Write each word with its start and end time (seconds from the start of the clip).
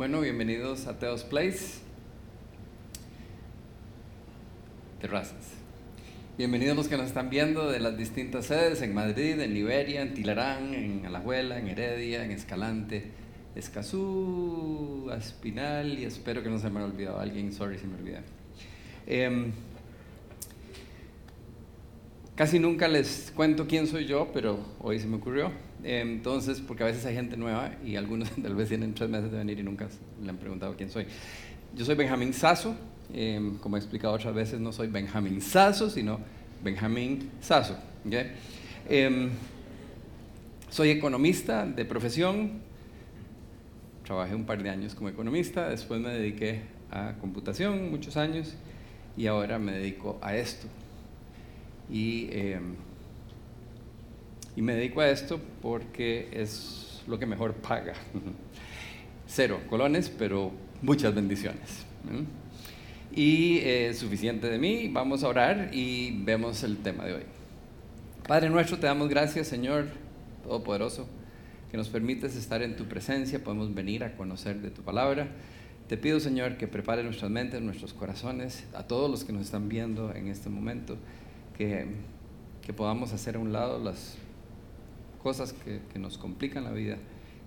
Bueno, 0.00 0.22
bienvenidos 0.22 0.86
a 0.86 0.98
Teos 0.98 1.24
Place. 1.24 1.80
Terrazas. 4.98 5.52
Bienvenidos 6.38 6.74
los 6.74 6.88
que 6.88 6.96
nos 6.96 7.08
están 7.08 7.28
viendo 7.28 7.70
de 7.70 7.80
las 7.80 7.98
distintas 7.98 8.46
sedes 8.46 8.80
en 8.80 8.94
Madrid, 8.94 9.38
en 9.38 9.52
Liberia, 9.52 10.00
en 10.00 10.14
Tilarán, 10.14 10.72
en 10.72 11.04
Alajuela, 11.04 11.58
en 11.58 11.68
Heredia, 11.68 12.24
en 12.24 12.30
Escalante, 12.30 13.10
Escazú, 13.54 15.12
Espinal 15.14 15.98
y 15.98 16.06
espero 16.06 16.42
que 16.42 16.48
no 16.48 16.58
se 16.58 16.70
me 16.70 16.78
haya 16.78 16.88
olvidado 16.88 17.20
alguien, 17.20 17.52
sorry 17.52 17.76
si 17.76 17.86
me 17.86 17.96
olvidé. 17.96 18.22
Em, 19.06 19.52
casi 22.34 22.58
nunca 22.58 22.88
les 22.88 23.30
cuento 23.36 23.66
quién 23.66 23.86
soy 23.86 24.06
yo, 24.06 24.30
pero 24.32 24.60
hoy 24.80 24.98
se 24.98 25.06
me 25.06 25.16
ocurrió. 25.16 25.69
Entonces, 25.82 26.60
porque 26.60 26.82
a 26.82 26.86
veces 26.86 27.04
hay 27.06 27.14
gente 27.14 27.36
nueva 27.36 27.72
y 27.84 27.96
algunos 27.96 28.30
tal 28.42 28.54
vez 28.54 28.68
tienen 28.68 28.94
tres 28.94 29.08
meses 29.08 29.30
de 29.30 29.38
venir 29.38 29.58
y 29.58 29.62
nunca 29.62 29.88
le 30.22 30.30
han 30.30 30.36
preguntado 30.36 30.74
quién 30.76 30.90
soy. 30.90 31.06
Yo 31.74 31.84
soy 31.84 31.94
Benjamín 31.94 32.32
Sasso, 32.32 32.74
em, 33.12 33.56
como 33.58 33.76
he 33.76 33.78
explicado 33.78 34.14
otras 34.14 34.34
veces, 34.34 34.60
no 34.60 34.72
soy 34.72 34.88
Benjamín 34.88 35.40
Sasso, 35.40 35.88
sino 35.88 36.20
Benjamín 36.62 37.30
Sasso. 37.40 37.76
Em, 38.88 39.30
soy 40.68 40.90
economista 40.90 41.66
de 41.66 41.84
profesión, 41.84 42.60
trabajé 44.04 44.34
un 44.34 44.44
par 44.44 44.62
de 44.62 44.70
años 44.70 44.94
como 44.94 45.08
economista, 45.08 45.68
después 45.68 46.00
me 46.00 46.10
dediqué 46.10 46.62
a 46.90 47.14
computación 47.20 47.90
muchos 47.90 48.16
años 48.16 48.54
y 49.16 49.26
ahora 49.26 49.58
me 49.58 49.72
dedico 49.72 50.18
a 50.22 50.36
esto. 50.36 50.66
Y 51.88 52.28
em, 52.32 52.74
y 54.60 54.62
me 54.62 54.74
dedico 54.74 55.00
a 55.00 55.08
esto 55.08 55.40
porque 55.62 56.28
es 56.32 57.02
lo 57.06 57.18
que 57.18 57.24
mejor 57.24 57.54
paga. 57.54 57.94
Cero 59.26 59.58
colones, 59.70 60.10
pero 60.10 60.52
muchas 60.82 61.14
bendiciones. 61.14 61.86
Y 63.10 63.60
es 63.60 64.00
suficiente 64.00 64.50
de 64.50 64.58
mí, 64.58 64.88
vamos 64.92 65.24
a 65.24 65.28
orar 65.28 65.70
y 65.72 66.22
vemos 66.24 66.62
el 66.62 66.76
tema 66.76 67.06
de 67.06 67.14
hoy. 67.14 67.22
Padre 68.28 68.50
nuestro, 68.50 68.78
te 68.78 68.86
damos 68.86 69.08
gracias, 69.08 69.46
Señor 69.46 69.86
Todopoderoso, 70.44 71.08
que 71.70 71.78
nos 71.78 71.88
permites 71.88 72.36
estar 72.36 72.60
en 72.60 72.76
tu 72.76 72.84
presencia, 72.84 73.42
podemos 73.42 73.74
venir 73.74 74.04
a 74.04 74.14
conocer 74.14 74.60
de 74.60 74.68
tu 74.70 74.82
palabra. 74.82 75.28
Te 75.88 75.96
pido, 75.96 76.20
Señor, 76.20 76.58
que 76.58 76.68
prepare 76.68 77.02
nuestras 77.02 77.30
mentes, 77.30 77.62
nuestros 77.62 77.94
corazones, 77.94 78.66
a 78.74 78.82
todos 78.82 79.10
los 79.10 79.24
que 79.24 79.32
nos 79.32 79.46
están 79.46 79.70
viendo 79.70 80.14
en 80.14 80.28
este 80.28 80.50
momento, 80.50 80.98
que, 81.56 81.86
que 82.60 82.74
podamos 82.74 83.14
hacer 83.14 83.36
a 83.36 83.38
un 83.38 83.54
lado 83.54 83.82
las 83.82 84.18
cosas 85.22 85.52
que, 85.52 85.98
nos 85.98 86.18
complican 86.18 86.64
la 86.64 86.72
vida 86.72 86.96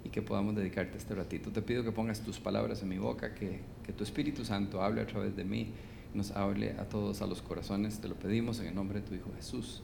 y 0.03 0.09
que 0.09 0.21
podamos 0.21 0.55
dedicarte 0.55 0.97
este 0.97 1.15
ratito. 1.15 1.51
Te 1.51 1.61
pido 1.61 1.83
que 1.83 1.91
pongas 1.91 2.21
tus 2.21 2.39
palabras 2.39 2.81
en 2.83 2.89
mi 2.89 2.97
boca, 2.97 3.33
que, 3.33 3.61
que 3.85 3.93
tu 3.93 4.03
Espíritu 4.03 4.45
Santo 4.45 4.81
hable 4.81 5.01
a 5.01 5.07
través 5.07 5.35
de 5.35 5.43
mí, 5.43 5.69
nos 6.13 6.31
hable 6.31 6.71
a 6.79 6.85
todos, 6.85 7.21
a 7.21 7.27
los 7.27 7.41
corazones. 7.41 7.99
Te 7.99 8.07
lo 8.07 8.15
pedimos 8.15 8.59
en 8.59 8.67
el 8.67 8.75
nombre 8.75 9.01
de 9.01 9.07
tu 9.07 9.15
Hijo 9.15 9.31
Jesús. 9.35 9.81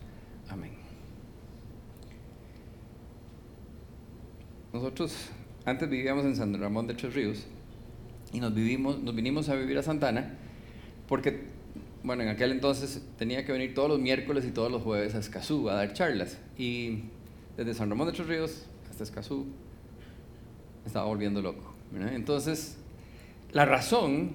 Amén. 0.49 0.71
Nosotros 4.71 5.15
antes 5.65 5.89
vivíamos 5.89 6.25
en 6.25 6.35
San 6.35 6.59
Ramón 6.59 6.85
de 6.87 6.93
Tres 6.93 7.13
Ríos 7.13 7.45
y 8.31 8.39
nos, 8.39 8.53
vivimos, 8.53 9.01
nos 9.01 9.15
vinimos 9.15 9.49
a 9.49 9.55
vivir 9.55 9.77
a 9.79 9.83
Santana 9.83 10.37
porque, 11.07 11.45
bueno, 12.03 12.21
en 12.21 12.29
aquel 12.29 12.51
entonces 12.51 13.01
tenía 13.17 13.45
que 13.45 13.51
venir 13.51 13.73
todos 13.73 13.89
los 13.89 13.99
miércoles 13.99 14.45
y 14.45 14.51
todos 14.51 14.71
los 14.71 14.83
jueves 14.83 15.15
a 15.15 15.19
Escazú 15.19 15.69
a 15.69 15.73
dar 15.73 15.93
charlas. 15.93 16.37
Y 16.55 17.05
desde 17.59 17.73
San 17.73 17.89
Ramón 17.89 18.07
de 18.07 18.13
Tres 18.13 18.27
Ríos 18.27 18.65
hasta 18.89 19.03
Escazú, 19.03 19.45
estaba 20.85 21.05
volviendo 21.05 21.41
loco. 21.41 21.73
Entonces, 22.13 22.77
la 23.51 23.65
razón, 23.65 24.31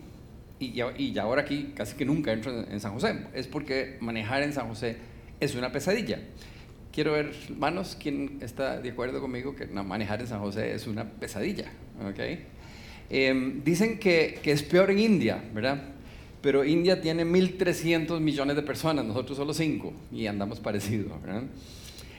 y, 0.58 0.82
y, 0.98 1.18
ahora 1.18 1.40
aquí 1.42 1.72
casi 1.74 1.96
que 1.96 2.04
nunca 2.04 2.32
entro 2.32 2.52
en, 2.68 2.80
San 2.80 2.92
José, 2.92 3.26
es 3.32 3.46
porque 3.46 3.96
manejar 4.00 4.42
en 4.42 4.52
San 4.52 4.68
José 4.68 4.98
es 5.40 5.54
una 5.54 5.72
pesadilla. 5.72 6.18
Quiero 6.92 7.12
ver, 7.12 7.32
hermanos, 7.48 7.96
quién 7.98 8.38
está 8.42 8.80
de 8.80 8.90
acuerdo 8.90 9.22
conmigo 9.22 9.56
que 9.56 9.66
manejar 9.66 10.20
en 10.20 10.26
San 10.26 10.40
José 10.40 10.74
es 10.74 10.86
una 10.86 11.08
pesadilla. 11.08 11.72
¿okay? 12.06 12.44
Em, 13.08 13.64
dicen 13.64 13.98
que, 13.98 14.38
que, 14.42 14.52
es 14.52 14.62
peor 14.62 14.90
en 14.90 14.98
India, 14.98 15.42
¿verdad? 15.54 15.82
Pero 16.42 16.62
India 16.62 17.00
tiene 17.00 17.24
1.300 17.24 18.20
millones 18.20 18.54
de 18.54 18.62
personas, 18.62 19.06
nosotros 19.06 19.38
solo 19.38 19.54
5, 19.54 19.92
y 20.12 20.26
andamos 20.26 20.60
parecidos, 20.60 21.22
¿verdad? 21.22 21.44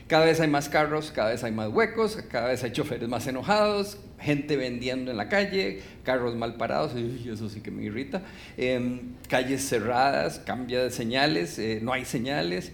Cada 0.06 0.24
vez 0.24 0.38
hay 0.38 0.48
más 0.48 0.68
carros, 0.68 1.10
cada 1.10 1.30
vez 1.30 1.42
hay 1.42 1.50
más 1.50 1.68
huecos, 1.68 2.16
cada 2.30 2.48
vez 2.48 2.62
hay 2.62 2.70
choferes 2.70 3.08
más 3.08 3.26
enojados, 3.26 3.98
gente 4.20 4.56
vendiendo 4.56 5.10
en 5.10 5.16
la 5.16 5.28
calle, 5.28 5.82
carros 6.04 6.36
mal 6.36 6.54
parados, 6.54 6.92
y 6.96 7.28
eso 7.28 7.48
sí 7.48 7.60
que 7.60 7.72
me 7.72 7.82
irrita, 7.82 8.22
em, 8.56 9.14
calles 9.28 9.68
cerradas, 9.68 10.38
cambia 10.38 10.84
de 10.84 10.90
señales, 10.90 11.58
eh, 11.58 11.80
no 11.82 11.92
hay 11.92 12.04
señales. 12.04 12.70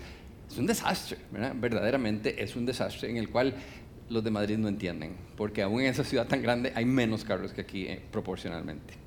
Es 0.50 0.58
un 0.58 0.66
desastre, 0.66 1.16
verdaderamente 1.54 2.42
es 2.42 2.54
un 2.54 2.66
desastre 2.66 3.08
en 3.08 3.16
el 3.16 3.30
cual 3.30 3.54
los 4.10 4.22
de 4.22 4.30
Madrid 4.30 4.58
no 4.58 4.68
entienden, 4.68 5.16
porque 5.34 5.62
aún 5.62 5.80
en 5.80 5.86
esa 5.86 6.04
ciudad 6.04 6.26
tan 6.26 6.42
grande 6.42 6.72
hay 6.74 6.84
menos 6.84 7.24
carros 7.24 7.54
que 7.54 7.62
aquí 7.62 7.86
eh, 7.86 8.02
proporcionalmente. 8.10 9.01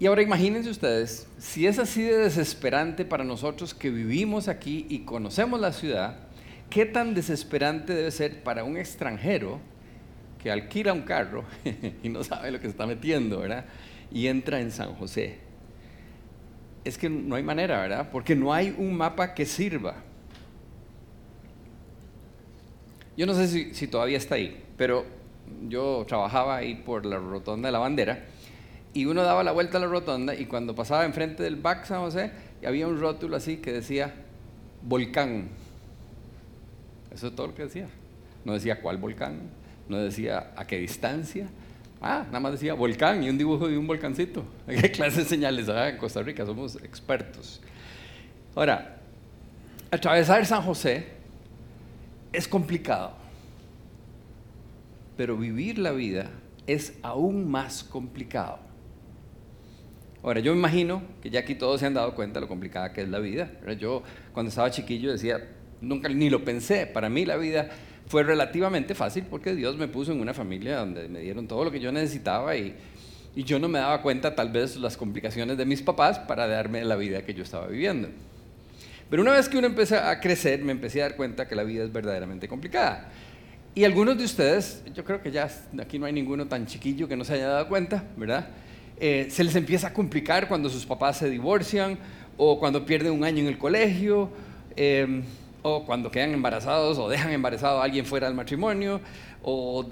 Y 0.00 0.06
ahora 0.06 0.22
imagínense 0.22 0.70
ustedes, 0.70 1.28
si 1.36 1.66
es 1.66 1.78
así 1.78 2.02
de 2.02 2.16
desesperante 2.16 3.04
para 3.04 3.22
nosotros 3.22 3.74
que 3.74 3.90
vivimos 3.90 4.48
aquí 4.48 4.86
y 4.88 5.00
conocemos 5.00 5.60
la 5.60 5.74
ciudad, 5.74 6.16
¿qué 6.70 6.86
tan 6.86 7.12
desesperante 7.12 7.92
debe 7.94 8.10
ser 8.10 8.42
para 8.42 8.64
un 8.64 8.78
extranjero 8.78 9.60
que 10.42 10.50
alquila 10.50 10.94
un 10.94 11.02
carro 11.02 11.44
y 12.02 12.08
no 12.08 12.24
sabe 12.24 12.50
lo 12.50 12.58
que 12.58 12.64
se 12.64 12.70
está 12.70 12.86
metiendo, 12.86 13.40
¿verdad? 13.40 13.66
Y 14.10 14.28
entra 14.28 14.62
en 14.62 14.70
San 14.70 14.94
José. 14.94 15.36
Es 16.82 16.96
que 16.96 17.10
no 17.10 17.36
hay 17.36 17.42
manera, 17.42 17.78
¿verdad? 17.82 18.08
Porque 18.10 18.34
no 18.34 18.54
hay 18.54 18.74
un 18.78 18.96
mapa 18.96 19.34
que 19.34 19.44
sirva. 19.44 19.96
Yo 23.18 23.26
no 23.26 23.34
sé 23.34 23.48
si, 23.48 23.74
si 23.74 23.86
todavía 23.86 24.16
está 24.16 24.36
ahí, 24.36 24.64
pero 24.78 25.04
yo 25.68 26.06
trabajaba 26.08 26.56
ahí 26.56 26.76
por 26.76 27.04
la 27.04 27.18
rotonda 27.18 27.68
de 27.68 27.72
la 27.72 27.80
bandera 27.80 28.24
y 28.92 29.06
uno 29.06 29.22
daba 29.22 29.44
la 29.44 29.52
vuelta 29.52 29.78
a 29.78 29.80
la 29.80 29.86
rotonda 29.86 30.34
y 30.34 30.46
cuando 30.46 30.74
pasaba 30.74 31.04
enfrente 31.04 31.42
del 31.42 31.56
BAC 31.56 31.86
San 31.86 32.00
José, 32.00 32.32
había 32.64 32.88
un 32.88 32.98
rótulo 32.98 33.36
así 33.36 33.58
que 33.58 33.72
decía 33.72 34.14
volcán. 34.82 35.48
Eso 37.12 37.28
es 37.28 37.36
todo 37.36 37.48
lo 37.48 37.54
que 37.54 37.64
decía. 37.64 37.88
No 38.44 38.54
decía 38.54 38.80
cuál 38.80 38.96
volcán, 38.96 39.50
no 39.88 39.98
decía 39.98 40.52
a 40.56 40.66
qué 40.66 40.78
distancia. 40.78 41.48
Ah, 42.00 42.24
nada 42.26 42.40
más 42.40 42.52
decía 42.52 42.74
volcán 42.74 43.22
y 43.22 43.28
un 43.28 43.38
dibujo 43.38 43.68
de 43.68 43.78
un 43.78 43.86
volcancito. 43.86 44.44
¿Qué 44.66 44.90
clase 44.90 45.20
de 45.20 45.26
señales? 45.26 45.68
Ah, 45.68 45.88
en 45.88 45.98
Costa 45.98 46.22
Rica 46.22 46.44
somos 46.46 46.76
expertos. 46.76 47.60
Ahora, 48.54 48.98
atravesar 49.90 50.44
San 50.46 50.62
José 50.62 51.06
es 52.32 52.48
complicado, 52.48 53.12
pero 55.16 55.36
vivir 55.36 55.78
la 55.78 55.92
vida 55.92 56.30
es 56.66 56.94
aún 57.02 57.48
más 57.48 57.84
complicado. 57.84 58.69
Ahora, 60.22 60.40
yo 60.40 60.52
me 60.52 60.58
imagino 60.58 61.02
que 61.22 61.30
ya 61.30 61.40
aquí 61.40 61.54
todos 61.54 61.80
se 61.80 61.86
han 61.86 61.94
dado 61.94 62.14
cuenta 62.14 62.40
de 62.40 62.42
lo 62.42 62.48
complicada 62.48 62.92
que 62.92 63.02
es 63.02 63.08
la 63.08 63.18
vida. 63.18 63.50
Yo 63.78 64.02
cuando 64.32 64.50
estaba 64.50 64.70
chiquillo 64.70 65.12
decía, 65.12 65.48
nunca 65.80 66.08
ni 66.08 66.28
lo 66.28 66.44
pensé, 66.44 66.86
para 66.86 67.08
mí 67.08 67.24
la 67.24 67.36
vida 67.36 67.70
fue 68.06 68.22
relativamente 68.22 68.94
fácil 68.94 69.24
porque 69.30 69.54
Dios 69.54 69.76
me 69.76 69.88
puso 69.88 70.12
en 70.12 70.20
una 70.20 70.34
familia 70.34 70.78
donde 70.78 71.08
me 71.08 71.20
dieron 71.20 71.46
todo 71.46 71.64
lo 71.64 71.70
que 71.70 71.80
yo 71.80 71.90
necesitaba 71.90 72.56
y, 72.56 72.74
y 73.34 73.44
yo 73.44 73.58
no 73.58 73.68
me 73.68 73.78
daba 73.78 74.02
cuenta 74.02 74.34
tal 74.34 74.50
vez 74.50 74.76
las 74.76 74.96
complicaciones 74.96 75.56
de 75.56 75.64
mis 75.64 75.80
papás 75.80 76.18
para 76.18 76.46
darme 76.46 76.84
la 76.84 76.96
vida 76.96 77.22
que 77.22 77.32
yo 77.32 77.42
estaba 77.42 77.66
viviendo. 77.68 78.08
Pero 79.08 79.22
una 79.22 79.32
vez 79.32 79.48
que 79.48 79.56
uno 79.56 79.66
empieza 79.66 80.10
a 80.10 80.20
crecer, 80.20 80.62
me 80.62 80.72
empecé 80.72 81.00
a 81.00 81.08
dar 81.08 81.16
cuenta 81.16 81.48
que 81.48 81.54
la 81.54 81.64
vida 81.64 81.82
es 81.82 81.92
verdaderamente 81.92 82.46
complicada. 82.46 83.08
Y 83.74 83.84
algunos 83.84 84.18
de 84.18 84.24
ustedes, 84.24 84.82
yo 84.94 85.04
creo 85.04 85.22
que 85.22 85.30
ya 85.30 85.48
aquí 85.80 85.98
no 85.98 86.06
hay 86.06 86.12
ninguno 86.12 86.46
tan 86.46 86.66
chiquillo 86.66 87.08
que 87.08 87.16
no 87.16 87.24
se 87.24 87.34
haya 87.34 87.48
dado 87.48 87.68
cuenta, 87.68 88.04
¿verdad? 88.16 88.48
Eh, 89.02 89.28
se 89.30 89.42
les 89.42 89.56
empieza 89.56 89.86
a 89.86 89.92
complicar 89.94 90.46
cuando 90.46 90.68
sus 90.68 90.84
papás 90.84 91.16
se 91.16 91.30
divorcian 91.30 91.98
o 92.36 92.58
cuando 92.58 92.84
pierden 92.84 93.12
un 93.14 93.24
año 93.24 93.38
en 93.38 93.46
el 93.46 93.56
colegio 93.56 94.28
em, 94.76 95.22
o 95.62 95.86
cuando 95.86 96.10
quedan 96.10 96.34
embarazados 96.34 96.98
o 96.98 97.08
dejan 97.08 97.32
embarazado 97.32 97.80
a 97.80 97.84
alguien 97.84 98.04
fuera 98.04 98.26
del 98.26 98.36
matrimonio 98.36 99.00
o 99.42 99.86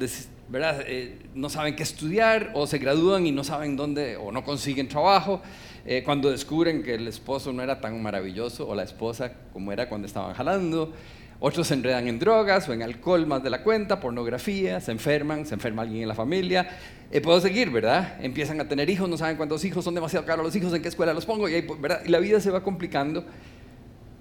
¿verdad? 0.51 0.83
Eh, 0.87 1.19
no 1.35 1.49
saben 1.49 1.75
qué 1.75 1.85
estudiar 1.85 2.51
o 2.53 2.67
se 2.67 2.77
gradúan 2.77 3.27
y 3.27 3.33
no 3.33 3.45
saben 3.45 3.77
dónde 3.77 4.19
o 4.19 4.31
no 4.31 4.45
consiguen 4.45 4.89
trabajo. 4.89 5.41
Eh, 5.87 6.03
cuando 6.05 6.31
descubren 6.31 6.83
que 6.83 6.97
el 6.97 7.09
esposo 7.09 7.51
no 7.51 7.63
era 7.63 7.81
tan 7.81 8.03
maravilloso 8.03 8.69
o 8.69 8.75
la 8.75 8.83
esposa 8.83 9.33
como 9.55 9.73
era 9.73 9.89
cuando 9.89 10.07
estaban 10.07 10.35
jalando. 10.35 10.93
Otros 11.41 11.69
se 11.69 11.75
enredan 11.75 12.09
en 12.09 12.19
drogas 12.19 12.69
o 12.69 12.73
en 12.73 12.83
alcohol 12.83 13.25
más 13.27 13.43
de 13.45 13.51
la 13.51 13.63
cuenta, 13.63 14.01
pornografía, 14.01 14.81
se 14.81 14.91
enferman, 14.91 15.47
se 15.47 15.55
enferma 15.55 15.83
alguien 15.83 16.03
en 16.03 16.09
la 16.09 16.15
familia. 16.15 16.69
Eh, 17.13 17.21
puedo 17.21 17.41
seguir, 17.41 17.71
¿verdad? 17.71 18.17
Empiezan 18.21 18.61
a 18.61 18.67
tener 18.67 18.91
hijos, 18.91 19.09
no 19.09 19.17
saben 19.17 19.37
cuántos 19.37 19.65
hijos, 19.65 19.85
son 19.85 19.95
demasiado 19.95 20.27
caros 20.27 20.45
los 20.45 20.57
hijos, 20.57 20.75
en 20.75 20.83
qué 20.83 20.89
escuela 20.89 21.15
los 21.15 21.25
pongo, 21.25 21.49
y, 21.49 21.55
y 21.55 22.09
la 22.09 22.19
vida 22.19 22.41
se 22.41 22.51
va 22.51 22.63
complicando. 22.65 23.25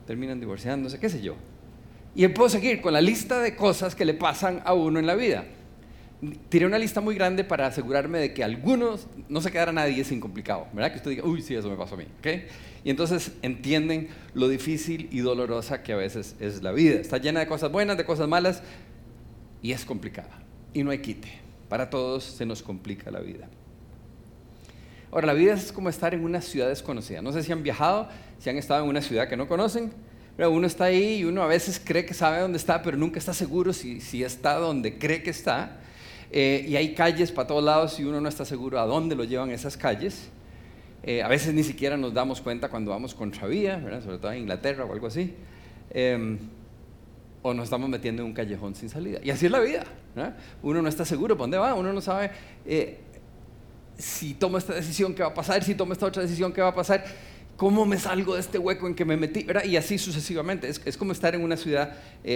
Terminan 0.05 0.39
divorciándose, 0.39 0.99
qué 0.99 1.09
sé 1.09 1.21
yo. 1.21 1.35
Y 2.13 2.27
puedo 2.27 2.49
seguir 2.49 2.81
con 2.81 2.93
la 2.93 3.01
lista 3.01 3.39
de 3.39 3.55
cosas 3.55 3.95
que 3.95 4.05
le 4.05 4.13
pasan 4.13 4.61
a 4.63 4.73
uno 4.73 4.99
en 4.99 5.07
la 5.07 5.15
vida. 5.15 5.45
Tiré 6.49 6.65
una 6.65 6.79
lista 6.79 7.01
muy 7.01 7.15
grande 7.15 7.43
para 7.43 7.67
asegurarme 7.67 8.19
de 8.19 8.33
que 8.33 8.43
algunos 8.43 9.07
no 9.29 9.41
se 9.41 9.51
quedara 9.51 9.71
nadie 9.71 10.03
sin 10.03 10.19
complicado, 10.19 10.67
¿verdad? 10.73 10.91
Que 10.91 10.97
usted 10.97 11.11
diga, 11.11 11.25
uy, 11.25 11.41
sí, 11.41 11.55
eso 11.55 11.69
me 11.69 11.75
pasó 11.75 11.95
a 11.95 11.97
mí, 11.99 12.05
¿ok? 12.19 12.27
Y 12.83 12.89
entonces 12.89 13.33
entienden 13.41 14.09
lo 14.33 14.47
difícil 14.47 15.09
y 15.11 15.19
dolorosa 15.19 15.83
que 15.83 15.93
a 15.93 15.97
veces 15.97 16.35
es 16.39 16.63
la 16.63 16.71
vida. 16.71 16.99
Está 16.99 17.17
llena 17.17 17.41
de 17.41 17.47
cosas 17.47 17.71
buenas, 17.71 17.97
de 17.97 18.05
cosas 18.05 18.27
malas 18.27 18.63
y 19.61 19.71
es 19.73 19.85
complicada. 19.85 20.39
Y 20.73 20.83
no 20.83 20.91
hay 20.91 20.99
quite. 20.99 21.27
Para 21.69 21.89
todos 21.89 22.23
se 22.23 22.45
nos 22.45 22.63
complica 22.63 23.11
la 23.11 23.19
vida. 23.19 23.49
Ahora, 25.11 25.27
la 25.27 25.33
vida 25.33 25.53
es 25.53 25.71
como 25.71 25.89
estar 25.89 26.13
en 26.13 26.23
una 26.23 26.41
ciudad 26.41 26.67
desconocida. 26.67 27.21
No 27.21 27.31
sé 27.31 27.43
si 27.43 27.51
han 27.51 27.63
viajado, 27.63 28.09
si 28.39 28.49
han 28.49 28.57
estado 28.57 28.83
en 28.83 28.89
una 28.89 29.01
ciudad 29.01 29.27
que 29.27 29.37
no 29.37 29.47
conocen. 29.47 29.91
Pero 30.35 30.51
uno 30.51 30.67
está 30.67 30.85
ahí 30.85 31.17
y 31.17 31.23
uno 31.25 31.41
a 31.41 31.47
veces 31.47 31.81
cree 31.83 32.05
que 32.05 32.13
sabe 32.13 32.39
dónde 32.39 32.57
está, 32.57 32.83
pero 32.83 32.95
nunca 32.95 33.17
está 33.17 33.33
seguro 33.33 33.73
si, 33.73 33.99
si 34.01 34.23
está 34.23 34.55
donde 34.55 34.97
cree 34.97 35.23
que 35.23 35.31
está. 35.31 35.79
Eh, 36.31 36.65
y 36.67 36.75
hay 36.75 36.93
calles 36.93 37.31
para 37.31 37.47
todos 37.47 37.63
lados 37.63 37.99
y 37.99 38.03
uno 38.03 38.19
no 38.19 38.27
está 38.27 38.43
seguro 38.43 38.79
a 38.79 38.85
dónde 38.85 39.15
lo 39.15 39.23
llevan 39.23 39.51
esas 39.51 39.77
calles. 39.77 40.29
Eh, 41.03 41.21
a 41.23 41.27
veces 41.27 41.53
ni 41.53 41.63
siquiera 41.63 41.95
nos 41.95 42.13
damos 42.13 42.41
cuenta 42.41 42.69
cuando 42.69 42.91
vamos 42.91 43.13
contravía, 43.13 43.77
¿verdad? 43.77 44.03
sobre 44.03 44.17
todo 44.17 44.31
en 44.31 44.39
Inglaterra 44.39 44.85
o 44.85 44.91
algo 44.91 45.07
así. 45.07 45.33
Em, 45.91 46.37
o 47.41 47.53
nos 47.53 47.65
estamos 47.65 47.87
metiendo 47.89 48.23
en 48.23 48.27
un 48.27 48.33
callejón 48.33 48.75
sin 48.75 48.89
salida. 48.89 49.19
Y 49.23 49.29
así 49.29 49.45
es 49.45 49.51
la 49.51 49.61
vida. 49.61 49.85
Uno 50.63 50.81
no 50.81 50.89
está 50.89 51.05
seguro 51.05 51.35
para 51.35 51.43
dónde 51.43 51.57
va, 51.59 51.75
uno 51.75 51.93
no 51.93 52.01
sabe 52.01 52.31
eh, 52.65 52.97
si 53.97 54.33
tomo 54.33 54.57
esta 54.57 54.73
decisión, 54.73 55.13
qué 55.13 55.21
va 55.21 55.29
a 55.29 55.33
pasar, 55.33 55.63
si 55.63 55.75
tomo 55.75 55.93
esta 55.93 56.07
otra 56.07 56.23
decisión, 56.23 56.51
qué 56.51 56.61
va 56.61 56.69
a 56.69 56.75
pasar, 56.75 57.05
cómo 57.55 57.85
me 57.85 57.97
salgo 57.97 58.33
de 58.33 58.41
este 58.41 58.57
hueco 58.57 58.87
en 58.87 58.95
que 58.95 59.05
me 59.05 59.15
metí, 59.15 59.43
¿verdad? 59.43 59.63
y 59.63 59.77
así 59.77 59.97
sucesivamente. 59.97 60.67
Es, 60.67 60.81
es 60.83 60.97
como 60.97 61.11
estar 61.11 61.35
en 61.35 61.41
una 61.41 61.55
ciudad 61.55 61.95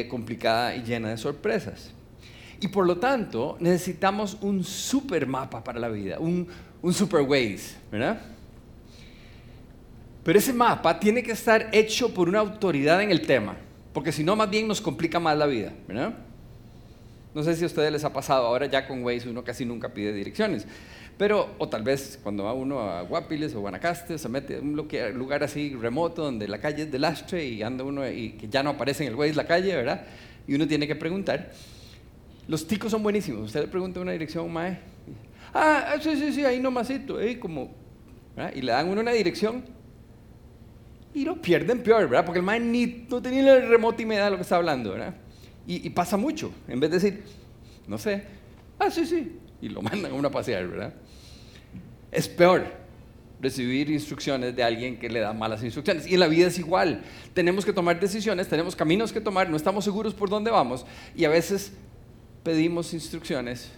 complicada 0.09 0.75
y 0.75 0.83
llena 0.83 1.09
de 1.09 1.17
sorpresas. 1.17 1.91
Y 2.62 2.68
por 2.68 2.86
lo 2.86 2.98
tanto, 2.98 3.58
necesitamos 3.60 4.38
un 4.42 4.63
super 4.63 5.25
mapa 5.25 5.63
para 5.63 5.80
la 5.80 5.90
vida, 5.90 6.19
un, 6.19 6.48
un 6.84 6.94
super 6.94 7.22
Waze, 7.22 7.75
¿verdad? 7.92 8.22
Pero 10.24 10.38
ese 10.38 10.54
mapa 10.54 11.00
tiene 11.00 11.24
que 11.24 11.31
estar 11.31 11.69
hecho 11.72 12.13
por 12.13 12.30
una 12.30 12.38
autoridad 12.40 13.02
en 13.02 13.10
el 13.10 13.25
tema, 13.25 13.58
porque 13.92 14.12
si 14.12 14.24
no, 14.24 14.36
más 14.36 14.48
bien 14.48 14.68
nos 14.68 14.80
complica 14.80 15.19
más 15.19 15.36
la 15.36 15.48
vida, 15.48 15.74
¿verdad? 15.88 16.13
No 17.34 17.42
sé 17.42 17.56
si 17.56 17.63
a 17.63 17.68
ustedes 17.68 17.92
les 17.92 18.04
ha 18.04 18.13
pasado, 18.13 18.46
ahora 18.46 18.68
ya 18.68 18.88
con 18.88 19.04
Waze 19.04 19.28
uno 19.28 19.44
casi 19.44 19.66
nunca 19.66 19.90
pide 19.90 20.13
direcciones, 20.13 20.68
pero, 21.18 21.56
o 21.58 21.68
tal 21.68 21.81
vez 21.81 22.19
cuando 22.22 22.44
va 22.44 22.54
uno 22.54 22.80
a 22.80 23.02
Guapiles 23.02 23.56
o 23.56 23.62
Guanacaste, 23.62 24.19
se 24.19 24.30
mete 24.30 24.58
en 24.58 24.69
un 24.69 24.75
lugar 25.16 25.44
así 25.44 25.75
remoto 25.75 26.24
donde 26.24 26.48
la 26.48 26.60
calle 26.60 26.84
es 26.84 26.92
de 26.92 27.00
lastre 27.00 27.44
y 27.44 27.63
anda 27.63 27.84
uno 27.84 28.08
y 28.08 28.34
que 28.34 28.48
ya 28.48 28.62
no 28.62 28.72
aparece 28.72 29.04
en 29.04 29.10
el 29.10 29.16
Waze 29.16 29.34
la 29.34 29.48
calle, 29.48 29.75
¿verdad? 29.75 30.06
Y 30.48 30.54
uno 30.54 30.68
tiene 30.68 30.86
que 30.86 30.96
preguntar. 30.96 31.52
Los 32.51 32.68
ticos 32.68 32.92
son 32.92 33.01
buenísimos. 33.01 33.45
Usted 33.45 33.62
le 33.62 33.68
pregunta 33.69 34.01
una 34.01 34.12
dirección, 34.12 34.51
mae. 34.51 34.77
Ah, 35.53 35.95
sí, 36.01 36.18
sí, 36.18 36.33
sí, 36.33 36.44
ahí 36.44 36.59
nomasito, 36.59 37.18
ahí 37.18 37.38
como. 37.38 37.71
Y 38.53 38.62
le 38.62 38.74
dan 38.74 38.89
uno 38.89 39.00
una 39.00 39.13
dirección 39.13 39.63
y 41.13 41.24
lo 41.24 41.42
pierden 41.42 41.81
peor, 41.81 42.09
¿verdad? 42.09 42.25
Porque 42.25 42.39
el 42.39 42.45
mae 42.45 42.59
ni, 42.59 43.06
no 43.09 43.21
tenía 43.21 43.56
el 43.56 43.69
remoto 43.69 44.01
y 44.01 44.06
me 44.06 44.18
da 44.18 44.30
lo 44.30 44.36
que 44.36 44.42
está 44.42 44.57
hablando, 44.57 44.92
¿verdad? 44.92 45.15
Y, 45.65 45.89
pasa 45.92 46.18
mucho. 46.18 46.51
En 46.68 46.81
vez 46.81 46.92
de 46.92 47.00
decir, 47.00 47.24
no 47.88 47.98
sé, 47.98 48.25
ah, 48.80 48.92
sí, 48.92 49.06
sí, 49.06 49.31
y 49.62 49.69
lo 49.69 49.81
mandan 49.81 50.12
a 50.12 50.13
uno 50.13 50.27
a 50.27 50.31
pasear, 50.31 50.68
¿verdad? 50.68 50.94
Es 52.12 52.27
peor 52.27 52.65
recibir 53.39 53.89
instrucciones 53.89 54.53
de 54.53 54.62
alguien 54.62 55.00
que 55.00 55.07
le 55.07 55.21
da 55.21 55.31
malas 55.31 55.63
instrucciones. 55.63 56.06
Y 56.06 56.15
en 56.15 56.19
la 56.19 56.27
vida 56.27 56.48
es 56.48 56.59
igual. 56.59 57.01
Tenemos 57.33 57.63
que 57.63 57.71
tomar 57.71 57.98
decisiones, 57.98 58.50
tenemos 58.50 58.75
caminos 58.75 59.13
que 59.13 59.21
tomar, 59.21 59.50
no 59.50 59.56
estamos 59.56 59.86
seguros 59.86 60.13
por 60.13 60.30
dónde 60.30 60.51
vamos 60.51 60.86
y 61.15 61.24
a 61.24 61.30
veces 61.30 61.71
pedimos 62.43 62.93
instrucciones 62.93 63.71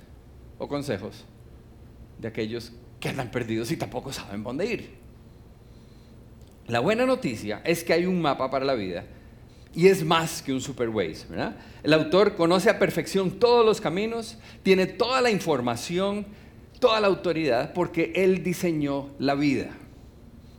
o 0.58 0.68
consejos 0.68 1.26
de 2.20 2.28
aquellos 2.28 2.72
que 3.00 3.10
andan 3.10 3.32
perdidos 3.32 3.72
y 3.72 3.78
tampoco 3.78 4.14
saben 4.14 4.44
dónde 4.44 4.66
ir. 4.66 5.04
La 6.68 6.80
buena 6.80 7.06
noticia 7.06 7.62
es 7.66 7.84
que 7.84 7.94
hay 7.94 8.06
un 8.06 8.22
mapa 8.22 8.50
para 8.50 8.64
la 8.64 8.74
vida 8.74 9.06
y 9.76 9.88
es 9.88 10.04
más 10.06 10.42
que 10.42 10.54
un. 10.54 10.62
¿verdad? 11.30 11.58
El 11.82 11.94
autor 11.94 12.36
conoce 12.36 12.70
a 12.70 12.80
perfección 12.80 13.32
todos 13.32 13.66
los 13.66 13.82
caminos, 13.82 14.38
tiene 14.62 14.86
toda 14.86 15.20
la 15.20 15.32
información, 15.32 16.26
toda 16.80 17.02
la 17.02 17.08
autoridad, 17.08 17.74
porque 17.74 18.14
él 18.16 18.44
diseñó 18.44 19.10
la 19.20 19.36
vida. 19.36 19.72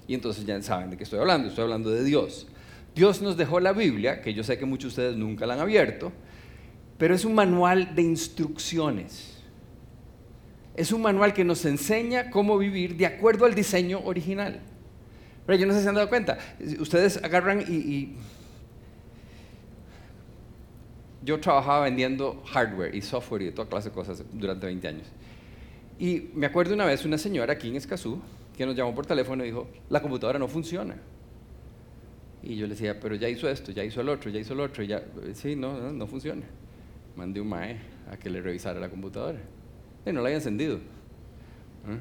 Y 0.07 0.15
entonces 0.15 0.45
ya 0.45 0.61
saben 0.63 0.91
de 0.91 0.97
qué 0.97 1.05
estoy 1.05 1.21
hablando, 1.21 1.49
estoy 1.49 1.63
hablando 1.63 1.91
de 1.91 2.05
Dios. 2.05 2.47
Dios 2.95 3.23
nos 3.23 3.37
dejó 3.37 3.61
la 3.61 3.73
Biblia, 3.73 4.21
que 4.21 4.35
yo 4.35 4.45
sé 4.45 4.59
que 4.59 4.67
muchos 4.67 4.95
de 4.95 5.03
ustedes 5.03 5.17
nunca 5.17 5.47
la 5.47 5.55
han 5.55 5.61
abierto, 5.61 6.13
pero 6.99 7.15
es 7.15 7.25
un 7.25 7.35
manual 7.35 7.95
de 7.95 8.03
instrucciones. 8.03 9.35
Es 10.77 10.93
un 10.93 11.03
manual 11.03 11.33
que 11.35 11.45
nos 11.45 11.65
enseña 11.65 12.31
cómo 12.31 12.59
vivir 12.59 12.97
de 12.97 13.07
acuerdo 13.07 13.47
al 13.47 13.55
diseño 13.55 14.01
original. 14.05 14.61
Pero 15.47 15.59
yo 15.59 15.67
no 15.67 15.73
sé 15.73 15.81
si 15.81 15.83
se 15.85 15.89
han 15.89 15.95
dado 15.95 16.09
cuenta. 16.09 16.39
Ustedes 16.79 17.23
agarran 17.23 17.65
y, 17.69 18.17
Yo 21.23 21.41
trabajaba 21.41 21.85
vendiendo 21.85 22.43
hardware 22.53 22.95
y 22.95 23.01
software 23.01 23.43
y 23.43 23.51
toda 23.51 23.67
clase 23.67 23.89
de 23.89 23.95
cosas 23.95 24.23
durante 24.33 24.67
20 24.67 24.89
años. 24.89 25.07
Y 25.99 26.29
me 26.35 26.45
acuerdo 26.47 26.75
una 26.75 26.85
vez 26.85 27.05
una 27.07 27.17
señora 27.17 27.55
aquí 27.55 27.69
en 27.69 27.77
Escazú 27.77 28.21
que 28.55 28.67
nos 28.67 28.77
llamó 28.77 28.95
por 28.95 29.07
teléfono 29.07 29.43
y 29.43 29.47
dijo, 29.47 29.67
la 29.89 30.03
computadora 30.03 30.39
no 30.39 30.49
funciona. 30.49 30.97
Y 32.43 32.57
yo 32.57 32.67
le 32.67 32.75
decía, 32.75 33.01
pero 33.01 33.15
ya 33.15 33.29
hizo 33.29 33.49
esto, 33.49 33.73
ya 33.73 33.83
hizo 33.83 34.03
el 34.03 34.11
otro, 34.11 34.31
ya 34.31 34.39
hizo 34.39 34.53
el 34.53 34.61
otro, 34.61 34.85
y 34.85 34.89
ya, 34.89 35.03
sí, 35.33 35.57
no, 35.57 35.81
no, 35.81 35.93
no 35.93 36.07
funciona 36.07 36.45
mandé 37.17 37.41
un 37.41 37.49
mae 37.49 37.77
a 38.11 38.17
que 38.17 38.29
le 38.31 38.41
revisara 38.41 38.81
la 38.81 38.89
computadora. 38.89 39.39
Y 40.07 40.13
no 40.13 40.21
la 40.21 40.29
había 40.29 40.37
encendido. 40.37 40.79
¿Ah? 41.87 41.97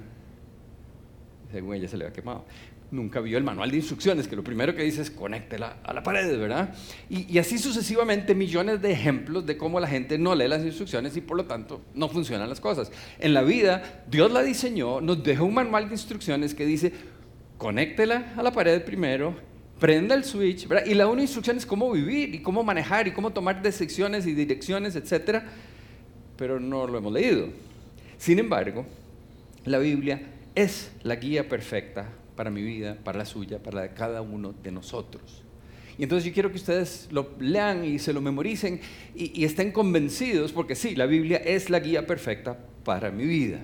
Según 1.52 1.76
ella 1.76 1.88
se 1.88 1.98
le 1.98 2.06
había 2.06 2.14
quemado. 2.14 2.46
Nunca 2.92 3.22
vio 3.22 3.38
el 3.38 3.44
manual 3.44 3.72
de 3.72 3.78
instrucciones, 3.78 4.28
que 4.28 4.36
lo 4.36 4.44
primero 4.44 4.76
que 4.76 4.84
dice 4.84 5.02
es 5.02 5.10
conéctela 5.10 5.78
a 5.84 5.94
la 5.94 6.04
pared, 6.04 6.38
¿verdad? 6.40 6.76
Y, 7.10 7.32
y 7.32 7.40
así 7.40 7.58
sucesivamente 7.58 8.36
millones 8.36 8.82
de 8.82 8.92
ejemplos 8.92 9.46
de 9.46 9.58
cómo 9.58 9.80
la 9.80 9.88
gente 9.88 10.20
no 10.20 10.36
lee 10.36 10.48
las 10.48 10.64
instrucciones 10.64 11.18
y 11.18 11.22
por 11.22 11.38
lo 11.38 11.46
tanto 11.46 11.82
no 11.96 12.08
funcionan 12.08 12.50
las 12.50 12.60
cosas. 12.60 12.92
En 13.20 13.34
la 13.34 13.42
vida, 13.42 14.04
Dios 14.10 14.32
la 14.32 14.44
diseñó, 14.44 15.02
nos 15.02 15.24
dejó 15.24 15.46
un 15.46 15.56
manual 15.56 15.88
de 15.88 15.96
instrucciones 15.96 16.54
que 16.54 16.66
dice, 16.66 16.94
conéctela 17.58 18.34
a 18.38 18.44
la 18.44 18.52
pared 18.52 18.84
primero 18.84 19.53
prenda 19.84 20.16
el 20.16 20.24
switch, 20.24 20.66
y 20.86 20.94
la 20.94 21.08
única 21.08 21.24
instrucción 21.24 21.58
es 21.58 21.66
cómo 21.66 21.92
vivir 21.92 22.34
y 22.34 22.40
cómo 22.40 22.64
manejar 22.64 23.06
y 23.10 23.12
cómo 23.12 23.32
tomar 23.32 23.62
decisiones 23.62 24.26
y 24.26 24.34
direcciones, 24.34 24.96
etc. 24.96 25.44
Pero 26.38 26.58
no 26.58 26.88
lo 26.88 26.98
hemos 26.98 27.12
leído. 27.12 27.50
Sin 28.18 28.40
embargo, 28.40 28.86
la 29.66 29.80
Biblia 29.80 30.22
es 30.56 30.90
la 31.04 31.18
guía 31.18 31.50
perfecta 31.50 32.08
para 32.38 32.50
mi 32.50 32.62
vida, 32.62 32.98
para 33.04 33.18
la 33.18 33.26
suya, 33.26 33.62
para 33.62 33.76
la 33.76 33.82
de 33.82 33.90
cada 33.90 34.22
uno 34.22 34.54
de 34.64 34.72
nosotros. 34.72 35.44
Y 35.98 36.04
entonces 36.04 36.30
yo 36.30 36.34
quiero 36.34 36.50
que 36.50 36.56
ustedes 36.56 37.10
lo 37.12 37.36
lean 37.42 37.84
y 37.84 38.00
se 38.00 38.14
lo 38.14 38.22
memoricen 38.22 38.80
y, 39.14 39.38
y 39.38 39.44
estén 39.44 39.74
convencidos, 39.74 40.54
porque 40.54 40.76
sí, 40.76 40.96
la 40.96 41.08
Biblia 41.08 41.42
es 41.44 41.70
la 41.70 41.82
guía 41.82 42.08
perfecta 42.08 42.58
para 42.86 43.12
mi 43.12 43.26
vida. 43.26 43.60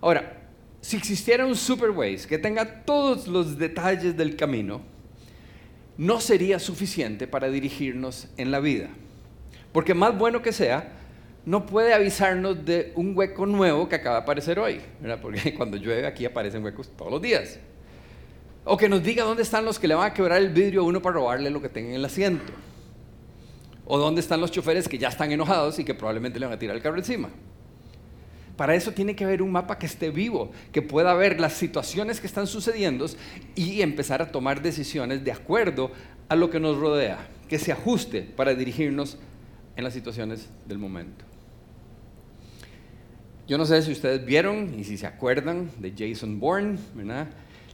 Ahora, 0.00 0.41
si 0.82 0.96
existiera 0.96 1.46
un 1.46 1.54
Superways 1.54 2.26
que 2.26 2.38
tenga 2.38 2.84
todos 2.84 3.28
los 3.28 3.56
detalles 3.56 4.16
del 4.16 4.34
camino, 4.34 4.82
no 5.96 6.20
sería 6.20 6.58
suficiente 6.58 7.28
para 7.28 7.48
dirigirnos 7.48 8.26
en 8.36 8.50
la 8.50 8.58
vida. 8.58 8.88
Porque 9.72 9.94
más 9.94 10.18
bueno 10.18 10.42
que 10.42 10.52
sea, 10.52 10.92
no 11.46 11.66
puede 11.66 11.94
avisarnos 11.94 12.64
de 12.64 12.92
un 12.96 13.16
hueco 13.16 13.46
nuevo 13.46 13.88
que 13.88 13.94
acaba 13.94 14.16
de 14.16 14.22
aparecer 14.22 14.58
hoy, 14.58 14.80
porque 15.22 15.54
cuando 15.56 15.76
llueve 15.76 16.04
aquí 16.04 16.24
aparecen 16.24 16.64
huecos 16.64 16.90
todos 16.96 17.12
los 17.12 17.22
días. 17.22 17.60
O 18.64 18.76
que 18.76 18.88
nos 18.88 19.04
diga 19.04 19.22
dónde 19.22 19.44
están 19.44 19.64
los 19.64 19.78
que 19.78 19.86
le 19.86 19.94
van 19.94 20.10
a 20.10 20.14
quebrar 20.14 20.38
el 20.38 20.50
vidrio 20.50 20.80
a 20.82 20.84
uno 20.84 21.00
para 21.00 21.14
robarle 21.14 21.48
lo 21.48 21.62
que 21.62 21.68
tenga 21.68 21.90
en 21.90 21.94
el 21.94 22.04
asiento. 22.04 22.52
O 23.86 23.98
dónde 23.98 24.20
están 24.20 24.40
los 24.40 24.50
choferes 24.50 24.88
que 24.88 24.98
ya 24.98 25.08
están 25.08 25.30
enojados 25.30 25.78
y 25.78 25.84
que 25.84 25.94
probablemente 25.94 26.40
le 26.40 26.46
van 26.46 26.56
a 26.56 26.58
tirar 26.58 26.74
el 26.74 26.82
carro 26.82 26.98
encima. 26.98 27.30
Para 28.56 28.74
eso 28.74 28.92
tiene 28.92 29.16
que 29.16 29.24
haber 29.24 29.42
un 29.42 29.50
mapa 29.50 29.78
que 29.78 29.86
esté 29.86 30.10
vivo, 30.10 30.52
que 30.72 30.82
pueda 30.82 31.14
ver 31.14 31.40
las 31.40 31.54
situaciones 31.54 32.20
que 32.20 32.26
están 32.26 32.46
sucediendo 32.46 33.06
y 33.54 33.80
empezar 33.82 34.20
a 34.20 34.30
tomar 34.30 34.62
decisiones 34.62 35.24
de 35.24 35.32
acuerdo 35.32 35.90
a 36.28 36.36
lo 36.36 36.50
que 36.50 36.60
nos 36.60 36.76
rodea, 36.76 37.28
que 37.48 37.58
se 37.58 37.72
ajuste 37.72 38.22
para 38.22 38.54
dirigirnos 38.54 39.18
en 39.76 39.84
las 39.84 39.94
situaciones 39.94 40.48
del 40.66 40.78
momento. 40.78 41.24
Yo 43.48 43.58
no 43.58 43.66
sé 43.66 43.82
si 43.82 43.92
ustedes 43.92 44.24
vieron 44.24 44.78
y 44.78 44.84
si 44.84 44.96
se 44.96 45.06
acuerdan 45.06 45.70
de 45.78 45.92
Jason 45.96 46.38
Bourne, 46.38 46.78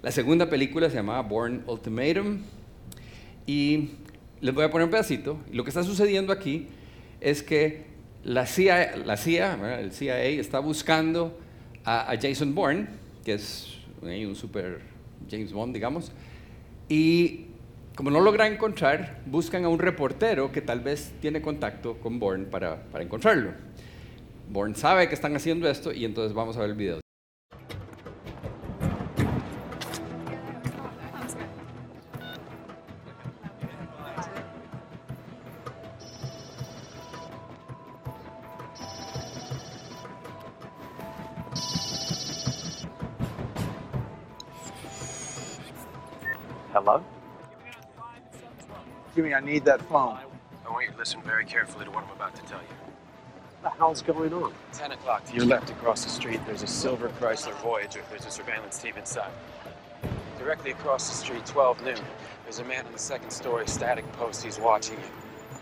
La 0.01 0.13
segunda 0.13 0.49
película 0.49 0.89
se 0.89 0.97
llamaba 0.97 1.23
Bourne 1.23 1.61
Ultimatum 1.67 2.39
y 3.47 3.91
les 4.41 4.55
voy 4.55 4.65
a 4.65 4.71
poner 4.71 4.85
un 4.85 4.91
pedacito. 4.91 5.39
Lo 5.53 5.65
que 5.65 5.71
está 5.71 5.83
sucediendo 5.83 6.33
aquí 6.33 6.69
es 7.21 7.43
que 7.43 7.88
la 8.25 8.47
CIA, 8.47 8.95
el 9.81 9.93
CIA 9.93 10.19
está 10.25 10.59
buscando 10.59 11.39
a, 11.85 12.15
Jason 12.21 12.55
Bourne, 12.55 12.87
que 13.25 13.35
es 13.35 13.79
un 14.03 14.35
super 14.35 14.81
James 15.31 15.53
Bond, 15.53 15.75
digamos, 15.75 16.13
y 16.89 17.47
como 17.95 18.11
no 18.11 18.21
logra 18.21 18.47
encontrar, 18.47 19.19
buscan 19.27 19.65
a 19.65 19.69
un 19.69 19.79
reportero 19.79 20.53
que 20.53 20.61
tal 20.61 20.81
vez 20.81 21.13
tiene 21.21 21.43
contacto 21.43 21.99
con 21.99 22.21
Bourne 22.21 22.45
para, 22.45 22.79
encontrarlo. 23.01 23.53
Born 24.49 24.77
sabe 24.77 25.09
que 25.09 25.15
están 25.15 25.35
haciendo 25.35 25.69
esto 25.69 25.93
y 25.93 26.05
entonces 26.05 26.33
vamos 26.33 26.57
a 26.57 26.61
ver 26.61 26.71
el 26.71 26.77
video. 26.77 27.08
I 49.39 49.41
need 49.41 49.65
that 49.67 49.81
phone. 49.83 50.19
I 50.67 50.69
want 50.69 50.87
you 50.87 50.91
to 50.91 50.99
listen 50.99 51.23
very 51.23 51.45
carefully 51.45 51.85
to 51.85 51.93
what 51.93 52.03
I'm 52.03 52.11
about 52.11 52.35
to 52.35 52.43
tell 52.43 52.59
you. 52.59 52.67
What 53.61 53.63
the 53.63 53.79
hell's 53.79 54.03
going 54.03 54.33
on? 54.33 54.53
10 54.73 54.91
o'clock 54.91 55.25
to 55.27 55.37
your 55.37 55.47
left 55.47 55.71
across 55.71 56.03
the 56.03 56.11
street, 56.11 56.41
there's 56.45 56.65
a 56.65 56.67
silver 56.67 57.09
Chrysler 57.09 57.55
Voyager. 57.63 58.01
There's 58.11 58.27
a 58.27 58.33
surveillance 58.33 58.83
team 58.83 58.95
inside. 58.97 59.31
Directly 60.41 60.73
across 60.73 61.09
the 61.09 61.15
street, 61.15 61.47
12 61.47 61.85
noon, 61.85 62.01
there's 62.43 62.59
a 62.59 62.65
man 62.65 62.85
in 62.85 62.91
the 62.91 62.99
second 62.99 63.31
story 63.31 63.69
static 63.69 64.11
post. 64.15 64.43
He's 64.43 64.59
watching 64.59 64.97
you. 64.97 65.61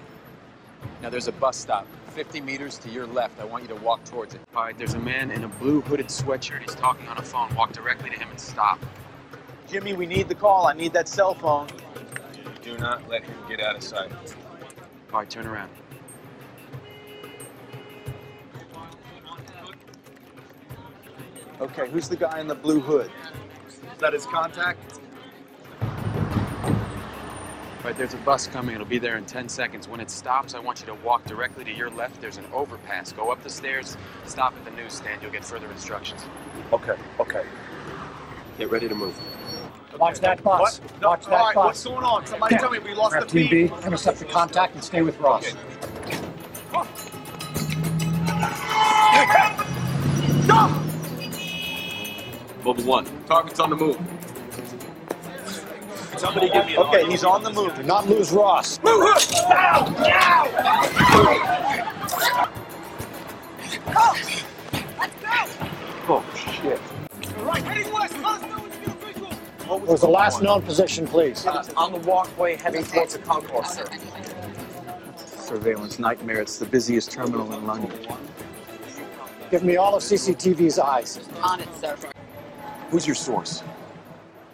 Now 1.02 1.10
there's 1.10 1.28
a 1.28 1.32
bus 1.32 1.58
stop 1.58 1.86
50 2.14 2.40
meters 2.40 2.78
to 2.78 2.88
your 2.88 3.06
left. 3.06 3.38
I 3.38 3.44
want 3.44 3.62
you 3.64 3.68
to 3.68 3.82
walk 3.82 4.02
towards 4.04 4.32
it. 4.34 4.40
All 4.54 4.62
right, 4.62 4.78
there's 4.78 4.94
a 4.94 4.98
man 4.98 5.30
in 5.30 5.44
a 5.44 5.48
blue 5.48 5.82
hooded 5.82 6.06
sweatshirt. 6.06 6.62
He's 6.62 6.74
talking 6.76 7.06
on 7.08 7.18
a 7.18 7.22
phone. 7.22 7.54
Walk 7.54 7.72
directly 7.72 8.08
to 8.08 8.18
him 8.18 8.30
and 8.30 8.40
stop. 8.40 8.80
Jimmy, 9.68 9.92
we 9.92 10.06
need 10.06 10.30
the 10.30 10.34
call. 10.34 10.66
I 10.66 10.72
need 10.72 10.94
that 10.94 11.08
cell 11.08 11.34
phone. 11.34 11.68
Do 12.66 12.76
not 12.78 13.08
let 13.08 13.22
him 13.22 13.36
get 13.48 13.60
out 13.60 13.76
of 13.76 13.82
sight. 13.84 14.10
All 15.12 15.20
right, 15.20 15.30
turn 15.30 15.46
around. 15.46 15.70
Okay, 21.60 21.88
who's 21.88 22.08
the 22.08 22.16
guy 22.16 22.40
in 22.40 22.48
the 22.48 22.56
blue 22.56 22.80
hood? 22.80 23.08
Is 23.68 24.00
that 24.00 24.12
his 24.12 24.26
contact? 24.26 24.98
All 25.80 25.92
right, 27.84 27.96
there's 27.96 28.14
a 28.14 28.18
bus 28.18 28.48
coming. 28.48 28.74
It'll 28.74 28.84
be 28.84 28.98
there 28.98 29.16
in 29.16 29.26
10 29.26 29.48
seconds. 29.48 29.86
When 29.86 30.00
it 30.00 30.10
stops, 30.10 30.54
I 30.54 30.58
want 30.58 30.80
you 30.80 30.86
to 30.86 30.94
walk 30.94 31.24
directly 31.24 31.62
to 31.62 31.72
your 31.72 31.88
left. 31.88 32.20
There's 32.20 32.36
an 32.36 32.46
overpass. 32.52 33.12
Go 33.12 33.30
up 33.30 33.44
the 33.44 33.50
stairs, 33.50 33.96
stop 34.24 34.54
at 34.56 34.64
the 34.64 34.72
newsstand. 34.72 35.22
You'll 35.22 35.30
get 35.30 35.44
further 35.44 35.70
instructions. 35.70 36.24
Okay, 36.72 36.96
okay. 37.20 37.44
Get 38.58 38.72
ready 38.72 38.88
to 38.88 38.94
move. 38.96 39.16
Watch 39.98 40.20
that 40.20 40.42
bus. 40.42 40.80
What? 40.80 41.00
No, 41.00 41.08
Watch 41.10 41.24
that 41.26 41.32
all 41.32 41.46
right, 41.46 41.54
bus. 41.54 41.64
what's 41.64 41.84
going 41.84 42.04
on? 42.04 42.26
Somebody 42.26 42.54
Okay. 42.54 42.62
tell 42.62 42.70
me 42.70 42.78
we 42.78 42.94
lost 42.94 43.12
Grab 43.12 43.24
the 43.24 43.30
Team 43.30 43.48
feed. 43.48 43.70
B, 43.70 43.86
intercept 43.86 44.18
the 44.18 44.24
contact, 44.26 44.74
and 44.74 44.84
stay 44.84 45.02
with 45.02 45.18
Ross. 45.20 45.54
Mobile 52.64 52.84
one. 52.84 53.06
Target's 53.26 53.60
on 53.60 53.70
the 53.70 53.76
move. 53.76 53.96
Somebody 56.16 56.48
give 56.50 56.66
me 56.66 56.76
Okay, 56.78 57.04
he's 57.06 57.24
on 57.24 57.42
the 57.42 57.50
move. 57.50 57.74
Do 57.76 57.82
not 57.82 58.08
lose 58.08 58.32
Ross. 58.32 58.80
Oh, 58.84 59.12
What 69.86 69.92
Was 69.92 70.00
the 70.00 70.08
last 70.08 70.42
known 70.42 70.62
position, 70.62 71.06
please? 71.06 71.46
Uh, 71.46 71.64
on 71.76 71.92
the 71.92 71.98
walkway 71.98 72.56
heading 72.56 72.82
towards 72.82 73.12
the 73.12 73.20
concourse, 73.20 73.74
sir. 73.74 73.86
Surveillance 75.16 76.00
nightmare. 76.00 76.40
It's 76.40 76.58
the 76.58 76.66
busiest 76.66 77.12
terminal 77.12 77.52
in 77.52 77.64
London. 77.64 77.92
Give 79.48 79.62
me 79.62 79.76
all 79.76 79.94
of 79.94 80.02
CCTV's 80.02 80.80
eyes. 80.80 81.20
On 81.40 81.60
it, 81.60 81.68
sir. 81.80 81.96
Who's 82.90 83.06
your 83.06 83.14
source? 83.14 83.60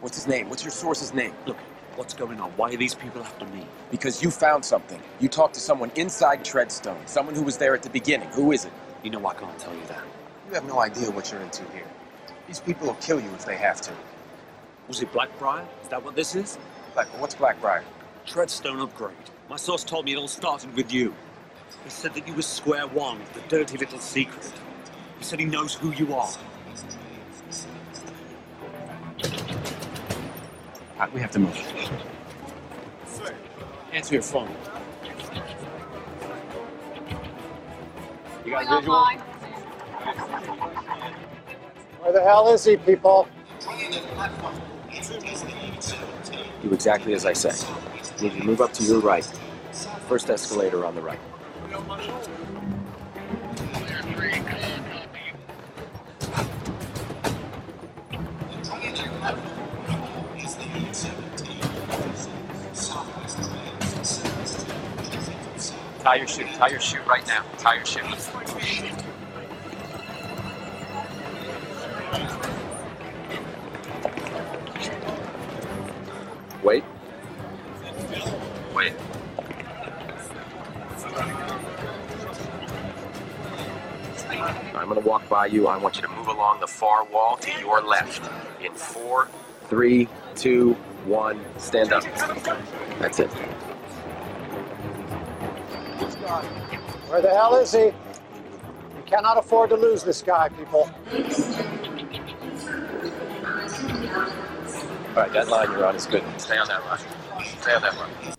What's 0.02 0.18
his 0.18 0.26
name? 0.26 0.50
What's 0.50 0.64
your 0.64 0.70
source's 0.70 1.14
name? 1.14 1.32
Look, 1.46 1.56
what's 1.96 2.12
going 2.12 2.38
on? 2.38 2.50
Why 2.58 2.68
are 2.68 2.76
these 2.76 2.94
people 2.94 3.22
after 3.22 3.46
me? 3.46 3.64
Because 3.90 4.22
you 4.22 4.30
found 4.30 4.62
something. 4.62 5.00
You 5.18 5.30
talked 5.30 5.54
to 5.54 5.60
someone 5.60 5.90
inside 5.96 6.44
Treadstone, 6.44 7.08
someone 7.08 7.34
who 7.34 7.42
was 7.42 7.56
there 7.56 7.74
at 7.74 7.82
the 7.82 7.88
beginning. 7.88 8.28
Who 8.32 8.52
is 8.52 8.66
it? 8.66 8.72
You 9.02 9.08
know 9.08 9.26
I 9.26 9.32
can't 9.32 9.58
tell 9.58 9.74
you 9.74 9.86
that. 9.88 10.04
You 10.48 10.54
have 10.56 10.66
no 10.66 10.80
idea 10.80 11.10
what 11.10 11.32
you're 11.32 11.40
into 11.40 11.64
here. 11.72 11.86
These 12.46 12.60
people 12.60 12.88
will 12.88 12.96
kill 12.96 13.18
you 13.18 13.30
if 13.30 13.46
they 13.46 13.56
have 13.56 13.80
to. 13.80 13.92
Was 14.88 15.00
it 15.00 15.12
Blackbriar? 15.12 15.64
Is 15.82 15.88
that 15.88 16.04
what 16.04 16.14
this 16.16 16.34
is? 16.34 16.58
Like, 16.96 17.06
what's 17.20 17.34
Blackbriar? 17.34 17.82
Treadstone 18.26 18.82
upgrade. 18.82 19.16
My 19.48 19.56
source 19.56 19.84
told 19.84 20.04
me 20.04 20.12
it 20.12 20.16
all 20.16 20.28
started 20.28 20.74
with 20.74 20.92
you. 20.92 21.14
He 21.84 21.90
said 21.90 22.14
that 22.14 22.26
you 22.28 22.34
were 22.34 22.42
square 22.42 22.86
one, 22.86 23.20
the 23.34 23.40
dirty 23.48 23.78
little 23.78 23.98
secret. 23.98 24.52
He 25.18 25.24
said 25.24 25.40
he 25.40 25.46
knows 25.46 25.74
who 25.74 25.92
you 25.92 26.14
are. 26.14 26.28
All 26.30 26.36
right, 30.98 31.12
we 31.12 31.20
have 31.20 31.30
to 31.32 31.38
move. 31.38 31.56
Answer 33.92 34.14
your 34.14 34.22
phone. 34.22 34.48
You 38.44 38.50
got 38.52 38.62
a 38.62 38.80
visual? 38.80 39.06
Where 42.00 42.12
the 42.12 42.22
hell 42.22 42.52
is 42.52 42.64
he, 42.64 42.76
people? 42.76 43.28
Do 46.62 46.72
exactly 46.72 47.12
as 47.14 47.26
I 47.26 47.32
say. 47.32 47.52
You 48.18 48.30
need 48.30 48.38
to 48.38 48.44
move 48.44 48.60
up 48.60 48.72
to 48.74 48.84
your 48.84 49.00
right. 49.00 49.24
First 50.08 50.30
escalator 50.30 50.86
on 50.86 50.94
the 50.94 51.00
right. 51.00 51.18
Tie 66.02 66.16
your 66.16 66.26
shoe. 66.26 66.44
Tie 66.44 66.68
your 66.68 66.80
shoe 66.80 67.00
right 67.08 67.26
now. 67.26 67.44
Tie 67.58 67.74
your 67.74 67.86
shoe. 67.86 69.01
By 85.32 85.46
you. 85.46 85.66
I 85.66 85.78
want 85.78 85.96
you 85.96 86.02
to 86.02 86.08
move 86.08 86.28
along 86.28 86.60
the 86.60 86.66
far 86.66 87.06
wall 87.06 87.38
to 87.38 87.50
your 87.58 87.80
left. 87.80 88.30
In 88.62 88.74
four, 88.74 89.30
three, 89.64 90.06
two, 90.36 90.74
one, 91.06 91.40
stand 91.56 91.90
up. 91.90 92.02
That's 93.00 93.18
it. 93.18 93.30
Where 97.08 97.22
the 97.22 97.30
hell 97.30 97.56
is 97.56 97.72
he? 97.72 97.92
We 98.94 99.02
cannot 99.06 99.38
afford 99.38 99.70
to 99.70 99.76
lose 99.76 100.02
this 100.04 100.20
guy, 100.20 100.50
people. 100.50 100.90
All 105.08 105.16
right, 105.16 105.32
that 105.32 105.48
line 105.48 105.70
you're 105.70 105.86
on 105.86 105.96
is 105.96 106.04
good. 106.04 106.22
Stay 106.36 106.58
on 106.58 106.68
that 106.68 106.84
line. 106.84 107.00
Stay 107.62 107.72
on 107.72 107.80
that 107.80 107.96
line. 107.96 108.34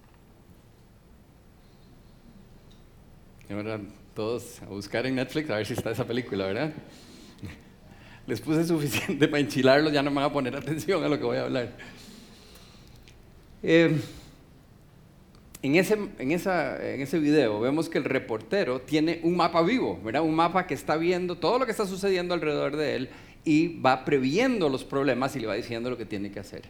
Y 3.50 3.56
ahora 3.56 3.80
todos 4.14 4.62
a 4.62 4.66
buscar 4.66 5.06
en 5.06 5.16
Netflix 5.16 5.50
a 5.50 5.58
ver 5.58 5.66
si 5.66 5.74
está 5.74 5.92
esa 5.92 6.06
película, 6.06 6.46
¿verdad? 6.46 6.74
Les 8.28 8.40
puse 8.40 8.66
suficiente 8.66 9.28
para 9.30 9.40
enchilarlos, 9.40 9.92
ya 9.92 10.02
no 10.02 10.12
me 10.12 10.18
van 10.18 10.26
a 10.26 10.34
poner 10.34 10.56
atención 10.56 11.04
a 11.04 11.08
lo 11.08 11.18
que 11.18 11.26
voy 11.26 11.38
a 11.38 11.44
hablar. 11.44 11.72
Eh, 13.64 14.00
en, 15.62 15.76
ese, 15.76 15.98
en, 16.20 16.32
esa, 16.32 16.94
en 16.94 17.02
ese 17.02 17.20
video 17.20 17.60
vemos 17.60 17.90
que 17.90 17.98
el 17.98 18.04
reportero 18.04 18.82
tiene 18.82 19.20
un 19.24 19.36
mapa 19.36 19.62
vivo, 19.62 20.00
¿verdad? 20.04 20.22
Un 20.22 20.36
mapa 20.36 20.68
que 20.68 20.74
está 20.74 20.98
viendo 20.98 21.38
todo 21.38 21.60
lo 21.60 21.66
que 21.66 21.72
está 21.72 21.88
sucediendo 21.88 22.34
alrededor 22.34 22.76
de 22.76 22.96
él 22.96 23.10
y 23.46 23.80
va 23.80 24.06
previendo 24.06 24.70
los 24.70 24.84
problemas 24.84 25.36
y 25.36 25.40
le 25.40 25.48
va 25.48 25.56
diciendo 25.56 25.90
lo 25.90 25.98
que 25.98 26.06
tiene 26.06 26.32
que 26.32 26.40
hacer. 26.40 26.64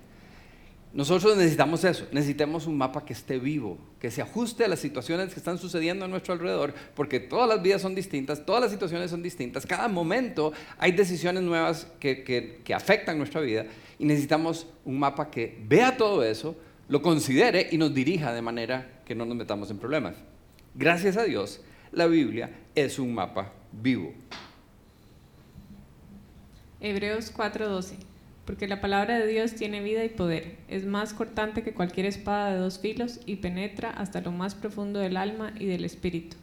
Nosotros 0.93 1.35
necesitamos 1.35 1.83
eso, 1.85 2.07
necesitamos 2.12 2.67
un 2.67 2.77
mapa 2.77 3.03
que 3.03 3.13
esté 3.13 3.39
vivo, 3.39 3.79
que 4.00 4.12
se 4.12 4.21
ajuste 4.21 4.63
a 4.63 4.67
las 4.67 4.77
situaciones 4.77 5.33
que 5.33 5.39
están 5.39 5.57
sucediendo 5.57 6.05
a 6.05 6.07
nuestro 6.07 6.35
alrededor, 6.35 6.75
porque 6.93 7.19
todas 7.19 7.50
las 7.50 7.63
vidas 7.63 7.81
son 7.81 7.95
distintas, 7.95 8.45
todas 8.45 8.62
las 8.62 8.69
situaciones 8.69 9.09
son 9.09 9.23
distintas, 9.23 9.65
cada 9.65 9.88
momento 9.88 10.53
hay 10.77 10.91
decisiones 10.91 11.41
nuevas 11.41 11.88
que, 12.00 12.23
que, 12.23 12.62
que 12.63 12.73
afectan 12.75 13.17
nuestra 13.17 13.41
vida 13.41 13.65
y 13.97 14.05
necesitamos 14.05 14.67
un 14.85 15.00
mapa 15.00 15.31
que 15.31 15.57
vea 15.67 15.97
todo 15.97 16.23
eso, 16.23 16.55
lo 16.88 17.01
considere 17.01 17.69
y 17.71 17.79
nos 17.79 17.91
dirija 17.91 18.31
de 18.31 18.43
manera 18.43 19.01
que 19.03 19.15
no 19.15 19.25
nos 19.25 19.35
metamos 19.35 19.71
en 19.71 19.79
problemas. 19.79 20.13
Gracias 20.75 21.17
a 21.17 21.23
Dios, 21.23 21.62
la 21.91 22.05
Biblia 22.05 22.51
es 22.75 23.00
un 23.00 23.15
mapa 23.15 23.51
vivo. 23.71 24.13
Hebreos 26.79 27.33
4:12. 27.35 28.12
Porque 28.45 28.67
la 28.67 28.81
palabra 28.81 29.19
de 29.19 29.27
Dios 29.27 29.55
tiene 29.55 29.81
vida 29.81 30.03
y 30.03 30.09
poder. 30.09 30.57
Es 30.67 30.85
más 30.85 31.13
cortante 31.13 31.63
que 31.63 31.73
cualquier 31.73 32.05
espada 32.05 32.53
de 32.53 32.59
dos 32.59 32.79
filos 32.79 33.21
y 33.25 33.38
penetra 33.38 33.89
hasta 33.89 34.19
lo 34.21 34.31
más 34.31 34.53
profundo 34.53 35.00
del 35.00 35.15
alma 35.15 35.53
y 35.57 35.65
del 35.65 35.85
espíritu, 35.85 36.35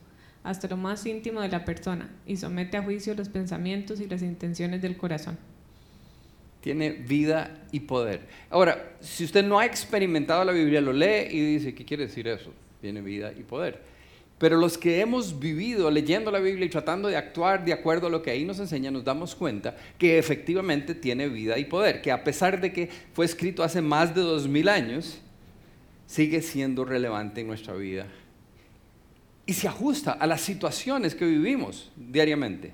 hasta 0.42 0.68
lo 0.68 0.78
más 0.78 1.04
íntimo 1.04 1.42
de 1.42 1.48
la 1.48 1.66
persona 1.66 2.08
y 2.26 2.38
somete 2.38 2.78
a 2.78 2.82
juicio 2.82 3.14
los 3.14 3.28
pensamientos 3.28 4.00
y 4.00 4.08
las 4.08 4.22
intenciones 4.22 4.80
del 4.80 4.96
corazón. 4.96 5.36
Tiene 6.62 6.90
vida 6.90 7.58
y 7.70 7.80
poder. 7.80 8.20
Ahora, 8.48 8.96
si 9.00 9.24
usted 9.24 9.44
no 9.44 9.58
ha 9.58 9.66
experimentado 9.66 10.44
la 10.44 10.52
Biblia, 10.52 10.80
lo 10.80 10.92
lee 10.92 11.28
y 11.30 11.40
dice, 11.54 11.74
¿qué 11.74 11.84
quiere 11.84 12.06
decir 12.06 12.28
eso? 12.28 12.52
Tiene 12.80 13.02
vida 13.02 13.32
y 13.32 13.42
poder. 13.42 13.80
Pero 14.40 14.56
los 14.56 14.78
que 14.78 15.00
hemos 15.00 15.38
vivido 15.38 15.90
leyendo 15.90 16.30
la 16.30 16.38
Biblia 16.38 16.64
y 16.64 16.70
tratando 16.70 17.08
de 17.08 17.16
actuar 17.18 17.62
de 17.62 17.74
acuerdo 17.74 18.06
a 18.06 18.10
lo 18.10 18.22
que 18.22 18.30
ahí 18.30 18.46
nos 18.46 18.58
enseña, 18.58 18.90
nos 18.90 19.04
damos 19.04 19.34
cuenta 19.34 19.76
que 19.98 20.18
efectivamente 20.18 20.94
tiene 20.94 21.28
vida 21.28 21.58
y 21.58 21.66
poder, 21.66 22.00
que 22.00 22.10
a 22.10 22.24
pesar 22.24 22.58
de 22.58 22.72
que 22.72 22.88
fue 23.12 23.26
escrito 23.26 23.62
hace 23.62 23.82
más 23.82 24.14
de 24.14 24.22
dos 24.22 24.48
mil 24.48 24.70
años, 24.70 25.20
sigue 26.06 26.40
siendo 26.40 26.86
relevante 26.86 27.42
en 27.42 27.48
nuestra 27.48 27.74
vida 27.74 28.06
y 29.44 29.52
se 29.52 29.68
ajusta 29.68 30.12
a 30.12 30.26
las 30.26 30.40
situaciones 30.40 31.14
que 31.14 31.26
vivimos 31.26 31.90
diariamente. 31.96 32.72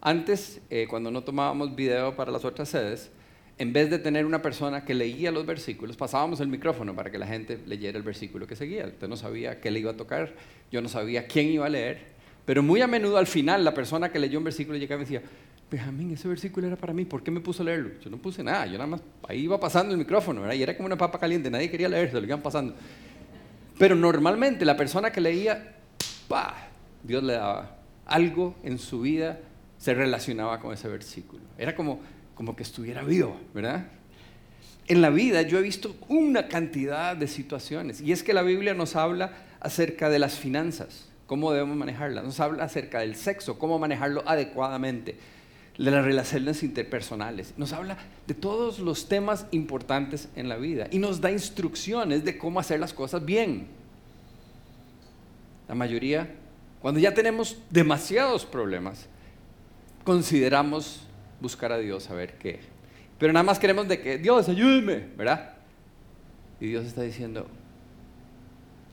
Antes, 0.00 0.62
eh, 0.70 0.86
cuando 0.88 1.10
no 1.10 1.24
tomábamos 1.24 1.76
video 1.76 2.16
para 2.16 2.32
las 2.32 2.46
otras 2.46 2.70
sedes, 2.70 3.10
en 3.58 3.72
vez 3.72 3.90
de 3.90 3.98
tener 3.98 4.26
una 4.26 4.42
persona 4.42 4.84
que 4.84 4.94
leía 4.94 5.30
los 5.30 5.46
versículos, 5.46 5.96
pasábamos 5.96 6.40
el 6.40 6.48
micrófono 6.48 6.94
para 6.94 7.10
que 7.10 7.18
la 7.18 7.26
gente 7.26 7.60
leyera 7.66 7.98
el 7.98 8.04
versículo 8.04 8.46
que 8.46 8.56
seguía. 8.56 8.86
Usted 8.86 9.08
no 9.08 9.16
sabía 9.16 9.60
qué 9.60 9.70
le 9.70 9.80
iba 9.80 9.92
a 9.92 9.96
tocar, 9.96 10.34
yo 10.70 10.80
no 10.80 10.88
sabía 10.88 11.26
quién 11.26 11.48
iba 11.48 11.66
a 11.66 11.68
leer, 11.68 12.12
pero 12.44 12.62
muy 12.62 12.80
a 12.80 12.86
menudo 12.86 13.18
al 13.18 13.26
final 13.26 13.64
la 13.64 13.74
persona 13.74 14.10
que 14.10 14.18
leyó 14.18 14.38
un 14.38 14.44
versículo 14.44 14.78
llegaba 14.78 15.02
y 15.02 15.04
decía, 15.04 15.22
Benjamín, 15.70 16.10
ese 16.12 16.28
versículo 16.28 16.66
era 16.66 16.76
para 16.76 16.92
mí, 16.92 17.06
¿por 17.06 17.22
qué 17.22 17.30
me 17.30 17.40
puso 17.40 17.62
a 17.62 17.64
leerlo? 17.64 17.92
Yo 17.98 18.10
no 18.10 18.18
puse 18.18 18.42
nada, 18.44 18.66
yo 18.66 18.72
nada 18.72 18.88
más, 18.88 19.00
ahí 19.26 19.40
iba 19.40 19.58
pasando 19.58 19.92
el 19.92 19.98
micrófono, 19.98 20.42
¿verdad? 20.42 20.54
Y 20.54 20.62
era 20.62 20.76
como 20.76 20.86
una 20.86 20.98
papa 20.98 21.18
caliente, 21.18 21.50
nadie 21.50 21.70
quería 21.70 21.88
leer, 21.88 22.10
se 22.10 22.20
lo 22.20 22.26
iban 22.26 22.42
pasando. 22.42 22.74
Pero 23.78 23.94
normalmente 23.94 24.66
la 24.66 24.76
persona 24.76 25.10
que 25.10 25.22
leía, 25.22 25.76
¡pah! 26.28 26.68
Dios 27.02 27.22
le 27.22 27.32
daba 27.32 27.78
algo 28.04 28.54
en 28.62 28.78
su 28.78 29.00
vida, 29.00 29.40
se 29.78 29.94
relacionaba 29.94 30.60
con 30.60 30.74
ese 30.74 30.88
versículo. 30.88 31.42
Era 31.56 31.74
como, 31.74 32.00
como 32.34 32.56
que 32.56 32.62
estuviera 32.62 33.02
vivo, 33.02 33.36
¿verdad? 33.54 33.86
En 34.86 35.00
la 35.00 35.10
vida 35.10 35.42
yo 35.42 35.58
he 35.58 35.62
visto 35.62 35.96
una 36.08 36.48
cantidad 36.48 37.16
de 37.16 37.28
situaciones 37.28 38.00
y 38.00 38.12
es 38.12 38.22
que 38.22 38.34
la 38.34 38.42
Biblia 38.42 38.74
nos 38.74 38.96
habla 38.96 39.32
acerca 39.60 40.08
de 40.08 40.18
las 40.18 40.38
finanzas, 40.38 41.08
cómo 41.26 41.52
debemos 41.52 41.76
manejarlas, 41.76 42.24
nos 42.24 42.40
habla 42.40 42.64
acerca 42.64 43.00
del 43.00 43.14
sexo, 43.14 43.58
cómo 43.58 43.78
manejarlo 43.78 44.22
adecuadamente, 44.26 45.16
de 45.78 45.90
las 45.90 46.04
relaciones 46.04 46.62
interpersonales, 46.62 47.54
nos 47.56 47.72
habla 47.72 47.96
de 48.26 48.34
todos 48.34 48.78
los 48.78 49.08
temas 49.08 49.46
importantes 49.52 50.28
en 50.36 50.48
la 50.48 50.56
vida 50.56 50.86
y 50.90 50.98
nos 50.98 51.20
da 51.20 51.30
instrucciones 51.30 52.24
de 52.24 52.36
cómo 52.36 52.60
hacer 52.60 52.78
las 52.78 52.92
cosas 52.92 53.24
bien. 53.24 53.66
La 55.68 55.74
mayoría, 55.74 56.28
cuando 56.80 57.00
ya 57.00 57.14
tenemos 57.14 57.56
demasiados 57.70 58.44
problemas, 58.44 59.06
consideramos 60.04 61.06
buscar 61.42 61.72
a 61.72 61.78
Dios 61.78 62.08
a 62.08 62.14
ver 62.14 62.38
qué. 62.38 62.60
Pero 63.18 63.32
nada 63.32 63.44
más 63.44 63.58
queremos 63.58 63.88
de 63.88 64.00
que 64.00 64.16
Dios 64.16 64.48
ayúdeme, 64.48 65.08
¿verdad? 65.16 65.54
Y 66.60 66.68
Dios 66.68 66.86
está 66.86 67.02
diciendo, 67.02 67.46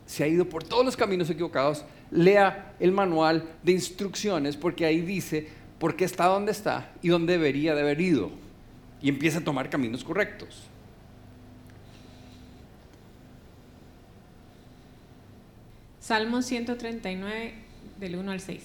se 0.06 0.24
ha 0.24 0.27
ido 0.27 0.46
por 0.50 0.63
todos 0.63 0.84
los 0.84 0.98
caminos 0.98 1.29
equivocados, 1.29 1.86
lea 2.12 2.75
el 2.79 2.91
manual 2.91 3.48
de 3.63 3.74
instrucciones 3.74 4.58
porque 4.58 4.86
ahí 4.86 5.01
dice 5.01 5.48
por 5.77 5.96
qué 5.96 6.03
está 6.03 6.25
donde 6.25 6.51
está 6.51 6.91
y 7.01 7.10
dónde 7.10 7.34
debería 7.34 7.75
de 7.75 7.82
haber 7.82 8.01
ido. 8.01 8.32
Y 9.01 9.08
empieza 9.08 9.39
a 9.39 9.44
tomar 9.44 9.70
caminos 9.70 10.03
correctos. 10.03 10.64
Salmo 16.00 16.42
139, 16.42 17.53
del 18.00 18.16
1 18.16 18.31
al 18.31 18.42
6. 18.42 18.64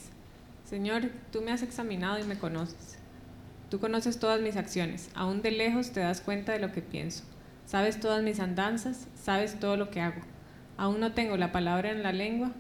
Señor, 0.64 1.10
tú 1.30 1.42
me 1.42 1.52
has 1.52 1.62
examinado 1.62 2.18
y 2.18 2.24
me 2.24 2.38
conoces. 2.38 2.93
Tú 3.74 3.80
conoces 3.80 4.20
todas 4.20 4.40
mis 4.40 4.56
acciones, 4.56 5.10
aún 5.16 5.42
de 5.42 5.50
lejos 5.50 5.90
te 5.90 5.98
das 5.98 6.20
cuenta 6.20 6.52
de 6.52 6.60
lo 6.60 6.70
que 6.70 6.80
pienso. 6.80 7.24
Sabes 7.66 7.98
todas 7.98 8.22
mis 8.22 8.38
andanzas, 8.38 9.08
sabes 9.16 9.58
todo 9.58 9.76
lo 9.76 9.90
que 9.90 10.00
hago. 10.00 10.20
Aún 10.76 11.00
no 11.00 11.10
tengo 11.10 11.36
la 11.36 11.50
palabra 11.50 11.90
en 11.90 12.04
la 12.04 12.12
lengua 12.12 12.52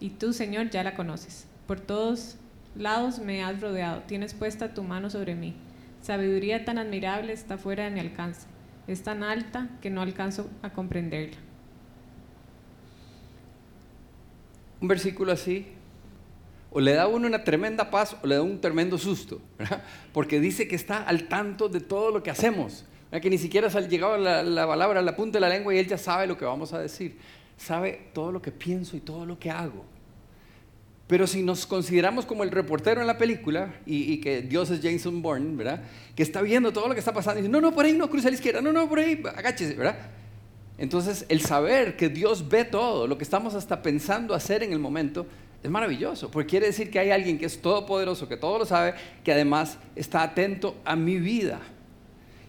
y 0.00 0.08
tú, 0.08 0.32
Señor, 0.32 0.70
ya 0.70 0.82
la 0.82 0.94
conoces. 0.94 1.46
Por 1.66 1.78
todos 1.80 2.38
lados 2.74 3.18
me 3.18 3.44
has 3.44 3.60
rodeado, 3.60 4.04
tienes 4.04 4.32
puesta 4.32 4.72
tu 4.72 4.82
mano 4.82 5.10
sobre 5.10 5.34
mí. 5.34 5.54
Sabiduría 6.00 6.64
tan 6.64 6.78
admirable 6.78 7.34
está 7.34 7.58
fuera 7.58 7.84
de 7.84 7.90
mi 7.90 8.00
alcance, 8.00 8.46
es 8.86 9.02
tan 9.02 9.24
alta 9.24 9.68
que 9.82 9.90
no 9.90 10.00
alcanzo 10.00 10.48
a 10.62 10.70
comprenderla. 10.70 11.36
Un 14.80 14.88
versículo 14.88 15.32
así, 15.32 15.75
o 16.76 16.80
le 16.80 16.92
da 16.92 17.04
a 17.04 17.06
uno 17.06 17.26
una 17.26 17.42
tremenda 17.42 17.88
paz 17.90 18.14
o 18.22 18.26
le 18.26 18.34
da 18.34 18.42
un 18.42 18.60
tremendo 18.60 18.98
susto, 18.98 19.40
¿verdad? 19.58 19.82
porque 20.12 20.40
dice 20.40 20.68
que 20.68 20.76
está 20.76 20.98
al 21.04 21.26
tanto 21.26 21.70
de 21.70 21.80
todo 21.80 22.10
lo 22.10 22.22
que 22.22 22.30
hacemos, 22.30 22.84
¿verdad? 23.10 23.22
que 23.22 23.30
ni 23.30 23.38
siquiera 23.38 23.68
ha 23.68 23.80
llegado 23.80 24.18
la, 24.18 24.42
la 24.42 24.66
palabra 24.66 25.00
a 25.00 25.02
la 25.02 25.16
punta 25.16 25.38
de 25.38 25.40
la 25.40 25.48
lengua 25.48 25.74
y 25.74 25.78
él 25.78 25.86
ya 25.86 25.96
sabe 25.96 26.26
lo 26.26 26.36
que 26.36 26.44
vamos 26.44 26.74
a 26.74 26.78
decir, 26.78 27.16
sabe 27.56 28.10
todo 28.12 28.30
lo 28.30 28.42
que 28.42 28.52
pienso 28.52 28.94
y 28.94 29.00
todo 29.00 29.24
lo 29.24 29.38
que 29.38 29.50
hago. 29.50 29.86
Pero 31.06 31.26
si 31.26 31.42
nos 31.42 31.64
consideramos 31.64 32.26
como 32.26 32.44
el 32.44 32.50
reportero 32.50 33.00
en 33.00 33.06
la 33.06 33.16
película 33.16 33.76
y, 33.86 34.12
y, 34.12 34.20
que 34.20 34.42
Dios 34.42 34.68
es 34.68 34.80
Jason 34.82 35.22
Bourne, 35.22 35.56
¿verdad? 35.56 35.82
Que 36.14 36.22
está 36.22 36.42
viendo 36.42 36.74
todo 36.74 36.88
lo 36.88 36.92
que 36.92 37.00
está 37.00 37.14
pasando 37.14 37.38
y 37.38 37.42
dice, 37.44 37.50
no, 37.50 37.62
no, 37.62 37.72
por 37.72 37.86
ahí 37.86 37.94
no, 37.94 38.10
cruce 38.10 38.28
a 38.28 38.30
la 38.30 38.36
izquierda, 38.36 38.60
no, 38.60 38.70
no, 38.70 38.86
por 38.86 38.98
ahí, 38.98 39.22
agáchese, 39.34 39.72
¿verdad? 39.76 39.96
Entonces, 40.76 41.24
el 41.30 41.40
saber 41.40 41.96
que 41.96 42.10
Dios 42.10 42.50
ve 42.50 42.66
todo, 42.66 43.06
lo 43.06 43.16
que 43.16 43.24
estamos 43.24 43.54
hasta 43.54 43.80
pensando 43.80 44.34
hacer 44.34 44.62
en 44.62 44.72
el 44.72 44.78
momento, 44.78 45.26
es 45.66 45.70
maravilloso, 45.72 46.30
porque 46.30 46.50
quiere 46.50 46.66
decir 46.66 46.90
que 46.90 46.98
hay 46.98 47.10
alguien 47.10 47.38
que 47.38 47.46
es 47.46 47.60
todopoderoso, 47.60 48.28
que 48.28 48.36
todo 48.36 48.58
lo 48.58 48.64
sabe, 48.64 48.94
que 49.24 49.32
además 49.32 49.78
está 49.94 50.22
atento 50.22 50.76
a 50.84 50.96
mi 50.96 51.18
vida. 51.18 51.60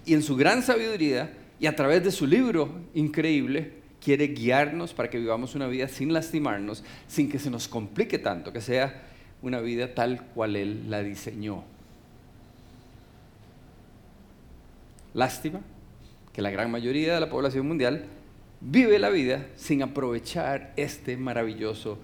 Y 0.06 0.13
en 0.13 0.21
su 0.21 0.36
gran 0.36 0.62
sabiduría 0.62 1.34
y 1.60 1.65
a 1.65 1.75
través 1.75 2.03
de 2.03 2.12
su 2.12 2.27
libro 2.27 2.69
increíble, 2.93 3.73
quiere 3.99 4.27
guiarnos 4.27 4.93
para 4.93 5.10
que 5.10 5.17
vivamos 5.17 5.56
una 5.56 5.67
vida 5.67 5.88
sin 5.88 6.13
lastimarnos, 6.13 6.84
sin 7.08 7.30
que 7.30 7.39
se 7.39 7.49
nos 7.49 7.67
complique 7.67 8.19
tanto, 8.19 8.53
que 8.53 8.62
sea 8.62 9.03
una 9.41 9.60
vida 9.60 9.93
tal 9.93 10.21
cual 10.27 10.56
Él 10.56 10.89
la 10.89 11.01
diseñó. 11.01 11.63
Lástima 15.15 15.62
que 16.32 16.43
la 16.43 16.51
gran 16.51 16.69
mayoría 16.69 17.15
de 17.15 17.19
la 17.19 17.30
población 17.30 17.67
mundial 17.67 18.06
vive 18.62 18.99
la 18.99 19.10
vida 19.10 19.47
sin 19.56 19.82
aprovechar 19.82 20.73
este 20.77 21.17
maravilloso 21.17 21.97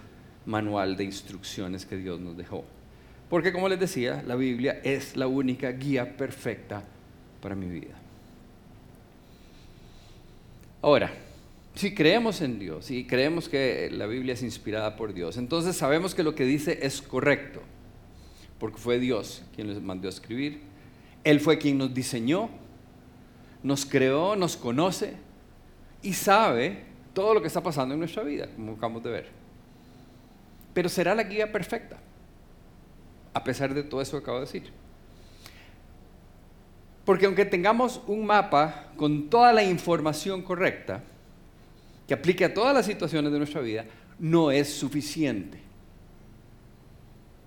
manual 0.46 0.98
de 0.98 1.06
instrucciones 1.06 1.86
que 1.86 1.98
Dios 1.98 2.20
nos 2.20 2.38
dejó. 2.38 2.66
Porque 3.30 3.52
como 3.52 3.70
les 3.70 3.80
decía, 3.80 4.24
la 4.28 4.36
Biblia 4.36 4.80
es 4.84 5.16
la 5.16 5.28
única 5.28 5.72
guía 5.72 6.16
perfecta 6.18 6.84
para 7.42 7.56
mi 7.56 7.68
vida. 7.68 7.96
Ahora, 10.82 11.12
si 11.76 11.96
creemos 11.96 12.42
en 12.42 12.60
Dios 12.60 12.92
y 12.92 13.06
creemos 13.06 13.50
que 13.50 13.90
la 13.92 14.06
Biblia 14.06 14.34
es 14.34 14.44
inspirada 14.44 14.96
por 14.96 15.14
Dios, 15.14 15.38
entonces 15.38 15.76
sabemos 15.76 16.14
que 16.14 16.22
lo 16.22 16.36
que 16.36 16.46
dice 16.46 16.80
es 16.84 17.02
correcto, 17.02 17.62
porque 18.60 18.78
fue 18.78 19.00
Dios 19.00 19.44
quien 19.56 19.68
les 19.68 19.82
mandó 19.82 20.08
a 20.08 20.10
escribir. 20.10 20.62
Él 21.24 21.40
fue 21.40 21.58
quien 21.58 21.78
nos 21.78 21.94
diseñó, 21.94 22.50
nos 23.64 23.86
creó, 23.86 24.36
nos 24.36 24.58
conoce 24.58 25.14
y 26.02 26.14
sabe 26.14 26.84
todo 27.14 27.34
lo 27.34 27.42
que 27.42 27.48
está 27.48 27.64
pasando 27.64 27.94
en 27.94 28.00
nuestra 28.00 28.24
vida, 28.24 28.48
como 28.56 28.74
acabamos 28.74 29.04
de 29.04 29.10
ver. 29.10 29.43
Pero 30.74 30.90
será 30.90 31.14
la 31.14 31.24
guía 31.24 31.52
perfecta, 31.52 31.98
a 33.34 33.44
pesar 33.44 33.74
de 33.74 33.84
todo 33.84 34.02
eso 34.02 34.18
que 34.18 34.24
acabo 34.24 34.40
de 34.40 34.46
decir. 34.46 34.72
Porque 37.06 37.26
aunque 37.26 37.46
tengamos 37.46 38.02
un 38.08 38.26
mapa 38.26 38.92
con 38.96 39.30
toda 39.30 39.52
la 39.52 39.64
información 39.64 40.42
correcta, 40.42 41.04
que 42.08 42.14
aplique 42.14 42.46
a 42.46 42.54
todas 42.54 42.74
las 42.74 42.86
situaciones 42.86 43.32
de 43.32 43.38
nuestra 43.38 43.62
vida, 43.62 43.86
no 44.20 44.52
es 44.52 44.74
suficiente. 44.74 45.60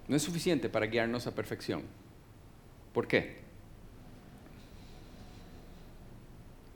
No 0.08 0.16
es 0.16 0.22
suficiente 0.22 0.68
para 0.68 0.86
guiarnos 0.86 1.26
a 1.26 1.34
perfección. 1.34 1.82
¿Por 2.92 3.08
qué? 3.08 3.38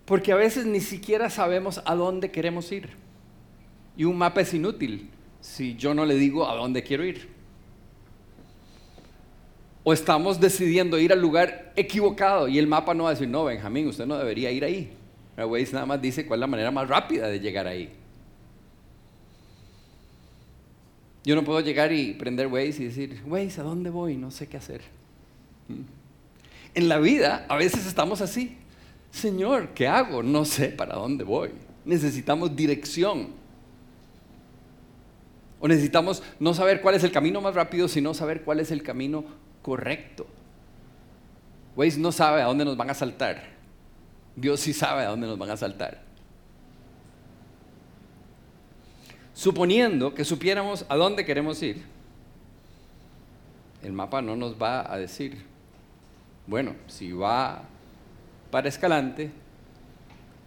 Porque 0.05 0.33
a 0.33 0.37
veces 0.37 0.67
ni 0.67 0.81
siquiera 0.81 1.31
sabemos 1.31 1.81
a 1.85 1.95
dónde 1.95 2.31
queremos 2.31 2.73
ir. 2.73 2.91
Y 3.97 4.05
un 4.05 4.19
mapa 4.19 4.41
es 4.41 4.53
inútil 4.55 5.11
si 5.41 5.77
yo 5.77 5.95
no 5.95 6.05
le 6.05 6.15
digo 6.15 6.49
a 6.49 6.55
dónde 6.55 6.83
quiero 6.83 7.05
ir. 7.05 7.29
O 9.83 9.93
estamos 9.93 10.39
decidiendo 10.41 10.99
ir 10.99 11.13
al 11.13 11.21
lugar 11.21 11.73
equivocado 11.75 12.49
y 12.49 12.59
el 12.59 12.67
mapa 12.67 12.93
no 12.95 13.05
va 13.05 13.11
a 13.11 13.13
decir, 13.15 13.29
no, 13.29 13.45
Benjamín, 13.45 13.89
usted 13.89 14.07
no 14.07 14.19
debería 14.19 14.51
ir 14.51 14.65
ahí. 14.65 14.93
Waze 15.37 15.73
nada 15.73 15.87
más 15.87 16.03
dice 16.03 16.27
cuál 16.27 16.39
es 16.39 16.41
la 16.43 16.47
manera 16.47 16.71
más 16.71 16.89
rápida 16.89 17.29
de 17.29 17.41
llegar 17.41 17.67
ahí. 17.67 17.91
Yo 21.25 21.35
no 21.35 21.45
puedo 21.45 21.61
llegar 21.61 21.93
y 21.93 22.15
prender 22.15 22.47
Waze 22.47 22.83
y 22.83 22.85
decir, 22.87 23.23
Waze, 23.27 23.61
¿a 23.61 23.65
dónde 23.65 23.91
voy? 23.91 24.17
No 24.17 24.31
sé 24.31 24.49
qué 24.49 24.57
hacer. 24.57 24.83
¿Mm? 25.69 25.83
En 26.75 26.89
la 26.89 26.99
vida 26.99 27.47
a 27.49 27.57
veces 27.57 27.87
estamos 27.87 28.21
así. 28.21 28.57
Señor, 29.11 29.71
¿qué 29.75 29.89
hago? 29.89 30.23
No 30.23 30.45
sé 30.45 30.69
para 30.69 30.95
dónde 30.95 31.25
voy. 31.25 31.51
Necesitamos 31.85 32.55
dirección. 32.55 33.29
O 35.61 35.69
necesitamos 35.69 36.23
no 36.39 36.55
saber 36.55 36.81
cuál 36.81 36.95
es 36.95 37.05
el 37.05 37.13
camino 37.13 37.41
más 37.41 37.55
rápido, 37.55 37.87
sino 37.87 38.15
saber 38.15 38.43
cuál 38.43 38.61
es 38.61 38.71
el 38.71 38.83
camino 38.83 39.25
correcto. 39.63 40.27
Waze 41.77 42.01
no 42.01 42.13
sabe 42.13 42.43
a 42.43 42.47
dónde 42.47 42.65
nos 42.65 42.77
van 42.77 42.91
a 42.91 42.95
saltar. 42.95 43.43
Dios 44.35 44.61
sí 44.61 44.73
sabe 44.73 45.03
a 45.03 45.11
dónde 45.11 45.27
nos 45.27 45.39
van 45.39 45.51
a 45.51 45.57
saltar. 45.57 46.03
Suponiendo 49.35 50.15
que 50.15 50.25
supiéramos 50.25 50.85
a 50.89 50.97
dónde 50.97 51.25
queremos 51.25 51.63
ir, 51.63 51.83
el 53.83 53.93
mapa 53.93 54.21
no 54.21 54.37
nos 54.37 54.61
va 54.61 54.93
a 54.93 54.99
decir, 54.99 55.43
bueno, 56.47 56.75
si 56.87 57.13
va 57.13 57.63
para 58.51 58.69
Escalante, 58.69 59.31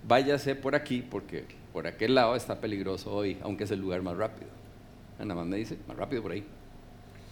váyase 0.07 0.55
por 0.55 0.75
aquí 0.75 1.01
porque 1.01 1.45
por 1.71 1.87
aquel 1.87 2.15
lado 2.15 2.35
está 2.35 2.59
peligroso 2.59 3.11
hoy, 3.13 3.37
aunque 3.41 3.63
es 3.63 3.71
el 3.71 3.79
lugar 3.79 4.01
más 4.01 4.17
rápido. 4.17 4.62
Nada 5.25 5.43
más 5.43 5.55
dice, 5.55 5.77
más 5.87 5.97
rápido 5.97 6.21
por 6.21 6.31
ahí. 6.31 6.43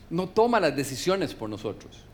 No 0.10 0.28
toma 0.28 0.60
las 0.60 0.76
decisiones 0.76 1.34
por 1.34 1.50
nosotros. 1.50 2.06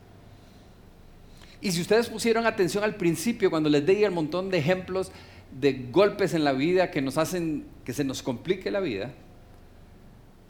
Y 1.61 1.71
si 1.71 1.81
ustedes 1.81 2.09
pusieron 2.09 2.45
atención 2.45 2.83
al 2.83 2.95
principio, 2.95 3.49
cuando 3.49 3.69
les 3.69 3.85
di 3.85 4.03
el 4.03 4.11
montón 4.11 4.49
de 4.49 4.59
ejemplos 4.59 5.11
de 5.59 5.87
golpes 5.91 6.33
en 6.33 6.43
la 6.43 6.53
vida 6.53 6.91
que 6.91 7.01
nos 7.01 7.17
hacen 7.17 7.65
que 7.83 7.93
se 7.93 8.03
nos 8.03 8.21
complique 8.21 8.69
la 8.69 8.79
vida, 8.79 9.13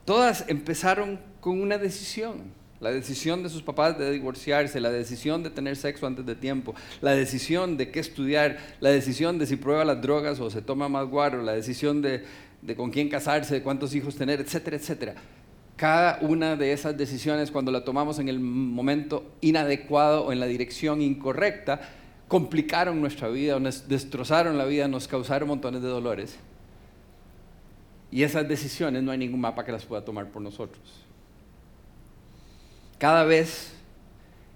todas 0.06 0.46
empezaron 0.48 1.20
con 1.40 1.62
una 1.62 1.78
decisión. 1.78 2.58
La 2.80 2.92
decisión 2.92 3.42
de 3.42 3.50
sus 3.50 3.64
papás 3.64 3.98
de 3.98 4.12
divorciarse, 4.12 4.80
la 4.80 4.92
decisión 4.92 5.42
de 5.42 5.50
tener 5.50 5.76
sexo 5.78 6.06
antes 6.06 6.28
de 6.28 6.36
tiempo, 6.36 6.76
la 7.02 7.12
decisión 7.14 7.76
de 7.76 7.90
qué 7.90 8.00
estudiar, 8.00 8.60
la 8.82 8.90
decisión 8.92 9.40
de 9.40 9.48
si 9.48 9.56
prueba 9.56 9.84
las 9.84 10.00
drogas 10.00 10.40
o 10.40 10.52
se 10.52 10.62
toma 10.62 10.88
más 10.88 11.08
guaro, 11.08 11.42
la 11.42 11.54
decisión 11.54 12.04
de, 12.04 12.24
de 12.68 12.76
con 12.76 12.92
quién 12.92 13.08
casarse, 13.08 13.56
de 13.56 13.64
cuántos 13.64 13.96
hijos 13.96 14.18
tener, 14.18 14.42
etcétera, 14.42 14.76
etcétera. 14.76 15.16
Cada 15.78 16.20
una 16.22 16.58
de 16.58 16.74
esas 16.74 16.98
decisiones, 16.98 17.50
cuando 17.50 17.72
la 17.72 17.86
tomamos 17.86 18.20
en 18.20 18.28
el 18.28 18.42
momento 18.42 19.32
inadecuado 19.40 20.26
o 20.26 20.34
en 20.34 20.42
la 20.42 20.48
dirección 20.48 21.02
incorrecta, 21.02 21.80
complicaron 22.28 23.00
nuestra 23.00 23.30
vida, 23.30 23.58
nos 23.58 23.88
destrozaron 23.88 24.58
la 24.58 24.66
vida, 24.66 24.90
nos 24.90 25.08
causaron 25.08 25.48
montones 25.48 25.82
de 25.82 25.88
dolores. 25.88 26.38
Y 28.12 28.24
esas 28.24 28.50
decisiones 28.50 29.02
no 29.02 29.12
hay 29.12 29.18
ningún 29.18 29.40
mapa 29.40 29.64
que 29.64 29.72
las 29.72 29.86
pueda 29.86 30.04
tomar 30.04 30.30
por 30.30 30.42
nosotros. 30.42 31.06
Cada 32.98 33.24
vez 33.24 33.72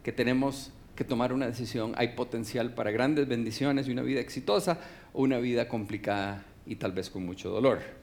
que 0.03 0.11
tenemos 0.11 0.71
que 0.97 1.05
tomar 1.05 1.31
una 1.31 1.47
decisión 1.47 1.93
hay 1.95 2.09
potencial 2.09 2.73
para 2.73 2.91
grandes 2.91 3.29
bendiciones 3.29 3.87
y 3.87 3.91
una 3.91 4.01
vida 4.01 4.19
exitosa 4.19 4.79
o 5.13 5.21
una 5.21 5.37
vida 5.37 5.69
complicada 5.69 6.43
y 6.65 6.75
tal 6.75 6.91
vez 6.91 7.09
con 7.09 7.25
mucho 7.25 7.49
dolor. 7.49 8.00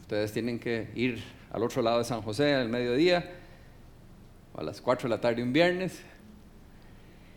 Ustedes 0.00 0.32
tienen 0.32 0.58
que 0.58 0.88
ir 0.94 1.22
al 1.50 1.62
otro 1.62 1.82
lado 1.82 1.98
de 1.98 2.04
San 2.04 2.22
José 2.22 2.54
al 2.54 2.68
mediodía 2.68 3.30
o 4.54 4.60
a 4.60 4.62
las 4.62 4.80
4 4.80 5.08
de 5.08 5.14
la 5.14 5.20
tarde 5.20 5.42
un 5.42 5.52
viernes. 5.52 6.00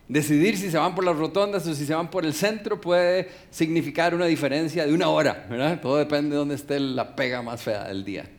Decidir 0.08 0.58
si 0.58 0.70
se 0.70 0.78
van 0.78 0.94
por 0.94 1.06
las 1.06 1.18
rotondas 1.18 1.66
o 1.68 1.74
si 1.74 1.86
se 1.86 1.94
van 1.94 2.10
por 2.10 2.26
el 2.26 2.34
centro 2.34 2.82
puede 2.82 3.30
significar 3.50 4.14
una 4.14 4.26
diferencia 4.26 4.86
de 4.86 4.94
una 4.94 5.08
hora. 5.08 5.80
Todo 5.82 5.98
depende 5.98 6.32
de 6.32 6.36
dónde 6.36 6.56
esté 6.56 6.80
la 6.80 7.16
pega 7.16 7.42
más 7.42 7.62
fea 7.62 7.88
del 7.88 8.04
día. 8.04 8.30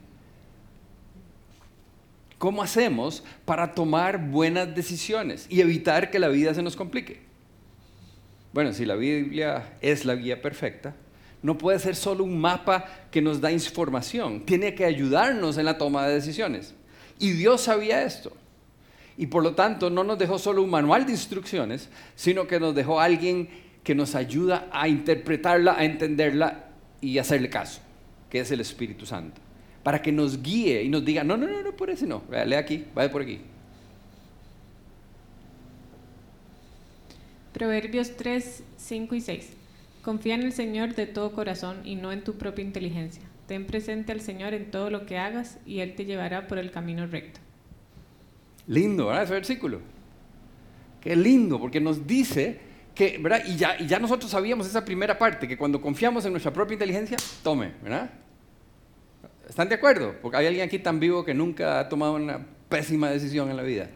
¿Cómo 2.36 2.62
hacemos 2.62 3.22
para 3.44 3.72
tomar 3.72 4.18
buenas 4.18 4.74
decisiones 4.74 5.46
y 5.48 5.60
evitar 5.60 6.10
que 6.10 6.18
la 6.18 6.28
vida 6.28 6.52
se 6.52 6.62
nos 6.62 6.76
complique? 6.76 7.20
Bueno, 8.52 8.72
si 8.72 8.84
la 8.84 8.96
Biblia 8.96 9.74
es 9.80 10.04
la 10.04 10.14
guía 10.14 10.42
perfecta, 10.42 10.94
no 11.42 11.58
puede 11.58 11.78
ser 11.78 11.96
solo 11.96 12.24
un 12.24 12.40
mapa 12.40 12.84
que 13.10 13.20
nos 13.20 13.40
da 13.40 13.50
información, 13.50 14.44
tiene 14.46 14.74
que 14.74 14.84
ayudarnos 14.84 15.58
en 15.58 15.64
la 15.64 15.78
toma 15.78 16.06
de 16.06 16.14
decisiones. 16.14 16.74
Y 17.18 17.32
Dios 17.32 17.62
sabía 17.62 18.02
esto. 18.02 18.32
Y 19.16 19.26
por 19.26 19.42
lo 19.42 19.54
tanto 19.54 19.90
no 19.90 20.04
nos 20.04 20.18
dejó 20.18 20.38
solo 20.38 20.62
un 20.62 20.70
manual 20.70 21.04
de 21.04 21.12
instrucciones, 21.12 21.88
sino 22.16 22.46
que 22.46 22.58
nos 22.58 22.74
dejó 22.74 23.00
alguien 23.00 23.48
que 23.84 23.94
nos 23.94 24.14
ayuda 24.14 24.68
a 24.72 24.88
interpretarla, 24.88 25.76
a 25.76 25.84
entenderla 25.84 26.64
y 27.00 27.18
hacerle 27.18 27.50
caso, 27.50 27.80
que 28.30 28.40
es 28.40 28.50
el 28.50 28.60
Espíritu 28.60 29.04
Santo 29.04 29.40
para 29.82 30.00
que 30.00 30.12
nos 30.12 30.42
guíe 30.42 30.82
y 30.82 30.88
nos 30.88 31.04
diga, 31.04 31.24
no, 31.24 31.36
no, 31.36 31.46
no, 31.46 31.62
no, 31.62 31.72
por 31.74 31.90
ese 31.90 32.06
no, 32.06 32.22
lee 32.46 32.54
aquí, 32.54 32.84
vaya 32.94 33.10
por 33.10 33.22
aquí. 33.22 33.40
Proverbios 37.52 38.16
3, 38.16 38.62
5 38.78 39.14
y 39.14 39.20
6. 39.20 39.50
Confía 40.02 40.34
en 40.34 40.42
el 40.42 40.52
Señor 40.52 40.94
de 40.94 41.06
todo 41.06 41.32
corazón 41.32 41.80
y 41.84 41.94
no 41.94 42.10
en 42.10 42.24
tu 42.24 42.34
propia 42.34 42.64
inteligencia. 42.64 43.22
Ten 43.46 43.66
presente 43.66 44.10
al 44.10 44.20
Señor 44.20 44.52
en 44.52 44.70
todo 44.70 44.90
lo 44.90 45.06
que 45.06 45.16
hagas 45.16 45.58
y 45.64 45.78
Él 45.78 45.94
te 45.94 46.04
llevará 46.04 46.48
por 46.48 46.58
el 46.58 46.72
camino 46.72 47.06
recto. 47.06 47.38
Lindo, 48.66 49.06
¿verdad? 49.06 49.24
Ese 49.24 49.34
versículo. 49.34 49.80
Qué 51.00 51.14
lindo, 51.14 51.60
porque 51.60 51.80
nos 51.80 52.06
dice 52.06 52.58
que, 52.94 53.18
¿verdad? 53.18 53.42
Y 53.46 53.56
ya, 53.56 53.76
y 53.78 53.86
ya 53.86 53.98
nosotros 53.98 54.30
sabíamos 54.30 54.66
esa 54.66 54.84
primera 54.84 55.18
parte, 55.18 55.46
que 55.46 55.56
cuando 55.56 55.80
confiamos 55.80 56.24
en 56.24 56.32
nuestra 56.32 56.52
propia 56.52 56.74
inteligencia, 56.74 57.16
tome, 57.42 57.72
¿verdad? 57.82 58.10
¿Están 59.48 59.68
de 59.68 59.74
acuerdo? 59.74 60.14
Porque 60.20 60.36
hay 60.36 60.46
alguien 60.46 60.66
aquí 60.66 60.78
tan 60.78 60.98
vivo 60.98 61.24
que 61.24 61.34
nunca 61.34 61.78
ha 61.78 61.88
tomado 61.88 62.14
una 62.14 62.44
pésima 62.68 63.10
decisión 63.10 63.50
en 63.50 63.56
la 63.56 63.62
vida. 63.62 63.88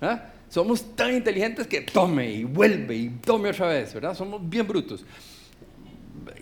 ¿verdad? 0.00 0.32
Somos 0.48 0.94
tan 0.94 1.14
inteligentes 1.14 1.66
que 1.66 1.80
tome 1.80 2.30
y 2.30 2.44
vuelve 2.44 2.94
y 2.94 3.08
tome 3.08 3.50
otra 3.50 3.68
vez, 3.68 3.92
¿verdad? 3.92 4.14
Somos 4.14 4.48
bien 4.48 4.66
brutos. 4.66 5.04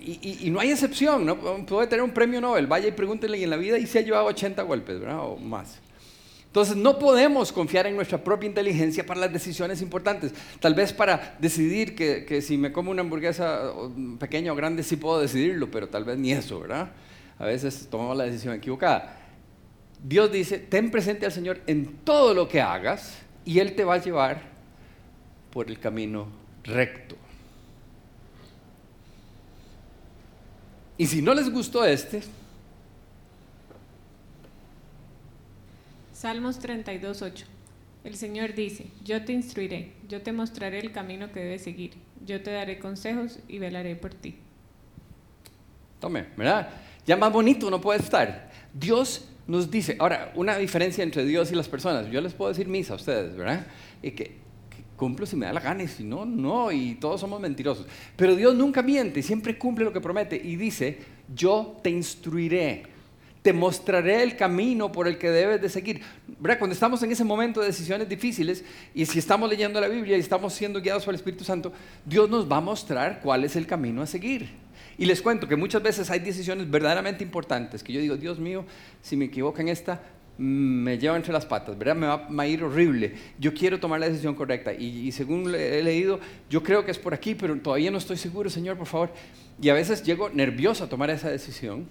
Y, 0.00 0.50
no 0.50 0.60
hay 0.60 0.70
excepción. 0.70 1.64
Puede 1.66 1.86
tener 1.86 2.02
un 2.02 2.12
premio 2.12 2.40
Nobel, 2.40 2.66
vaya 2.66 2.88
y 2.88 2.92
pregúntele 2.92 3.42
en 3.42 3.50
la 3.50 3.56
vida 3.56 3.78
y 3.78 3.86
se 3.86 4.00
ha 4.00 4.02
llevado 4.02 4.26
80 4.26 4.62
golpes, 4.62 5.00
¿verdad? 5.00 5.20
O 5.20 5.36
más. 5.36 5.78
Entonces 6.46 6.76
no 6.76 6.98
podemos 6.98 7.50
confiar 7.50 7.86
en 7.86 7.96
nuestra 7.96 8.22
propia 8.22 8.46
inteligencia 8.46 9.06
para 9.06 9.20
las 9.20 9.32
decisiones 9.32 9.80
importantes. 9.80 10.34
Tal 10.60 10.74
vez 10.74 10.92
para 10.92 11.36
decidir 11.38 11.94
que, 11.94 12.26
que 12.26 12.42
si 12.42 12.58
me 12.58 12.72
como 12.72 12.90
una 12.90 13.00
hamburguesa 13.00 13.72
pequeña 14.18 14.52
o 14.52 14.54
grande 14.54 14.82
sí 14.82 14.96
puedo 14.96 15.18
decidirlo, 15.20 15.70
pero 15.70 15.88
tal 15.88 16.04
vez 16.04 16.18
ni 16.18 16.32
eso, 16.32 16.60
¿verdad? 16.60 16.90
a 17.42 17.46
veces 17.46 17.88
tomamos 17.90 18.16
la 18.16 18.24
decisión 18.24 18.54
equivocada. 18.54 19.16
Dios 20.00 20.30
dice, 20.30 20.58
ten 20.58 20.92
presente 20.92 21.26
al 21.26 21.32
Señor 21.32 21.60
en 21.66 21.96
todo 22.04 22.34
lo 22.34 22.46
que 22.46 22.60
hagas 22.60 23.20
y 23.44 23.58
Él 23.58 23.74
te 23.74 23.84
va 23.84 23.94
a 23.94 23.98
llevar 23.98 24.42
por 25.50 25.68
el 25.68 25.80
camino 25.80 26.28
recto. 26.62 27.16
Y 30.98 31.06
si 31.06 31.22
no 31.22 31.34
les 31.34 31.50
gustó 31.50 31.84
este, 31.84 32.22
Salmos 36.22 36.60
32, 36.60 37.20
8. 37.20 37.46
El 38.04 38.14
Señor 38.14 38.54
dice, 38.54 38.86
yo 39.04 39.24
te 39.24 39.32
instruiré, 39.32 39.92
yo 40.08 40.22
te 40.22 40.30
mostraré 40.30 40.78
el 40.78 40.92
camino 40.92 41.32
que 41.32 41.40
debes 41.40 41.62
seguir, 41.62 41.94
yo 42.24 42.40
te 42.40 42.52
daré 42.52 42.78
consejos 42.78 43.40
y 43.48 43.58
velaré 43.58 43.96
por 43.96 44.14
ti. 44.14 44.36
Tome, 45.98 46.26
¿verdad? 46.36 46.70
Ya 47.06 47.16
más 47.16 47.32
bonito 47.32 47.68
no 47.70 47.80
puede 47.80 47.98
estar. 47.98 48.52
Dios 48.72 49.28
nos 49.48 49.68
dice, 49.68 49.96
ahora, 49.98 50.30
una 50.36 50.56
diferencia 50.58 51.02
entre 51.02 51.24
Dios 51.24 51.50
y 51.50 51.56
las 51.56 51.68
personas. 51.68 52.08
Yo 52.08 52.20
les 52.20 52.34
puedo 52.34 52.50
decir 52.50 52.68
misa 52.68 52.92
a 52.92 52.96
ustedes, 52.96 53.36
¿verdad? 53.36 53.66
Y 54.00 54.12
que, 54.12 54.36
cumplo 55.02 55.26
si 55.26 55.34
me 55.34 55.46
da 55.46 55.52
la 55.52 55.58
gana 55.58 55.82
y 55.82 55.88
si 55.88 56.04
no, 56.04 56.24
no, 56.24 56.70
y 56.70 56.94
todos 56.94 57.20
somos 57.20 57.40
mentirosos. 57.40 57.88
Pero 58.14 58.36
Dios 58.36 58.54
nunca 58.54 58.82
miente, 58.82 59.20
siempre 59.20 59.58
cumple 59.58 59.84
lo 59.84 59.92
que 59.92 60.00
promete 60.00 60.36
y 60.36 60.54
dice, 60.54 60.96
yo 61.34 61.76
te 61.82 61.90
instruiré, 61.90 62.84
te 63.42 63.52
mostraré 63.52 64.22
el 64.22 64.36
camino 64.36 64.92
por 64.92 65.08
el 65.08 65.18
que 65.18 65.28
debes 65.28 65.60
de 65.60 65.68
seguir. 65.68 66.02
¿Verdad? 66.38 66.60
Cuando 66.60 66.74
estamos 66.74 67.02
en 67.02 67.10
ese 67.10 67.24
momento 67.24 67.60
de 67.60 67.66
decisiones 67.66 68.08
difíciles 68.08 68.64
y 68.94 69.04
si 69.04 69.18
estamos 69.18 69.50
leyendo 69.50 69.80
la 69.80 69.88
Biblia 69.88 70.16
y 70.16 70.20
estamos 70.20 70.54
siendo 70.54 70.80
guiados 70.80 71.04
por 71.04 71.12
el 71.12 71.16
Espíritu 71.16 71.42
Santo, 71.42 71.72
Dios 72.06 72.30
nos 72.30 72.48
va 72.48 72.58
a 72.58 72.60
mostrar 72.60 73.18
cuál 73.24 73.42
es 73.42 73.56
el 73.56 73.66
camino 73.66 74.02
a 74.02 74.06
seguir. 74.06 74.50
Y 74.98 75.06
les 75.06 75.20
cuento 75.20 75.48
que 75.48 75.56
muchas 75.56 75.82
veces 75.82 76.10
hay 76.10 76.20
decisiones 76.20 76.70
verdaderamente 76.70 77.24
importantes 77.24 77.82
que 77.82 77.92
yo 77.92 78.00
digo, 78.00 78.16
Dios 78.16 78.38
mío, 78.38 78.64
si 79.02 79.16
me 79.16 79.24
equivoco 79.24 79.60
en 79.60 79.68
esta, 79.68 80.00
me 80.38 80.98
lleva 80.98 81.16
entre 81.16 81.32
las 81.32 81.46
patas, 81.46 81.78
¿verdad? 81.78 81.94
Me 81.94 82.06
va, 82.06 82.42
a 82.42 82.46
ir 82.46 82.64
horrible. 82.64 83.14
Yo 83.38 83.52
quiero 83.54 83.78
tomar 83.78 84.00
la 84.00 84.08
decisión 84.08 84.34
correcta. 84.34 84.72
Y, 84.72 85.12
según 85.12 85.54
he 85.54 85.82
leído, 85.82 86.20
yo 86.48 86.62
creo 86.62 86.84
que 86.84 86.90
es 86.90 86.98
por 86.98 87.14
aquí, 87.14 87.34
pero 87.34 87.56
todavía 87.58 87.90
no 87.90 87.98
estoy 87.98 88.16
seguro, 88.16 88.50
Señor, 88.50 88.76
por 88.76 88.86
favor. 88.86 89.10
Y 89.60 89.68
a 89.68 89.74
veces 89.74 90.02
llego 90.02 90.30
nervioso 90.30 90.84
a 90.84 90.88
tomar 90.88 91.10
esa 91.10 91.30
decisión. 91.30 91.86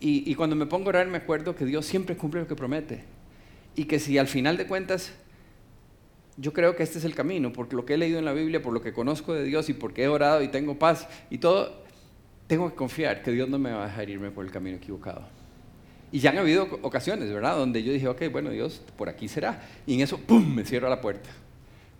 Y, 0.00 0.30
y 0.30 0.34
cuando 0.34 0.56
me 0.56 0.66
pongo 0.66 0.86
a 0.86 0.88
orar, 0.90 1.06
me 1.06 1.18
acuerdo 1.18 1.54
que 1.54 1.64
Dios 1.64 1.86
siempre 1.86 2.16
cumple 2.16 2.40
lo 2.40 2.48
que 2.48 2.56
promete. 2.56 3.04
Y 3.76 3.84
que 3.84 3.98
si 3.98 4.18
al 4.18 4.26
final 4.26 4.56
de 4.56 4.66
cuentas 4.66 5.12
yo 6.36 6.52
creo 6.52 6.74
que 6.74 6.82
este 6.82 6.98
es 6.98 7.04
el 7.04 7.14
camino, 7.14 7.52
por 7.52 7.72
lo 7.72 7.84
que 7.84 7.94
he 7.94 7.98
leído 7.98 8.18
en 8.18 8.24
la 8.24 8.32
Biblia, 8.32 8.60
por 8.60 8.72
lo 8.72 8.82
que 8.82 8.92
conozco 8.92 9.34
de 9.34 9.44
Dios 9.44 9.68
y 9.68 9.72
porque 9.72 10.04
he 10.04 10.08
orado 10.08 10.42
y 10.42 10.48
tengo 10.48 10.78
paz 10.78 11.08
y 11.30 11.38
todo, 11.38 11.84
tengo 12.46 12.68
que 12.68 12.74
confiar 12.74 13.22
que 13.22 13.30
Dios 13.30 13.48
no 13.48 13.58
me 13.58 13.72
va 13.72 13.84
a 13.84 13.86
dejar 13.86 14.10
irme 14.10 14.30
por 14.30 14.44
el 14.44 14.50
camino 14.50 14.76
equivocado. 14.76 15.26
Y 16.14 16.20
ya 16.20 16.30
han 16.30 16.38
habido 16.38 16.68
ocasiones, 16.82 17.28
¿verdad? 17.28 17.56
Donde 17.56 17.82
yo 17.82 17.92
dije, 17.92 18.06
ok, 18.06 18.30
bueno, 18.30 18.50
Dios, 18.50 18.80
por 18.96 19.08
aquí 19.08 19.26
será. 19.26 19.60
Y 19.84 19.94
en 19.94 20.02
eso, 20.02 20.16
¡pum!, 20.16 20.54
me 20.54 20.64
cierro 20.64 20.88
la 20.88 21.00
puerta. 21.00 21.28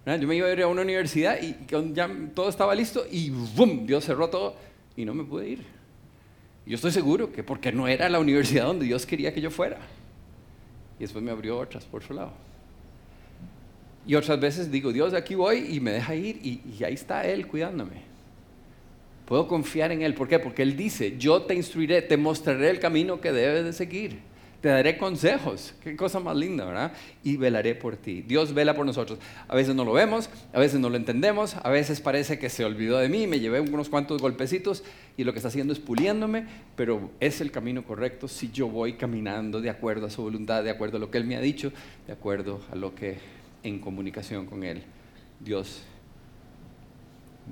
Yo 0.07 0.29
me 0.29 0.37
iba 0.37 0.47
a 0.47 0.53
ir 0.53 0.63
a 0.63 0.69
una 0.69 0.83
universidad 0.83 1.37
y 1.43 1.57
ya 1.93 2.09
todo 2.33 2.49
estaba 2.49 2.77
listo 2.77 3.05
y 3.11 3.31
¡bum!, 3.31 3.85
Dios 3.85 4.05
cerró 4.05 4.31
todo 4.31 4.55
y 4.97 5.05
no 5.05 5.15
me 5.15 5.25
pude 5.25 5.49
ir. 5.49 5.65
Yo 6.65 6.77
estoy 6.77 6.93
seguro 6.93 7.33
que 7.33 7.43
porque 7.43 7.73
no 7.73 7.89
era 7.89 8.09
la 8.09 8.21
universidad 8.21 8.67
donde 8.67 8.85
Dios 8.85 9.05
quería 9.05 9.35
que 9.35 9.41
yo 9.41 9.51
fuera. 9.51 9.79
Y 10.97 11.03
después 11.03 11.25
me 11.25 11.33
abrió 11.33 11.59
otras 11.59 11.85
por 11.85 12.05
su 12.05 12.15
lado. 12.15 12.35
Y 14.07 14.15
otras 14.15 14.39
veces 14.39 14.71
digo, 14.71 14.93
Dios, 14.93 15.13
aquí 15.13 15.35
voy 15.35 15.75
y 15.75 15.81
me 15.81 15.91
deja 15.91 16.15
ir 16.15 16.39
y 16.41 16.85
ahí 16.85 16.95
está 16.95 17.27
Él 17.27 17.49
cuidándome. 17.49 18.14
Puedo 19.25 19.49
confiar 19.49 19.91
en 19.93 20.03
Él. 20.03 20.15
¿Por 20.15 20.29
qué? 20.29 20.39
Porque 20.39 20.63
Él 20.63 20.77
dice, 20.77 21.17
yo 21.19 21.43
te 21.43 21.55
instruiré, 21.55 22.03
te 22.03 22.17
mostraré 22.17 22.71
el 22.71 22.79
camino 22.79 23.21
que 23.21 23.33
debes 23.33 23.65
de 23.65 23.73
seguir. 23.73 24.19
Te 24.61 24.71
daré 24.71 24.97
consejos. 24.97 25.75
Qué 25.83 25.95
cosa 25.95 26.21
más 26.21 26.35
linda, 26.37 26.65
¿verdad? 26.65 26.93
Y 27.23 27.37
velaré 27.37 27.75
por 27.75 27.97
ti. 27.97 28.23
Dios 28.23 28.55
vela 28.55 28.75
por 28.75 28.87
nosotros. 28.87 29.19
A 29.47 29.55
veces 29.55 29.75
no 29.75 29.85
lo 29.85 29.93
vemos, 29.93 30.31
a 30.55 30.59
veces 30.59 30.81
no 30.81 30.89
lo 30.89 30.97
entendemos, 30.97 31.57
a 31.63 31.69
veces 31.69 32.01
parece 32.01 32.39
que 32.39 32.49
se 32.49 32.65
olvidó 32.65 32.97
de 32.97 33.11
mí, 33.11 33.27
me 33.27 33.41
llevé 33.41 33.61
unos 33.61 33.91
cuantos 33.91 34.23
golpecitos 34.23 34.83
y 35.19 35.25
lo 35.25 35.33
que 35.33 35.39
está 35.39 35.49
haciendo 35.49 35.75
es 35.75 35.81
puliéndome, 35.81 36.47
pero 36.77 37.11
es 37.21 37.43
el 37.43 37.51
camino 37.51 37.85
correcto 37.85 38.27
si 38.27 38.51
yo 38.53 38.69
voy 38.69 38.95
caminando 38.95 39.61
de 39.61 39.69
acuerdo 39.69 40.07
a 40.07 40.11
su 40.11 40.23
voluntad, 40.23 40.65
de 40.65 40.71
acuerdo 40.71 40.97
a 40.97 41.01
lo 41.01 41.11
que 41.11 41.19
Él 41.19 41.25
me 41.25 41.37
ha 41.37 41.41
dicho, 41.41 41.71
de 42.07 42.15
acuerdo 42.15 42.63
a 42.73 42.75
lo 42.75 42.95
que 42.95 43.19
en 43.63 43.81
comunicación 43.81 44.47
con 44.47 44.65
Él 44.65 44.83
Dios 45.41 45.83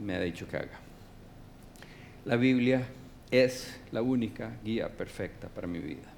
me 0.02 0.14
ha 0.14 0.20
dicho 0.20 0.48
que 0.48 0.56
haga. 0.56 0.91
La 2.24 2.37
Biblia 2.37 2.87
es 3.30 3.78
la 3.90 4.02
única 4.02 4.52
guía 4.64 4.88
perfecta 4.88 5.48
para 5.48 5.66
mi 5.66 5.78
vida. 5.78 6.12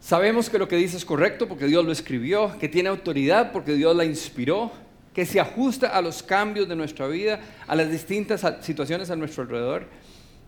Sabemos 0.00 0.48
que 0.48 0.58
lo 0.58 0.68
que 0.68 0.76
dice 0.76 0.96
es 0.96 1.04
correcto 1.04 1.48
porque 1.48 1.66
Dios 1.66 1.84
lo 1.84 1.90
escribió, 1.90 2.56
que 2.58 2.68
tiene 2.68 2.88
autoridad 2.88 3.50
porque 3.50 3.72
Dios 3.72 3.96
la 3.96 4.04
inspiró, 4.04 4.70
que 5.12 5.26
se 5.26 5.40
ajusta 5.40 5.88
a 5.88 6.00
los 6.00 6.22
cambios 6.22 6.68
de 6.68 6.76
nuestra 6.76 7.08
vida, 7.08 7.40
a 7.66 7.74
las 7.74 7.90
distintas 7.90 8.44
situaciones 8.60 9.10
a 9.10 9.16
nuestro 9.16 9.42
alrededor 9.42 9.88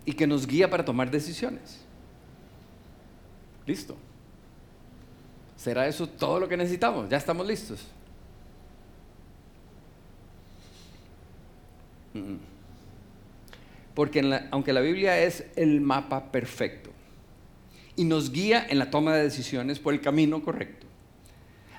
y 0.05 0.13
que 0.13 0.27
nos 0.27 0.47
guía 0.47 0.71
para 0.71 0.85
tomar 0.85 1.11
decisiones. 1.11 1.85
Listo. 3.67 3.97
¿Será 5.57 5.89
eso 5.89 6.07
todo 6.07 6.39
lo 6.39 6.49
que 6.49 6.57
necesitamos? 6.57 7.09
Ya 7.09 7.17
estamos 7.17 7.45
listos. 7.45 7.85
Porque 13.99 14.23
aunque 14.53 14.73
la 14.73 14.81
Biblia 14.81 15.19
es 15.19 15.45
el 15.57 15.81
mapa 15.81 16.31
perfecto 16.31 16.91
y 17.97 18.05
nos 18.05 18.31
guía 18.31 18.65
en 18.71 18.79
la 18.79 18.91
toma 18.91 19.13
de 19.17 19.25
decisiones 19.25 19.81
por 19.81 19.93
el 19.93 20.01
camino 20.01 20.41
correcto, 20.41 20.87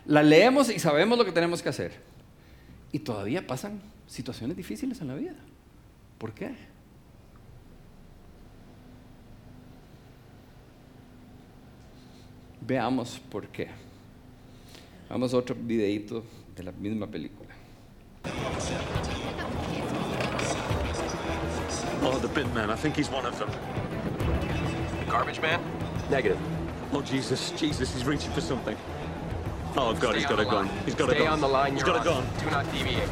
la 0.05 0.21
leemos 0.21 0.69
y 0.69 0.79
sabemos 0.79 1.17
lo 1.17 1.23
que 1.23 1.31
tenemos 1.31 1.61
que 1.61 1.69
hacer. 1.69 1.93
Y 2.91 2.99
todavía 2.99 3.47
pasan 3.47 3.79
situaciones 4.05 4.57
difíciles 4.57 4.99
en 4.99 5.07
la 5.07 5.15
vida. 5.15 5.37
¿Por 6.17 6.33
qué? 6.33 6.51
Veamos 12.59 13.21
por 13.31 13.47
qué. 13.47 13.69
Vamos 15.09 15.33
a 15.33 15.37
otro 15.37 15.55
videito 15.55 16.25
de 16.53 16.63
la 16.63 16.73
misma 16.73 17.07
película. 17.07 17.55
Oh, 22.01 22.17
the 22.19 22.27
bin 22.29 22.51
man. 22.53 22.69
I 22.69 22.75
think 22.75 22.95
he's 22.95 23.09
one 23.09 23.25
of 23.25 23.37
them. 23.37 23.49
The 24.99 25.11
garbage 25.11 25.41
man? 25.41 25.61
Negative. 26.09 26.39
Oh, 26.91 27.01
Jesus. 27.01 27.51
Jesus, 27.51 27.93
he's 27.93 28.05
reaching 28.05 28.31
for 28.31 28.41
something. 28.41 28.75
Oh, 29.75 29.93
God, 29.93 30.11
Stay 30.11 30.15
he's 30.15 30.25
on 30.25 30.31
got 30.31 30.39
a 30.39 30.43
the 30.45 30.49
gun. 30.49 30.69
He's 30.85 30.95
got 30.95 31.09
a 31.09 31.11
Stay 31.11 31.23
gun. 31.23 31.33
on 31.33 31.41
the 31.41 31.47
line 31.47 31.73
He's 31.73 31.81
you're 31.85 31.93
got 31.93 32.01
a 32.01 32.09
gun. 32.09 32.25
Do 32.39 32.49
not 32.49 32.71
deviate. 32.71 33.09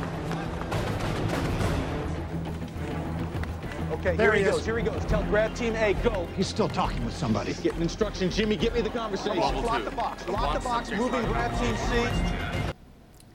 Okay, 3.91 4.15
There 4.15 4.31
here 4.31 4.33
he, 4.33 4.43
he 4.45 4.51
goes. 4.51 4.65
Here 4.65 4.77
he 4.77 4.83
goes. 4.83 5.05
Tell 5.05 5.23
grab 5.23 5.53
team 5.55 5.75
A, 5.75 5.93
go. 5.95 6.27
He's 6.35 6.47
still 6.47 6.67
talking 6.69 7.03
with 7.05 7.15
somebody. 7.15 7.51
He's 7.51 7.59
Getting 7.59 7.81
instructions. 7.81 8.35
Jimmy, 8.35 8.55
get 8.55 8.73
me 8.73 8.81
the 8.81 8.89
conversation. 8.89 9.39
Level 9.39 9.61
Lock 9.61 9.83
the 9.83 9.91
box. 9.91 10.27
Lock 10.27 10.53
the 10.53 10.59
box. 10.59 10.89
Box 10.89 10.99
Moving 10.99 11.25
grab 11.25 11.51
team 11.59 11.75
C. 11.75 12.73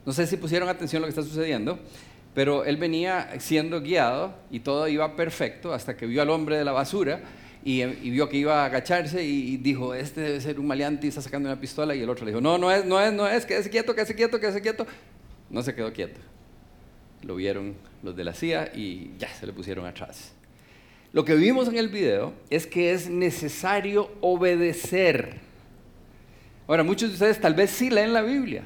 No 0.05 0.13
sé 0.13 0.27
si 0.27 0.37
pusieron 0.37 0.69
atención 0.69 1.03
a 1.03 1.07
lo 1.07 1.13
que 1.13 1.21
está 1.21 1.23
sucediendo, 1.23 1.79
pero 2.35 2.65
él 2.65 2.77
venía 2.77 3.29
siendo 3.39 3.81
guiado 3.81 4.35
y 4.51 4.61
todo 4.61 4.89
iba 4.89 5.17
perfecto 5.17 5.73
hasta 5.75 5.97
que 5.97 6.07
vio 6.07 6.23
al 6.23 6.31
hombre 6.31 6.57
de 6.57 6.65
la 6.65 6.73
basura 6.73 7.21
y, 7.65 7.85
vio 7.85 8.29
que 8.29 8.37
iba 8.39 8.63
a 8.63 8.67
agacharse 8.67 9.25
y, 9.25 9.55
y 9.55 9.57
dijo, 9.57 9.95
este 9.95 10.21
debe 10.21 10.41
ser 10.41 10.59
un 10.59 10.67
maleante 10.67 11.07
y 11.07 11.09
está 11.11 11.23
sacando 11.23 11.49
una 11.49 11.61
pistola 11.61 11.95
y 11.95 12.01
el 12.01 12.11
otro 12.11 12.25
le 12.25 12.33
dijo, 12.33 12.41
no, 12.41 12.59
no 12.59 12.73
es, 12.73 12.85
no 12.85 13.01
es, 13.01 13.13
no 13.13 13.29
es, 13.29 13.47
quédese 13.47 13.71
quieto, 13.71 13.95
quédese 13.95 14.15
quieto, 14.15 14.41
quédese 14.41 14.61
quieto. 14.61 14.87
No 15.49 15.63
se 15.63 15.75
quedó 15.75 15.93
quieto. 15.93 16.21
Lo 17.23 17.37
vieron 17.37 17.75
los 18.03 18.17
de 18.17 18.25
la 18.25 18.35
CIA 18.35 18.73
y 18.75 19.13
ya 19.19 19.29
se 19.29 19.47
le 19.47 19.53
pusieron 19.53 19.87
atrás. 19.87 20.33
Lo 21.13 21.25
que 21.25 21.35
vimos 21.35 21.69
en 21.69 21.77
el 21.77 21.89
video 21.89 22.33
es 22.49 22.67
que 22.67 22.93
es 22.93 23.09
necesario 23.09 24.11
obedecer. 24.23 25.35
Ahora, 26.67 26.83
muchos 26.83 27.11
de 27.11 27.15
ustedes 27.15 27.41
tal 27.41 27.55
vez 27.55 27.71
sí 27.71 27.91
leen 27.91 28.15
la 28.15 28.23
Biblia, 28.23 28.63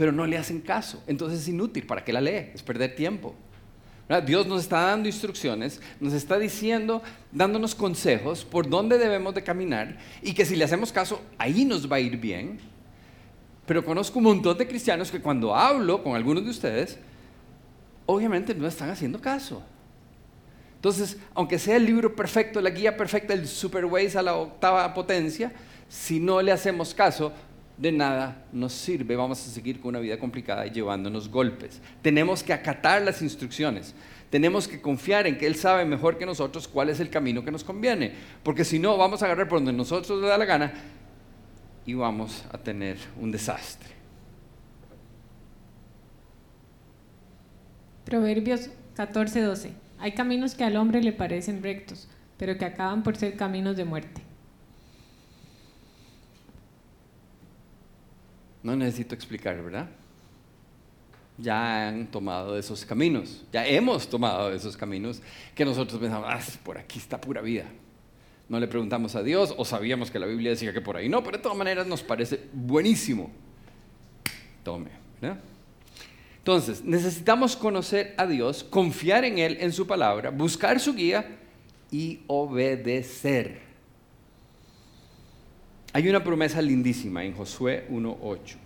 pero 0.00 0.12
no 0.12 0.26
le 0.26 0.38
hacen 0.38 0.62
caso. 0.62 1.02
Entonces 1.06 1.40
es 1.40 1.48
inútil. 1.48 1.84
¿Para 1.84 2.02
qué 2.02 2.10
la 2.10 2.22
lee? 2.22 2.52
Es 2.54 2.62
perder 2.62 2.94
tiempo. 2.94 3.34
Dios 4.24 4.46
nos 4.46 4.62
está 4.62 4.80
dando 4.80 5.06
instrucciones, 5.06 5.78
nos 6.00 6.14
está 6.14 6.38
diciendo, 6.38 7.02
dándonos 7.30 7.74
consejos 7.74 8.42
por 8.42 8.66
dónde 8.66 8.96
debemos 8.96 9.34
de 9.34 9.42
caminar 9.42 9.98
y 10.22 10.32
que 10.32 10.46
si 10.46 10.56
le 10.56 10.64
hacemos 10.64 10.90
caso, 10.90 11.20
ahí 11.36 11.66
nos 11.66 11.86
va 11.86 11.96
a 11.96 12.00
ir 12.00 12.16
bien. 12.16 12.58
Pero 13.66 13.84
conozco 13.84 14.20
un 14.20 14.24
montón 14.24 14.56
de 14.56 14.66
cristianos 14.66 15.10
que 15.10 15.20
cuando 15.20 15.54
hablo 15.54 16.02
con 16.02 16.16
algunos 16.16 16.44
de 16.44 16.50
ustedes, 16.50 16.98
obviamente 18.06 18.54
no 18.54 18.66
están 18.66 18.88
haciendo 18.88 19.20
caso. 19.20 19.62
Entonces, 20.76 21.18
aunque 21.34 21.58
sea 21.58 21.76
el 21.76 21.84
libro 21.84 22.16
perfecto, 22.16 22.62
la 22.62 22.70
guía 22.70 22.96
perfecta, 22.96 23.34
el 23.34 23.46
Superways 23.46 24.16
a 24.16 24.22
la 24.22 24.34
octava 24.34 24.94
potencia, 24.94 25.52
si 25.90 26.20
no 26.20 26.40
le 26.40 26.52
hacemos 26.52 26.94
caso, 26.94 27.34
de 27.80 27.92
nada 27.92 28.44
nos 28.52 28.72
sirve. 28.72 29.16
Vamos 29.16 29.40
a 29.40 29.50
seguir 29.50 29.80
con 29.80 29.90
una 29.90 30.00
vida 30.00 30.18
complicada 30.18 30.66
y 30.66 30.70
llevándonos 30.70 31.30
golpes. 31.30 31.80
Tenemos 32.02 32.42
que 32.42 32.52
acatar 32.52 33.00
las 33.00 33.22
instrucciones. 33.22 33.94
Tenemos 34.28 34.68
que 34.68 34.80
confiar 34.80 35.26
en 35.26 35.38
que 35.38 35.46
Él 35.46 35.56
sabe 35.56 35.84
mejor 35.86 36.18
que 36.18 36.26
nosotros 36.26 36.68
cuál 36.68 36.90
es 36.90 37.00
el 37.00 37.08
camino 37.08 37.42
que 37.42 37.50
nos 37.50 37.64
conviene. 37.64 38.12
Porque 38.42 38.64
si 38.64 38.78
no, 38.78 38.98
vamos 38.98 39.22
a 39.22 39.24
agarrar 39.24 39.48
por 39.48 39.58
donde 39.58 39.72
nosotros 39.72 40.20
le 40.20 40.28
da 40.28 40.36
la 40.36 40.44
gana 40.44 40.72
y 41.86 41.94
vamos 41.94 42.44
a 42.52 42.58
tener 42.58 42.98
un 43.18 43.32
desastre. 43.32 43.88
Proverbios 48.04 48.68
14:12. 48.94 49.70
Hay 49.98 50.12
caminos 50.12 50.54
que 50.54 50.64
al 50.64 50.76
hombre 50.76 51.02
le 51.02 51.12
parecen 51.12 51.62
rectos, 51.62 52.08
pero 52.36 52.58
que 52.58 52.66
acaban 52.66 53.02
por 53.02 53.16
ser 53.16 53.36
caminos 53.36 53.76
de 53.76 53.84
muerte. 53.84 54.29
No 58.62 58.76
necesito 58.76 59.14
explicar, 59.14 59.62
¿verdad? 59.62 59.88
Ya 61.38 61.88
han 61.88 62.10
tomado 62.10 62.58
esos 62.58 62.84
caminos, 62.84 63.44
ya 63.50 63.66
hemos 63.66 64.08
tomado 64.08 64.52
esos 64.52 64.76
caminos 64.76 65.22
que 65.54 65.64
nosotros 65.64 65.98
pensamos, 65.98 66.28
ah, 66.30 66.40
por 66.62 66.76
aquí 66.76 66.98
está 66.98 67.20
pura 67.20 67.40
vida. 67.40 67.64
No 68.48 68.58
le 68.60 68.66
preguntamos 68.66 69.14
a 69.14 69.22
Dios 69.22 69.54
o 69.56 69.64
sabíamos 69.64 70.10
que 70.10 70.18
la 70.18 70.26
Biblia 70.26 70.50
decía 70.50 70.72
que 70.72 70.80
por 70.80 70.96
ahí 70.96 71.08
no, 71.08 71.22
pero 71.22 71.38
de 71.38 71.42
todas 71.42 71.56
maneras 71.56 71.86
nos 71.86 72.02
parece 72.02 72.48
buenísimo. 72.52 73.30
Tome, 74.64 74.90
¿verdad? 75.20 75.40
Entonces, 76.38 76.82
necesitamos 76.84 77.54
conocer 77.54 78.14
a 78.18 78.26
Dios, 78.26 78.64
confiar 78.64 79.24
en 79.24 79.38
Él, 79.38 79.58
en 79.60 79.72
su 79.72 79.86
palabra, 79.86 80.30
buscar 80.30 80.80
su 80.80 80.94
guía 80.94 81.38
y 81.90 82.20
obedecer. 82.26 83.69
Hay 85.92 86.08
una 86.08 86.22
promesa 86.22 86.62
lindísima 86.62 87.24
en 87.24 87.34
Josué 87.34 87.84
1.8. 87.90 88.56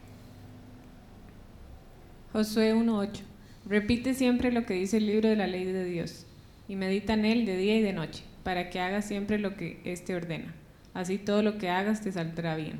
Josué 2.32 2.74
1:8. 2.74 3.22
Repite 3.66 4.12
siempre 4.12 4.52
lo 4.52 4.66
que 4.66 4.74
dice 4.74 4.98
el 4.98 5.06
libro 5.06 5.30
de 5.30 5.36
la 5.36 5.46
ley 5.46 5.64
de 5.64 5.84
Dios 5.84 6.26
y 6.68 6.76
medita 6.76 7.14
en 7.14 7.24
él 7.24 7.46
de 7.46 7.56
día 7.56 7.78
y 7.78 7.82
de 7.82 7.94
noche, 7.94 8.24
para 8.42 8.68
que 8.68 8.78
hagas 8.78 9.06
siempre 9.06 9.38
lo 9.38 9.56
que 9.56 9.80
éste 9.84 10.14
ordena. 10.14 10.54
Así 10.92 11.16
todo 11.16 11.42
lo 11.42 11.56
que 11.56 11.70
hagas 11.70 12.02
te 12.02 12.12
saldrá 12.12 12.56
bien. 12.56 12.78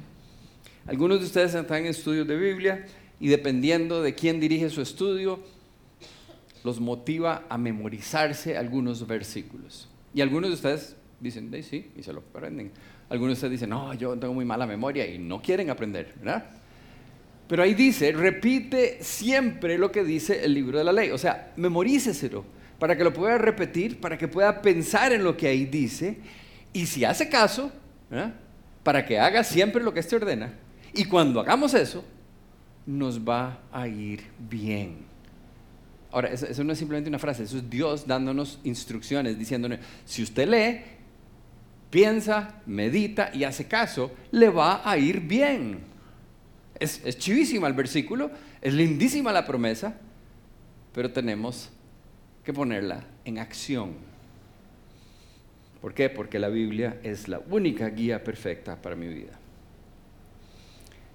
Algunos 0.87 1.21
de 1.21 1.27
ustedes 1.27 1.55
están 1.55 1.79
en 1.79 1.87
estudios 1.87 2.29
de 2.29 2.37
Biblia 2.37 2.85
y 3.19 3.29
dependiendo 3.29 4.03
de 4.03 4.15
quién 4.15 4.41
dirige 4.41 4.69
su 4.69 4.83
estudio, 4.83 5.41
los 6.65 6.81
motiva 6.81 7.45
a 7.49 7.57
memorizarse 7.57 8.59
algunos 8.59 9.07
versículos. 9.07 9.89
Y 10.13 10.21
algunos 10.21 10.51
de 10.51 10.55
ustedes 10.55 10.97
dicen, 11.21 11.51
"De, 11.51 11.63
sí, 11.63 11.91
y 11.97 12.03
se 12.03 12.13
lo 12.13 12.21
aprenden. 12.21 12.73
Algunos 13.09 13.31
de 13.31 13.35
ustedes 13.35 13.53
dicen, 13.53 13.71
no, 13.71 13.95
yo 13.95 14.17
tengo 14.19 14.35
muy 14.35 14.45
mala 14.45 14.67
memoria 14.67 15.07
y 15.07 15.19
no 15.19 15.41
quieren 15.43 15.71
aprender, 15.71 16.15
¿verdad? 16.17 16.45
Pero 17.47 17.63
ahí 17.63 17.75
dice, 17.75 18.13
repite 18.13 18.99
siempre 19.03 19.77
lo 19.77 19.93
que 19.93 20.03
dice 20.03 20.45
el 20.45 20.55
libro 20.55 20.79
de 20.79 20.85
la 20.85 20.93
ley. 20.93 21.11
O 21.11 21.19
sea, 21.19 21.53
memoríceselo 21.57 22.45
para 22.79 22.97
que 22.97 23.05
lo 23.05 23.13
pueda 23.13 23.39
repetir, 23.39 24.01
para 24.01 24.17
que 24.17 24.29
pueda 24.29 24.63
pensar 24.63 25.13
en 25.13 25.23
lo 25.23 25.37
que 25.37 25.49
ahí 25.49 25.67
dice. 25.67 26.19
Y 26.73 26.87
si 26.87 27.05
hace 27.05 27.29
caso, 27.29 27.71
¿verdad? 28.11 28.35
para 28.85 29.05
que 29.05 29.19
haga 29.19 29.43
siempre 29.43 29.83
lo 29.83 29.93
que 29.93 30.01
éste 30.01 30.15
ordena. 30.15 30.53
Y 30.93 31.07
cuando 31.07 31.41
hagamos 31.41 31.75
eso, 31.75 32.05
nos 32.87 33.19
va 33.19 33.61
a 33.73 33.89
ir 33.89 34.23
bien. 34.39 34.99
Ahora, 36.13 36.29
eso, 36.29 36.63
no 36.63 36.73
es 36.73 36.79
simplemente 36.79 37.09
una 37.09 37.19
frase, 37.19 37.43
eso 37.43 37.57
es 37.57 37.69
Dios 37.69 38.07
dándonos 38.07 38.61
instrucciones, 38.63 39.37
diciéndonos, 39.37 39.81
si 40.05 40.23
usted 40.23 40.49
lee, 40.49 40.81
piensa, 41.95 42.61
medita 42.67 43.31
y 43.33 43.45
hace 43.45 43.69
caso, 43.69 44.11
le 44.33 44.49
va 44.49 44.83
a 44.85 44.99
ir 44.99 45.21
bien. 45.21 45.79
Es, 46.77 47.01
chivísima 47.19 47.69
el 47.69 47.73
versículo, 47.73 48.33
es 48.61 48.75
lindísima 48.75 49.31
la 49.31 49.47
promesa, 49.47 49.97
pero 50.93 51.13
tenemos 51.13 51.71
que 52.43 52.53
ponerla 52.53 53.05
en 53.25 53.39
acción. 53.39 53.93
¿Por 55.81 55.95
qué? 55.95 56.11
Porque 56.11 56.41
la 56.41 56.49
Biblia 56.49 56.99
es 57.05 57.29
la 57.29 57.39
única 57.49 57.89
guía 57.91 58.25
perfecta 58.25 58.75
para 58.75 58.97
mi 58.97 59.07
vida. 59.07 59.39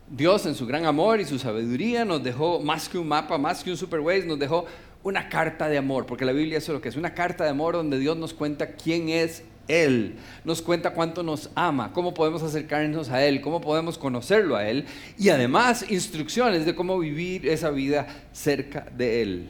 Dios 0.10 0.46
en 0.46 0.56
su 0.56 0.66
gran 0.66 0.86
amor 0.86 1.20
y 1.20 1.26
su 1.26 1.38
sabiduría 1.38 2.06
nos 2.06 2.24
dejó 2.24 2.62
más 2.62 2.88
que 2.88 2.98
un 2.98 3.10
mapa, 3.10 3.38
más 3.38 3.66
que 3.66 3.72
un 3.72 3.76
superways, 3.76 4.26
nos 4.26 4.40
dejó 4.40 4.66
una 5.04 5.28
carta 5.28 5.68
de 5.68 5.78
amor, 5.78 6.06
porque 6.06 6.24
la 6.24 6.32
Biblia 6.32 6.58
es 6.58 6.70
lo 6.70 6.80
que 6.80 6.88
es, 6.88 6.96
una 6.96 7.14
carta 7.14 7.44
de 7.44 7.50
amor 7.50 7.74
donde 7.74 8.00
Dios 8.00 8.16
nos 8.16 8.34
cuenta 8.34 8.76
quién 8.76 9.10
es 9.10 9.44
Él, 9.70 10.16
nos 10.44 10.62
cuenta 10.62 10.94
cuánto 10.94 11.24
nos 11.24 11.50
ama, 11.56 11.94
cómo 11.94 12.14
podemos 12.14 12.44
acercarnos 12.44 13.10
a 13.10 13.24
Él, 13.26 13.40
cómo 13.40 13.62
podemos 13.62 13.98
conocerlo 13.98 14.56
a 14.56 14.68
Él 14.68 14.86
y 15.18 15.30
además 15.30 15.90
instrucciones 15.90 16.66
de 16.66 16.76
cómo 16.76 17.00
vivir 17.00 17.48
esa 17.48 17.70
vida 17.70 18.08
cerca 18.34 18.92
de 18.98 19.22
Él. 19.22 19.50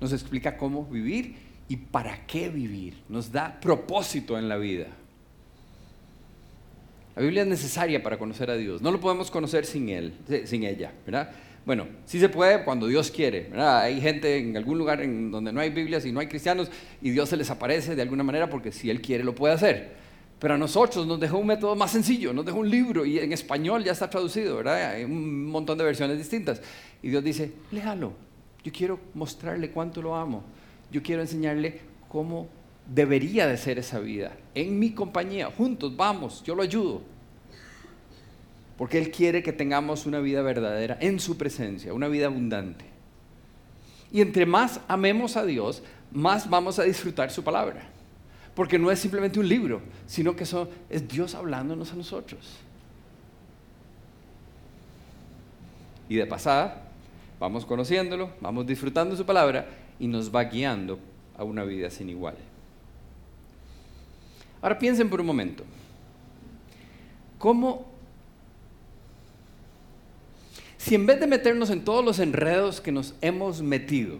Nos 0.00 0.12
explica 0.12 0.56
cómo 0.56 0.84
vivir 0.84 1.36
y 1.68 1.76
para 1.76 2.26
qué 2.26 2.48
vivir, 2.48 2.94
nos 3.08 3.30
da 3.30 3.60
propósito 3.60 4.38
en 4.38 4.48
la 4.48 4.56
vida. 4.56 4.86
La 7.16 7.22
Biblia 7.22 7.42
es 7.42 7.48
necesaria 7.48 8.00
para 8.00 8.16
conocer 8.16 8.48
a 8.48 8.54
Dios. 8.54 8.80
No 8.80 8.92
lo 8.92 9.00
podemos 9.00 9.28
conocer 9.28 9.66
sin 9.66 9.88
Él, 9.88 10.14
sin 10.44 10.62
ella, 10.62 10.92
¿verdad? 11.04 11.32
Bueno, 11.68 11.86
sí 12.06 12.18
se 12.18 12.30
puede 12.30 12.64
cuando 12.64 12.86
Dios 12.86 13.10
quiere. 13.10 13.50
Hay 13.54 14.00
gente 14.00 14.38
en 14.38 14.56
algún 14.56 14.78
lugar 14.78 15.02
en 15.02 15.30
donde 15.30 15.52
no 15.52 15.60
hay 15.60 15.68
Biblias 15.68 16.06
y 16.06 16.12
no 16.12 16.18
hay 16.18 16.26
cristianos 16.26 16.70
y 17.02 17.10
Dios 17.10 17.28
se 17.28 17.36
les 17.36 17.50
aparece 17.50 17.94
de 17.94 18.00
alguna 18.00 18.24
manera 18.24 18.48
porque 18.48 18.72
si 18.72 18.88
Él 18.88 19.02
quiere 19.02 19.22
lo 19.22 19.34
puede 19.34 19.52
hacer. 19.52 19.92
Pero 20.38 20.54
a 20.54 20.56
nosotros 20.56 21.06
nos 21.06 21.20
dejó 21.20 21.36
un 21.36 21.46
método 21.46 21.76
más 21.76 21.90
sencillo, 21.90 22.32
nos 22.32 22.46
dejó 22.46 22.60
un 22.60 22.70
libro 22.70 23.04
y 23.04 23.18
en 23.18 23.34
español 23.34 23.84
ya 23.84 23.92
está 23.92 24.08
traducido, 24.08 24.56
¿verdad? 24.56 24.92
Hay 24.92 25.04
un 25.04 25.44
montón 25.44 25.76
de 25.76 25.84
versiones 25.84 26.16
distintas. 26.16 26.62
Y 27.02 27.10
Dios 27.10 27.22
dice, 27.22 27.52
léalo, 27.70 28.14
yo 28.64 28.72
quiero 28.72 28.98
mostrarle 29.12 29.70
cuánto 29.70 30.00
lo 30.00 30.16
amo, 30.16 30.44
yo 30.90 31.02
quiero 31.02 31.20
enseñarle 31.20 31.80
cómo 32.08 32.48
debería 32.86 33.46
de 33.46 33.58
ser 33.58 33.78
esa 33.78 33.98
vida. 33.98 34.34
En 34.54 34.78
mi 34.78 34.92
compañía, 34.92 35.50
juntos, 35.54 35.94
vamos, 35.94 36.42
yo 36.42 36.54
lo 36.54 36.62
ayudo. 36.62 37.17
Porque 38.78 38.96
Él 38.96 39.10
quiere 39.10 39.42
que 39.42 39.52
tengamos 39.52 40.06
una 40.06 40.20
vida 40.20 40.40
verdadera 40.40 40.96
en 41.00 41.18
su 41.18 41.36
presencia, 41.36 41.92
una 41.92 42.06
vida 42.06 42.26
abundante. 42.26 42.84
Y 44.12 44.20
entre 44.20 44.46
más 44.46 44.80
amemos 44.86 45.36
a 45.36 45.44
Dios, 45.44 45.82
más 46.12 46.48
vamos 46.48 46.78
a 46.78 46.84
disfrutar 46.84 47.30
su 47.30 47.42
palabra. 47.42 47.82
Porque 48.54 48.78
no 48.78 48.90
es 48.90 49.00
simplemente 49.00 49.40
un 49.40 49.48
libro, 49.48 49.82
sino 50.06 50.34
que 50.34 50.44
es 50.44 51.08
Dios 51.08 51.34
hablándonos 51.34 51.92
a 51.92 51.96
nosotros. 51.96 52.56
Y 56.08 56.14
de 56.14 56.26
pasada, 56.26 56.88
vamos 57.38 57.66
conociéndolo, 57.66 58.30
vamos 58.40 58.66
disfrutando 58.66 59.16
su 59.16 59.26
palabra 59.26 59.66
y 59.98 60.06
nos 60.06 60.34
va 60.34 60.44
guiando 60.44 61.00
a 61.36 61.42
una 61.44 61.64
vida 61.64 61.90
sin 61.90 62.08
igual. 62.08 62.36
Ahora 64.62 64.78
piensen 64.78 65.10
por 65.10 65.20
un 65.20 65.26
momento, 65.26 65.64
¿cómo, 67.38 67.97
si 70.78 70.94
en 70.94 71.06
vez 71.06 71.20
de 71.20 71.26
meternos 71.26 71.70
en 71.70 71.84
todos 71.84 72.04
los 72.04 72.20
enredos 72.20 72.80
que 72.80 72.92
nos 72.92 73.14
hemos 73.20 73.60
metido, 73.60 74.18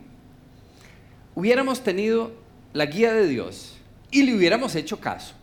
hubiéramos 1.34 1.82
tenido 1.82 2.32
la 2.72 2.84
guía 2.86 3.12
de 3.14 3.26
Dios 3.26 3.78
y 4.10 4.24
le 4.24 4.36
hubiéramos 4.36 4.74
hecho 4.74 5.00
caso, 5.00 5.34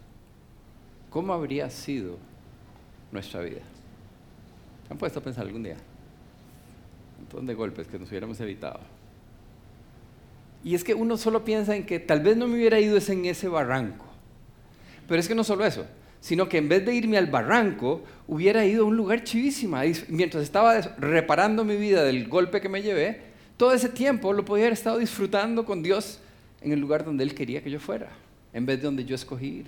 ¿cómo 1.09 1.33
habría 1.33 1.69
sido 1.69 2.17
nuestra 3.11 3.41
vida? 3.41 3.61
¿Se 4.85 4.93
han 4.93 4.99
puesto 4.99 5.19
a 5.19 5.23
pensar 5.23 5.45
algún 5.45 5.63
día? 5.63 5.77
Un 7.17 7.23
montón 7.23 7.45
de 7.47 7.53
golpes 7.53 7.87
que 7.87 7.97
nos 7.97 8.09
hubiéramos 8.09 8.39
evitado. 8.41 8.81
Y 10.65 10.75
es 10.75 10.83
que 10.83 10.93
uno 10.93 11.15
solo 11.15 11.45
piensa 11.45 11.75
en 11.75 11.85
que 11.85 11.99
tal 11.99 12.19
vez 12.19 12.35
no 12.35 12.47
me 12.47 12.55
hubiera 12.55 12.79
ido 12.79 12.97
en 12.97 13.25
ese 13.25 13.47
barranco. 13.47 14.05
Pero 15.07 15.19
es 15.19 15.27
que 15.27 15.35
no 15.35 15.43
solo 15.43 15.65
eso, 15.65 15.85
sino 16.25 16.49
que 16.49 16.57
en 16.57 16.67
vez 16.67 16.83
de 16.83 16.95
irme 16.95 17.19
al 17.19 17.27
barranco, 17.27 18.01
hubiera 18.27 18.65
ido 18.65 18.83
a 18.83 18.87
un 18.87 18.97
lugar 18.97 19.23
chivísima. 19.23 19.83
Mientras 20.07 20.41
estaba 20.41 20.81
reparando 20.81 21.63
mi 21.63 21.75
vida 21.75 22.03
del 22.03 22.27
golpe 22.27 22.61
que 22.61 22.67
me 22.67 22.81
llevé, 22.81 23.21
todo 23.57 23.73
ese 23.73 23.89
tiempo 23.89 24.33
lo 24.33 24.43
podía 24.43 24.63
haber 24.63 24.73
estado 24.73 24.97
disfrutando 24.97 25.65
con 25.65 25.83
Dios 25.83 26.19
en 26.61 26.71
el 26.71 26.79
lugar 26.79 27.05
donde 27.05 27.23
Él 27.23 27.35
quería 27.35 27.61
que 27.61 27.69
yo 27.69 27.79
fuera, 27.79 28.09
en 28.53 28.65
vez 28.65 28.77
de 28.77 28.85
donde 28.85 29.05
yo 29.05 29.13
escogí 29.13 29.45
ir. 29.45 29.67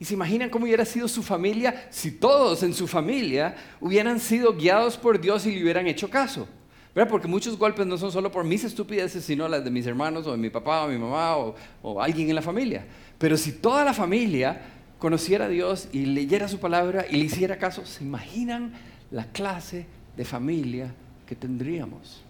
¿Y 0.00 0.06
se 0.06 0.14
imaginan 0.14 0.48
cómo 0.48 0.64
hubiera 0.64 0.86
sido 0.86 1.08
su 1.08 1.22
familia 1.22 1.88
si 1.90 2.10
todos 2.10 2.62
en 2.62 2.72
su 2.72 2.88
familia 2.88 3.54
hubieran 3.82 4.18
sido 4.18 4.54
guiados 4.54 4.96
por 4.96 5.20
Dios 5.20 5.44
y 5.44 5.54
le 5.54 5.62
hubieran 5.62 5.86
hecho 5.86 6.08
caso? 6.08 6.48
Porque 6.94 7.26
muchos 7.26 7.58
golpes 7.58 7.86
no 7.86 7.98
son 7.98 8.12
solo 8.12 8.30
por 8.30 8.44
mis 8.44 8.62
estupideces, 8.62 9.24
sino 9.24 9.48
las 9.48 9.64
de 9.64 9.70
mis 9.70 9.84
hermanos 9.86 10.26
o 10.26 10.32
de 10.32 10.38
mi 10.38 10.48
papá 10.48 10.84
o 10.84 10.88
mi 10.88 10.98
mamá 10.98 11.36
o, 11.36 11.56
o 11.82 12.00
alguien 12.00 12.28
en 12.28 12.36
la 12.36 12.42
familia. 12.42 12.86
Pero 13.18 13.36
si 13.36 13.52
toda 13.52 13.84
la 13.84 13.92
familia 13.92 14.60
conociera 14.98 15.46
a 15.46 15.48
Dios 15.48 15.88
y 15.92 16.06
leyera 16.06 16.46
su 16.46 16.60
palabra 16.60 17.04
y 17.10 17.16
le 17.16 17.24
hiciera 17.24 17.58
caso, 17.58 17.84
¿se 17.84 18.04
imaginan 18.04 18.72
la 19.10 19.26
clase 19.32 19.86
de 20.16 20.24
familia 20.24 20.94
que 21.26 21.34
tendríamos? 21.34 22.22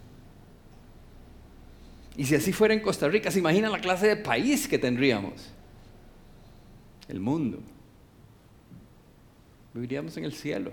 Y 2.17 2.25
si 2.25 2.35
así 2.35 2.53
fuera 2.53 2.73
en 2.75 2.81
Costa 2.81 3.09
Rica, 3.09 3.31
¿se 3.31 3.41
imaginan 3.41 3.73
la 3.73 3.81
clase 3.81 4.07
de 4.07 4.17
país 4.17 4.69
que 4.69 4.79
tendríamos? 4.79 5.51
El 7.09 7.21
mundo. 7.21 7.59
Viviríamos 9.75 10.17
en 10.17 10.25
el 10.25 10.33
cielo. 10.33 10.71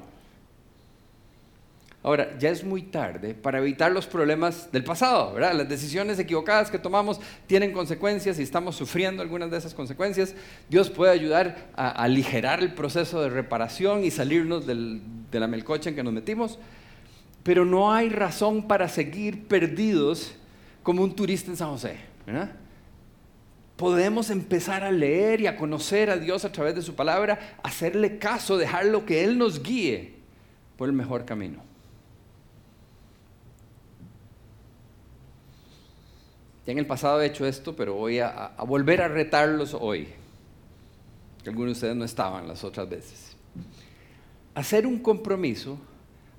Ahora, 2.04 2.36
ya 2.40 2.50
es 2.50 2.64
muy 2.64 2.82
tarde 2.82 3.36
para 3.36 3.60
evitar 3.60 3.92
los 3.92 4.08
problemas 4.08 4.72
del 4.72 4.84
pasado, 4.84 5.34
¿verdad? 5.34 5.54
Las 5.54 5.70
decisiones 5.70 6.18
equivocadas 6.18 6.72
que 6.72 6.80
tomamos 6.80 7.20
tienen 7.46 7.72
consecuencias 7.72 8.40
y 8.40 8.42
estamos 8.42 8.76
sufriendo 8.76 9.22
algunas 9.22 9.52
de 9.52 9.58
esas 9.58 9.76
consecuencias. 9.76 10.34
Dios 10.68 10.90
puede 10.90 11.12
ayudar 11.12 11.70
a, 11.76 11.90
aligerar 11.90 12.62
el 12.62 12.74
proceso 12.74 13.22
de 13.22 13.30
reparación 13.30 14.04
y 14.04 14.10
salirnos 14.10 14.66
del, 14.66 15.02
de 15.30 15.40
la 15.40 15.48
melcocha 15.48 15.90
en 15.90 15.96
que 15.96 16.02
nos 16.02 16.14
metimos, 16.14 16.58
pero 17.44 17.66
no 17.66 17.94
hay 17.94 18.10
razón 18.10 18.68
para 18.68 18.90
seguir 18.90 19.48
perdidos 19.48 20.34
como 20.82 21.04
un 21.04 21.16
turista 21.16 21.52
en 21.52 21.58
San 21.58 21.70
José, 21.70 21.98
¿verdad? 22.26 22.52
Podemos 23.78 24.32
empezar 24.32 24.84
a 24.84 24.92
leer 24.92 25.42
y 25.42 25.48
a 25.48 25.56
conocer 25.56 26.10
a 26.10 26.18
Dios 26.18 26.46
a 26.46 26.52
través 26.52 26.74
de 26.74 26.82
su 26.82 26.96
palabra, 26.96 27.58
hacerle 27.62 28.18
caso, 28.18 28.58
dejarlo 28.58 29.06
que 29.06 29.24
Él 29.24 29.38
nos 29.38 29.62
guíe 29.62 30.16
por 30.78 30.90
el 30.90 30.94
mejor 30.94 31.26
camino. 31.26 31.70
Ya 36.66 36.74
en 36.74 36.80
el 36.80 36.86
pasado 36.86 37.22
he 37.22 37.26
hecho 37.26 37.46
esto, 37.46 37.76
pero 37.76 37.96
voy 37.96 38.20
a, 38.20 38.52
volver 38.68 39.02
a 39.02 39.08
retarlos 39.08 39.74
hoy. 39.74 40.08
Algunos 41.46 41.68
de 41.68 41.72
ustedes 41.72 41.96
no 41.96 42.06
estaban 42.06 42.48
las 42.48 42.64
otras 42.64 42.88
veces. 42.88 43.36
Hacer 44.54 44.86
un 44.86 45.00
compromiso 45.00 45.80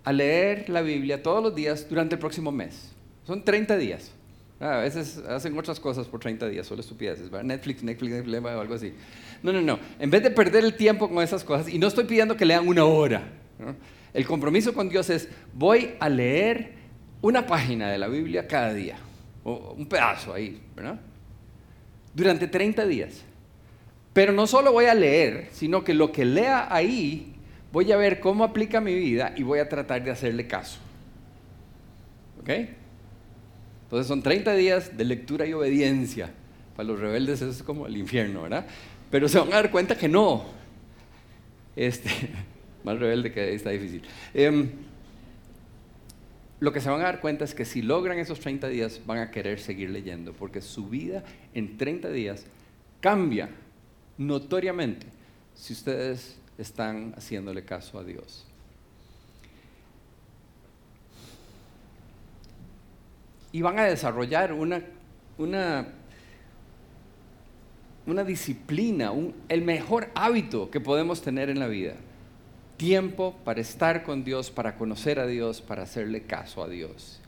a 0.05 0.13
leer 0.13 0.69
la 0.69 0.81
Biblia 0.81 1.23
todos 1.23 1.43
los 1.43 1.55
días 1.55 1.89
durante 1.89 2.15
el 2.15 2.19
próximo 2.21 2.53
mes. 2.53 2.93
Son 3.27 3.45
30 3.45 3.77
días. 3.79 4.13
A 4.61 4.77
veces 4.77 5.19
hacen 5.29 5.59
otras 5.59 5.81
cosas 5.81 6.07
por 6.07 6.21
30 6.21 6.49
días, 6.49 6.69
solo 6.69 6.83
estupideces, 6.83 7.29
¿verdad? 7.29 7.45
Netflix, 7.45 7.83
Netflix, 7.83 8.13
Netflix, 8.13 8.45
o 8.45 8.61
algo 8.61 8.75
así. 8.75 8.95
No, 9.43 9.53
no, 9.53 9.61
no. 9.61 9.81
En 9.99 10.09
vez 10.09 10.23
de 10.23 10.31
perder 10.31 10.65
el 10.65 10.75
tiempo 10.75 11.09
con 11.09 11.21
esas 11.21 11.43
cosas, 11.43 11.69
y 11.69 11.81
no 11.81 11.89
estoy 11.89 12.05
pidiendo 12.05 12.37
que 12.37 12.45
lean 12.45 12.69
una 12.69 12.85
hora, 12.85 13.25
el 14.15 14.25
compromiso 14.25 14.73
con 14.73 14.89
Dios 14.89 15.11
es, 15.11 15.29
voy 15.53 15.95
a 15.99 16.09
leer 16.09 16.75
una 17.23 17.45
página 17.45 17.91
de 17.91 17.99
la 17.99 18.07
Biblia 18.07 18.47
cada 18.47 18.73
día 18.73 18.97
un 19.45 19.87
pedazo 19.87 20.35
ahí, 20.35 20.63
¿verdad? 20.75 21.01
Durante 22.15 22.47
30 22.47 22.87
días. 22.87 23.25
Pero 24.13 24.33
no 24.33 24.47
solo 24.47 24.73
voy 24.73 24.87
a 24.87 24.95
leer, 24.95 25.49
sino 25.53 25.85
que 25.85 25.95
lo 25.95 26.13
que 26.13 26.25
lea 26.25 26.69
ahí, 26.71 27.35
voy 27.73 27.91
a 27.93 27.97
ver 27.97 28.21
cómo 28.21 28.45
aplica 28.45 28.81
mi 28.81 28.95
vida 28.95 29.33
y 29.37 29.43
voy 29.43 29.59
a 29.59 29.69
tratar 29.69 30.05
de 30.05 30.11
hacerle 30.11 30.47
caso. 30.47 30.79
¿Ok? 32.41 32.51
Entonces 33.85 34.07
son 34.07 34.23
30 34.23 34.55
días 34.55 34.97
de 34.97 35.05
lectura 35.05 35.47
y 35.47 35.53
obediencia. 35.55 36.31
Para 36.77 36.89
los 36.89 37.01
rebeldes 37.01 37.41
eso 37.41 37.51
es 37.51 37.63
como 37.63 37.87
el 37.87 37.97
infierno, 37.97 38.43
¿verdad? 38.43 38.67
Pero 39.11 39.29
se 39.29 39.39
van 39.39 39.49
a 39.49 39.57
dar 39.57 39.71
cuenta 39.71 39.97
que 39.97 40.09
no. 40.09 40.45
Este, 41.75 42.11
más 42.85 42.99
rebelde 42.99 43.33
que 43.33 43.55
está 43.55 43.71
difícil. 43.71 44.03
Eh, 44.35 44.71
lo 46.63 46.73
que 46.73 46.81
se 46.81 46.89
van 46.89 47.01
a 47.01 47.05
dar 47.05 47.21
cuenta 47.21 47.45
es 47.45 47.55
que 47.55 47.65
si 47.65 47.83
logran 47.83 48.19
esos 48.19 48.39
30 48.39 48.69
días 48.69 49.01
van 49.05 49.19
a 49.19 49.31
querer 49.31 49.59
seguir 49.59 49.91
leyendo, 49.91 50.33
porque 50.33 50.61
su 50.61 50.89
vida 50.89 51.25
en 51.55 51.77
30 51.77 52.09
días 52.11 52.47
cambia 53.01 53.51
notoriamente 54.17 55.07
si 55.55 55.73
ustedes 55.73 56.39
están 56.57 57.15
haciéndole 57.17 57.65
caso 57.65 57.99
a 57.99 58.05
Dios. 58.05 58.47
y 63.53 63.61
van 63.61 63.79
a 63.79 63.85
desarrollar 63.85 64.53
una, 64.55 64.83
una, 65.37 65.87
una 68.07 68.25
disciplina, 68.25 69.13
el 69.49 69.63
mejor 69.63 70.09
hábito 70.15 70.71
que 70.71 70.81
podemos 70.81 71.21
tener 71.21 71.51
en 71.51 71.61
la 71.61 71.69
vida. 71.69 71.95
Tiempo 72.77 73.37
para 73.45 73.61
estar 73.61 74.03
con 74.03 74.25
Dios, 74.25 74.51
para 74.51 74.77
conocer 74.77 75.19
a 75.21 75.27
Dios, 75.27 75.61
para 75.61 75.83
hacerle 75.83 76.23
caso 76.23 76.63
a 76.63 76.69
Dios. 76.69 77.21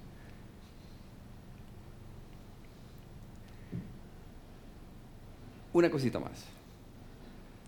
Una 5.72 5.90
cosita 5.90 6.20
más. 6.20 6.44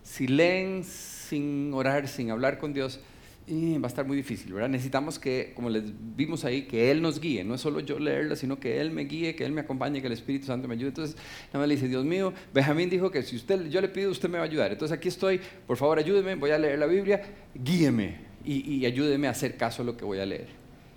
Si 0.03 0.27
leen 0.27 0.83
sin 0.83 1.73
orar, 1.73 2.07
sin 2.07 2.31
hablar 2.31 2.57
con 2.57 2.73
Dios, 2.73 3.01
eh, 3.49 3.79
va 3.79 3.85
a 3.85 3.87
estar 3.87 4.05
muy 4.05 4.17
difícil, 4.17 4.51
¿verdad? 4.51 4.67
Necesitamos 4.67 5.17
que, 5.17 5.53
como 5.55 5.69
les 5.69 5.83
vimos 6.17 6.43
ahí, 6.43 6.63
que 6.63 6.91
Él 6.91 7.01
nos 7.01 7.21
guíe. 7.21 7.45
No 7.45 7.55
es 7.55 7.61
solo 7.61 7.79
yo 7.79 7.97
leerla, 7.97 8.35
sino 8.35 8.59
que 8.59 8.81
Él 8.81 8.91
me 8.91 9.05
guíe, 9.05 9.35
que 9.35 9.45
Él 9.45 9.53
me 9.53 9.61
acompañe, 9.61 10.01
que 10.01 10.07
el 10.07 10.13
Espíritu 10.13 10.47
Santo 10.47 10.67
me 10.67 10.73
ayude. 10.73 10.89
Entonces, 10.89 11.15
nada 11.47 11.59
más 11.59 11.69
le 11.69 11.75
dice, 11.75 11.87
Dios 11.87 12.03
mío, 12.03 12.33
Benjamín 12.53 12.89
dijo 12.89 13.09
que 13.09 13.23
si 13.23 13.37
usted, 13.37 13.69
yo 13.69 13.79
le 13.79 13.87
pido, 13.87 14.11
usted 14.11 14.27
me 14.27 14.37
va 14.37 14.43
a 14.43 14.47
ayudar. 14.47 14.73
Entonces 14.73 14.97
aquí 14.97 15.07
estoy, 15.07 15.39
por 15.65 15.77
favor 15.77 15.97
ayúdeme, 15.97 16.35
voy 16.35 16.51
a 16.51 16.57
leer 16.57 16.77
la 16.77 16.87
Biblia, 16.87 17.21
guíeme 17.55 18.17
y, 18.43 18.75
y 18.75 18.85
ayúdeme 18.85 19.27
a 19.27 19.31
hacer 19.31 19.55
caso 19.55 19.81
a 19.81 19.85
lo 19.85 19.95
que 19.95 20.03
voy 20.03 20.19
a 20.19 20.25
leer. 20.25 20.47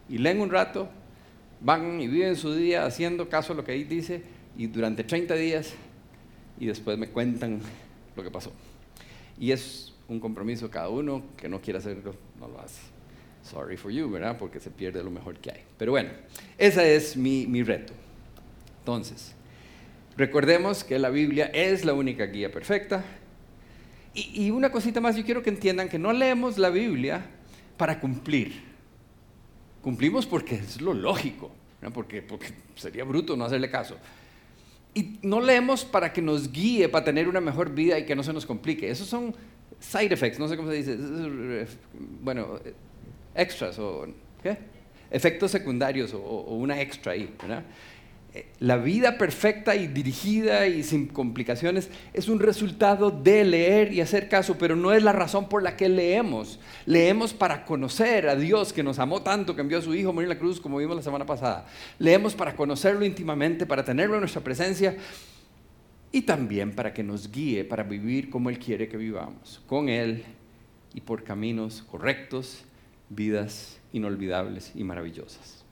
Y 0.08 0.18
leen 0.18 0.40
un 0.40 0.50
rato, 0.50 0.88
van 1.60 2.00
y 2.00 2.08
viven 2.08 2.34
su 2.34 2.52
día 2.52 2.84
haciendo 2.84 3.28
caso 3.28 3.52
a 3.52 3.56
lo 3.56 3.64
que 3.64 3.70
ahí 3.70 3.84
dice, 3.84 4.22
y 4.58 4.66
durante 4.66 5.04
30 5.04 5.34
días, 5.36 5.74
y 6.58 6.66
después 6.66 6.98
me 6.98 7.08
cuentan 7.08 7.60
lo 8.16 8.24
que 8.24 8.30
pasó. 8.30 8.52
Y 9.38 9.52
es 9.52 9.89
un 10.10 10.18
compromiso 10.18 10.68
cada 10.70 10.88
uno 10.88 11.22
que 11.36 11.48
no 11.48 11.60
quiere 11.60 11.78
hacerlo, 11.78 12.14
no 12.38 12.48
lo 12.48 12.60
hace. 12.60 12.80
Sorry 13.42 13.76
for 13.76 13.90
you, 13.90 14.10
¿verdad? 14.10 14.36
Porque 14.36 14.60
se 14.60 14.70
pierde 14.70 15.02
lo 15.02 15.10
mejor 15.10 15.38
que 15.38 15.52
hay. 15.52 15.62
Pero 15.78 15.92
bueno, 15.92 16.10
ese 16.58 16.96
es 16.96 17.16
mi, 17.16 17.46
mi 17.46 17.62
reto. 17.62 17.92
Entonces, 18.80 19.34
recordemos 20.16 20.84
que 20.84 20.98
la 20.98 21.10
Biblia 21.10 21.46
es 21.46 21.84
la 21.84 21.94
única 21.94 22.26
guía 22.26 22.50
perfecta. 22.50 23.04
Y, 24.12 24.46
y 24.46 24.50
una 24.50 24.70
cosita 24.72 25.00
más, 25.00 25.16
yo 25.16 25.24
quiero 25.24 25.42
que 25.42 25.50
entiendan 25.50 25.88
que 25.88 25.98
no 25.98 26.12
leemos 26.12 26.58
la 26.58 26.70
Biblia 26.70 27.24
para 27.76 28.00
cumplir. 28.00 28.62
Cumplimos 29.80 30.26
porque 30.26 30.56
es 30.56 30.80
lo 30.80 30.92
lógico, 30.92 31.52
¿verdad? 31.80 31.94
porque, 31.94 32.20
porque 32.20 32.48
sería 32.74 33.04
bruto 33.04 33.36
no 33.36 33.44
hacerle 33.44 33.70
caso. 33.70 33.96
Y 34.92 35.20
no 35.22 35.40
leemos 35.40 35.84
para 35.84 36.12
que 36.12 36.20
nos 36.20 36.50
guíe, 36.50 36.88
para 36.88 37.04
tener 37.04 37.28
una 37.28 37.40
mejor 37.40 37.72
vida 37.72 37.96
y 37.96 38.04
que 38.04 38.16
no 38.16 38.24
se 38.24 38.32
nos 38.32 38.44
complique. 38.44 38.90
Esos 38.90 39.06
son 39.06 39.34
side 39.80 40.12
effects, 40.12 40.38
no 40.38 40.46
sé 40.46 40.56
cómo 40.56 40.70
se 40.70 40.76
dice. 40.76 40.96
Bueno, 42.22 42.60
extras 43.34 43.78
o 43.78 44.06
¿qué? 44.42 44.58
Efectos 45.10 45.50
secundarios 45.50 46.14
o, 46.14 46.20
o 46.20 46.54
una 46.54 46.80
extra 46.80 47.12
ahí, 47.12 47.34
¿verdad? 47.40 47.64
Eh, 48.32 48.46
La 48.60 48.76
vida 48.76 49.18
perfecta 49.18 49.74
y 49.74 49.88
dirigida 49.88 50.68
y 50.68 50.84
sin 50.84 51.08
complicaciones 51.08 51.90
es 52.12 52.28
un 52.28 52.38
resultado 52.38 53.10
de 53.10 53.44
leer 53.44 53.92
y 53.92 54.00
hacer 54.00 54.28
caso, 54.28 54.56
pero 54.56 54.76
no 54.76 54.92
es 54.92 55.02
la 55.02 55.12
razón 55.12 55.48
por 55.48 55.64
la 55.64 55.76
que 55.76 55.88
leemos. 55.88 56.60
Leemos 56.86 57.32
para 57.32 57.64
conocer 57.64 58.28
a 58.28 58.36
Dios 58.36 58.72
que 58.72 58.84
nos 58.84 59.00
amó 59.00 59.22
tanto, 59.22 59.56
que 59.56 59.62
envió 59.62 59.78
a 59.78 59.82
su 59.82 59.94
Hijo 59.96 60.10
a 60.10 60.12
morir 60.12 60.26
en 60.30 60.36
la 60.36 60.38
cruz, 60.38 60.60
como 60.60 60.78
vimos 60.78 60.94
la 60.94 61.02
semana 61.02 61.26
pasada. 61.26 61.66
Leemos 61.98 62.34
para 62.34 62.54
conocerlo 62.54 63.04
íntimamente, 63.04 63.66
para 63.66 63.84
tenerlo 63.84 64.14
en 64.14 64.20
nuestra 64.20 64.42
presencia 64.42 64.96
y 66.12 66.22
también 66.22 66.74
para 66.74 66.92
que 66.92 67.02
nos 67.02 67.30
guíe 67.30 67.64
para 67.64 67.82
vivir 67.82 68.30
como 68.30 68.50
Él 68.50 68.58
quiere 68.58 68.88
que 68.88 68.96
vivamos, 68.96 69.62
con 69.66 69.88
Él 69.88 70.24
y 70.94 71.00
por 71.00 71.22
caminos 71.22 71.82
correctos, 71.82 72.64
vidas 73.08 73.78
inolvidables 73.92 74.72
y 74.74 74.84
maravillosas. 74.84 75.64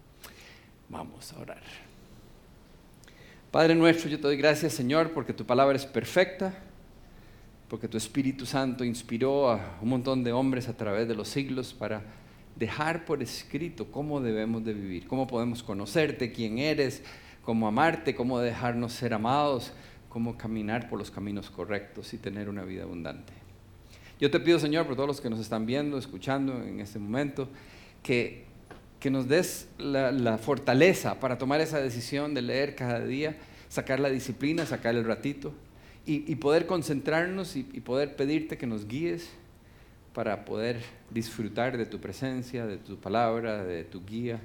Vamos 0.88 1.32
a 1.32 1.40
orar. 1.40 1.62
Padre 3.50 3.74
nuestro, 3.74 4.08
yo 4.08 4.16
te 4.18 4.22
doy 4.22 4.36
gracias, 4.36 4.74
Señor, 4.74 5.12
porque 5.12 5.32
tu 5.32 5.44
palabra 5.44 5.76
es 5.76 5.86
perfecta, 5.86 6.54
porque 7.68 7.88
tu 7.88 7.96
Espíritu 7.96 8.46
Santo 8.46 8.84
inspiró 8.84 9.50
a 9.50 9.78
un 9.80 9.88
montón 9.88 10.22
de 10.22 10.32
hombres 10.32 10.68
a 10.68 10.76
través 10.76 11.08
de 11.08 11.14
los 11.14 11.28
siglos 11.28 11.72
para 11.74 12.02
dejar 12.56 13.04
por 13.04 13.22
escrito 13.22 13.90
cómo 13.90 14.20
debemos 14.20 14.64
de 14.64 14.74
vivir, 14.74 15.06
cómo 15.06 15.26
podemos 15.26 15.62
conocerte, 15.62 16.32
quién 16.32 16.58
eres, 16.58 17.02
cómo 17.42 17.68
amarte, 17.68 18.14
cómo 18.14 18.38
dejarnos 18.40 18.92
ser 18.92 19.14
amados, 19.14 19.72
cómo 20.08 20.36
caminar 20.36 20.88
por 20.88 20.98
los 20.98 21.10
caminos 21.10 21.50
correctos 21.50 22.12
y 22.14 22.18
tener 22.18 22.48
una 22.48 22.64
vida 22.64 22.84
abundante. 22.84 23.32
Yo 24.20 24.30
te 24.30 24.40
pido, 24.40 24.58
Señor, 24.58 24.86
por 24.86 24.96
todos 24.96 25.06
los 25.06 25.20
que 25.20 25.30
nos 25.30 25.38
están 25.38 25.66
viendo, 25.66 25.96
escuchando 25.98 26.62
en 26.62 26.80
este 26.80 26.98
momento, 26.98 27.48
que, 28.02 28.44
que 28.98 29.10
nos 29.10 29.28
des 29.28 29.68
la, 29.78 30.38
fortaleza 30.38 31.20
para 31.20 31.38
tomar 31.38 31.60
esa 31.60 31.80
decisión 31.80 32.34
de 32.34 32.42
leer 32.42 32.74
cada 32.74 33.04
día, 33.04 33.36
sacar 33.68 34.00
la 34.00 34.10
disciplina, 34.10 34.66
sacar 34.66 34.94
el 34.96 35.04
ratito 35.04 35.52
y, 36.04 36.30
y 36.30 36.36
poder 36.36 36.66
concentrarnos 36.66 37.54
y 37.54 37.62
poder 37.62 38.16
pedirte 38.16 38.58
que 38.58 38.66
nos 38.66 38.88
guíes 38.88 39.30
para 40.14 40.44
poder 40.44 40.82
disfrutar 41.10 41.76
de 41.76 41.86
tu 41.86 42.00
presencia, 42.00 42.66
de 42.66 42.78
tu 42.78 42.96
palabra, 42.96 43.62
de 43.62 43.84
tu 43.84 44.04
guía, 44.04 44.40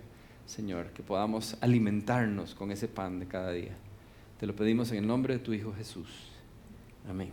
Señor, 0.45 0.91
que 0.91 1.01
podamos 1.01 1.57
alimentarnos 1.61 2.53
con 2.53 2.72
ese 2.72 2.88
pan 2.88 3.20
de 3.20 3.26
cada 3.26 3.51
día. 3.51 3.72
Te 4.40 4.48
lo 4.48 4.56
pedimos 4.56 4.92
en 4.92 4.98
el 4.98 5.08
nombre 5.08 5.36
de 5.36 5.40
tu 5.40 5.54
Hijo 5.54 5.74
Jesús. 5.74 6.08
Amén. 7.10 7.32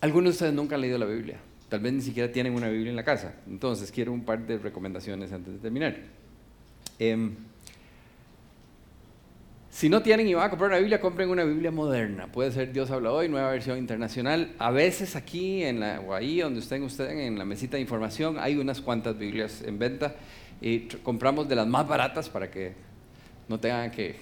Algunos 0.00 0.24
de 0.24 0.30
ustedes 0.30 0.54
nunca 0.54 0.76
han 0.76 0.80
leído 0.80 0.98
la 0.98 1.06
Biblia. 1.06 1.38
Tal 1.68 1.80
vez 1.80 1.92
ni 1.92 2.00
siquiera 2.00 2.30
tienen 2.30 2.54
una 2.54 2.68
Biblia 2.68 2.90
en 2.90 2.96
la 2.96 3.04
casa. 3.04 3.34
Entonces, 3.46 3.90
quiero 3.90 4.12
un 4.12 4.24
par 4.24 4.46
de 4.46 4.58
recomendaciones 4.58 5.32
antes 5.32 5.54
de 5.54 5.58
terminar. 5.58 5.96
Em, 6.98 7.34
si 9.70 9.88
no 9.88 10.02
tienen 10.02 10.26
y 10.26 10.34
van 10.34 10.46
a 10.46 10.50
comprar 10.50 10.70
una 10.70 10.78
Biblia, 10.78 11.00
compren 11.00 11.28
una 11.28 11.44
Biblia 11.44 11.70
moderna. 11.70 12.26
Puede 12.32 12.52
ser 12.52 12.72
Dios 12.72 12.90
habla 12.90 13.12
hoy, 13.12 13.28
nueva 13.28 13.50
versión 13.50 13.78
internacional. 13.78 14.54
A 14.58 14.70
veces 14.70 15.14
aquí 15.14 15.62
en 15.62 15.80
la, 15.80 16.00
o 16.00 16.14
ahí 16.14 16.40
donde 16.40 16.60
estén 16.60 16.82
ustedes 16.82 17.12
en 17.12 17.38
la 17.38 17.44
mesita 17.44 17.76
de 17.76 17.82
información 17.82 18.38
hay 18.38 18.56
unas 18.56 18.80
cuantas 18.80 19.18
Biblias 19.18 19.62
en 19.62 19.78
venta 19.78 20.16
y 20.60 20.80
compramos 21.02 21.48
de 21.48 21.56
las 21.56 21.66
más 21.66 21.86
baratas 21.86 22.28
para 22.28 22.50
que 22.50 22.72
no 23.48 23.58
tengan 23.58 23.90
que, 23.90 24.16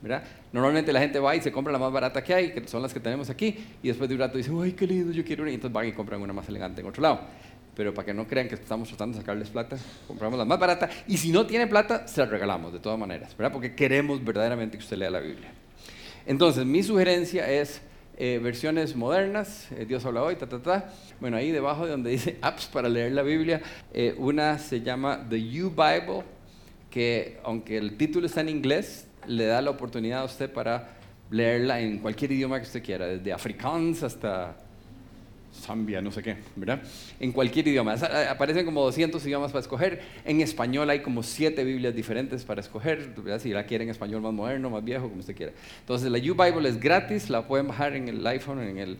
¿verdad? 0.00 0.22
Normalmente 0.52 0.92
la 0.92 1.00
gente 1.00 1.18
va 1.18 1.36
y 1.36 1.40
se 1.40 1.52
compra 1.52 1.72
la 1.72 1.78
más 1.78 1.92
barata 1.92 2.22
que 2.22 2.34
hay, 2.34 2.52
que 2.52 2.66
son 2.66 2.82
las 2.82 2.92
que 2.92 3.00
tenemos 3.00 3.30
aquí, 3.30 3.56
y 3.82 3.88
después 3.88 4.08
de 4.08 4.14
un 4.14 4.20
rato 4.20 4.38
dicen, 4.38 4.58
¡ay, 4.62 4.72
qué 4.72 4.86
lindo, 4.86 5.12
yo 5.12 5.24
quiero 5.24 5.42
una! 5.42 5.52
Y 5.52 5.54
entonces 5.54 5.72
van 5.72 5.86
y 5.86 5.92
compran 5.92 6.20
una 6.20 6.32
más 6.32 6.48
elegante 6.48 6.80
en 6.80 6.86
otro 6.86 7.02
lado. 7.02 7.20
Pero 7.76 7.94
para 7.94 8.06
que 8.06 8.14
no 8.14 8.26
crean 8.26 8.48
que 8.48 8.56
estamos 8.56 8.88
tratando 8.88 9.16
de 9.16 9.22
sacarles 9.22 9.48
plata, 9.48 9.76
compramos 10.06 10.38
la 10.38 10.44
más 10.44 10.58
barata, 10.58 10.90
y 11.06 11.16
si 11.16 11.30
no 11.30 11.46
tiene 11.46 11.66
plata, 11.66 12.06
se 12.08 12.20
la 12.20 12.26
regalamos 12.26 12.72
de 12.72 12.80
todas 12.80 12.98
maneras, 12.98 13.36
¿verdad? 13.36 13.52
Porque 13.52 13.74
queremos 13.74 14.24
verdaderamente 14.24 14.76
que 14.76 14.82
usted 14.82 14.96
lea 14.96 15.10
la 15.10 15.20
Biblia. 15.20 15.52
Entonces, 16.26 16.64
mi 16.64 16.82
sugerencia 16.82 17.50
es 17.50 17.80
eh, 18.22 18.38
versiones 18.38 18.94
modernas, 18.94 19.66
eh, 19.72 19.86
Dios 19.86 20.04
habla 20.04 20.22
hoy, 20.22 20.36
ta, 20.36 20.46
ta, 20.46 20.60
ta. 20.60 20.92
Bueno, 21.20 21.38
ahí 21.38 21.52
debajo 21.52 21.86
de 21.86 21.92
donde 21.92 22.10
dice 22.16 22.36
apps 22.42 22.66
para 22.66 22.86
leer 22.86 23.12
la 23.12 23.22
Biblia, 23.22 23.62
eh, 23.94 24.14
una 24.18 24.58
se 24.58 24.82
llama 24.82 25.26
The 25.26 25.42
You 25.42 25.70
Bible, 25.70 26.24
que 26.90 27.38
aunque 27.44 27.78
el 27.78 27.96
título 27.96 28.26
está 28.26 28.42
en 28.42 28.50
inglés, 28.50 29.08
le 29.26 29.46
da 29.46 29.62
la 29.62 29.70
oportunidad 29.70 30.20
a 30.20 30.24
usted 30.24 30.52
para 30.52 30.98
leerla 31.30 31.80
en 31.80 31.98
cualquier 32.00 32.32
idioma 32.32 32.58
que 32.60 32.66
usted 32.66 32.82
quiera, 32.84 33.06
desde 33.06 33.32
afrikaans 33.32 34.02
hasta 34.02 34.54
Zambia, 35.52 36.00
no 36.00 36.12
sé 36.12 36.22
qué, 36.22 36.36
¿verdad? 36.54 36.82
En 37.18 37.32
cualquier 37.32 37.66
idioma. 37.68 37.94
Aparecen 38.28 38.64
como 38.64 38.82
200 38.82 39.24
idiomas 39.26 39.50
para 39.50 39.60
escoger. 39.60 40.00
En 40.24 40.40
español 40.40 40.88
hay 40.90 41.00
como 41.00 41.22
7 41.22 41.64
Biblias 41.64 41.94
diferentes 41.94 42.44
para 42.44 42.60
escoger, 42.60 43.14
¿verdad? 43.16 43.40
si 43.40 43.50
la 43.50 43.66
quiere 43.66 43.84
en 43.84 43.90
español 43.90 44.22
más 44.22 44.32
moderno, 44.32 44.70
más 44.70 44.84
viejo, 44.84 45.08
como 45.08 45.20
usted 45.20 45.34
quiera. 45.34 45.52
Entonces 45.80 46.10
la 46.10 46.18
U-Bible 46.18 46.68
es 46.68 46.78
gratis, 46.78 47.30
la 47.30 47.46
pueden 47.46 47.68
bajar 47.68 47.96
en 47.96 48.08
el 48.08 48.24
iPhone, 48.26 48.60
en 48.60 48.78
el 48.78 48.96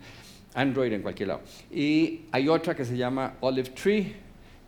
Android, 0.54 0.92
en 0.92 1.02
cualquier 1.02 1.28
lado. 1.28 1.40
Y 1.70 2.22
hay 2.32 2.48
otra 2.48 2.74
que 2.74 2.84
se 2.84 2.96
llama 2.96 3.34
Olive 3.40 3.70
Tree, 3.70 4.14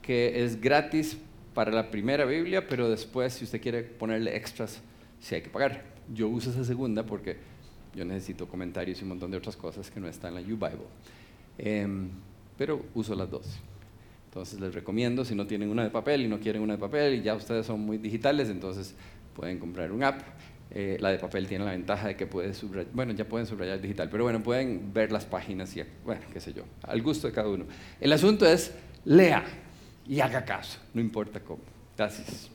que 0.01 0.45
es 0.45 0.61
gratis 0.61 1.19
para 1.55 1.73
la 1.73 1.91
primera 1.91 2.25
Biblia, 2.25 2.67
pero 2.67 2.89
después 2.89 3.35
si 3.35 3.45
usted 3.45 3.61
quiere 3.61 3.83
ponerle 3.83 4.37
extras, 4.37 4.81
sí 5.21 5.35
hay 5.35 5.43
que 5.43 5.51
pagar. 5.51 5.83
Yo 6.13 6.29
uso 6.29 6.51
esa 6.51 6.65
segunda 6.65 7.05
porque 7.05 7.37
yo 7.95 8.05
necesito 8.05 8.49
comentarios 8.49 9.01
y 9.01 9.03
un 9.03 9.11
montón 9.11 9.31
de 9.31 9.37
otras 9.37 9.57
cosas 9.57 9.91
que 9.91 10.01
no 10.01 10.09
están 10.09 10.37
en 10.37 10.43
la 10.43 10.55
U-Bible. 10.55 10.87
Em, 11.59 12.11
pero 12.57 12.85
uso 12.95 13.15
las 13.15 13.31
dos. 13.31 13.47
Entonces 14.27 14.61
les 14.61 14.75
recomiendo, 14.75 15.25
si 15.25 15.35
no 15.35 15.47
tienen 15.47 15.69
una 15.69 15.85
de 15.85 15.91
papel 15.91 16.23
y 16.23 16.29
no 16.29 16.41
quieren 16.41 16.63
una 16.63 16.75
de 16.75 16.79
papel 16.79 17.17
y 17.17 17.23
ya 17.23 17.35
ustedes 17.35 17.67
son 17.67 17.81
muy 17.81 17.99
digitales, 17.99 18.49
entonces 18.49 18.95
pueden 19.35 19.59
comprar 19.59 19.93
un 19.93 20.03
app. 20.03 20.23
Eh, 20.75 20.97
la 21.01 21.11
de 21.11 21.19
papel 21.19 21.47
tiene 21.47 21.67
la 21.67 21.73
ventaja 21.73 22.09
de 22.09 22.17
que 22.17 22.27
puede 22.27 22.55
subrayar, 22.55 22.91
bueno, 22.95 23.13
ya 23.13 23.27
pueden 23.27 23.47
subrayar 23.47 23.79
digital, 23.79 24.09
pero 24.09 24.25
bueno, 24.25 24.43
pueden 24.43 24.91
ver 24.95 25.13
las 25.13 25.27
páginas 25.27 25.77
y, 25.77 25.83
bueno, 26.03 26.23
qué 26.33 26.41
sé 26.41 26.55
yo, 26.55 26.63
al 26.85 27.03
gusto 27.03 27.27
de 27.27 27.35
cada 27.35 27.49
uno. 27.49 27.67
El 28.01 28.11
asunto 28.11 28.47
es, 28.47 28.73
lea 29.05 29.45
y 30.09 30.21
haga 30.21 30.47
caso, 30.47 30.79
no 30.95 31.03
importa 31.03 31.41
cómo. 31.41 31.61
Gracias. 31.99 32.52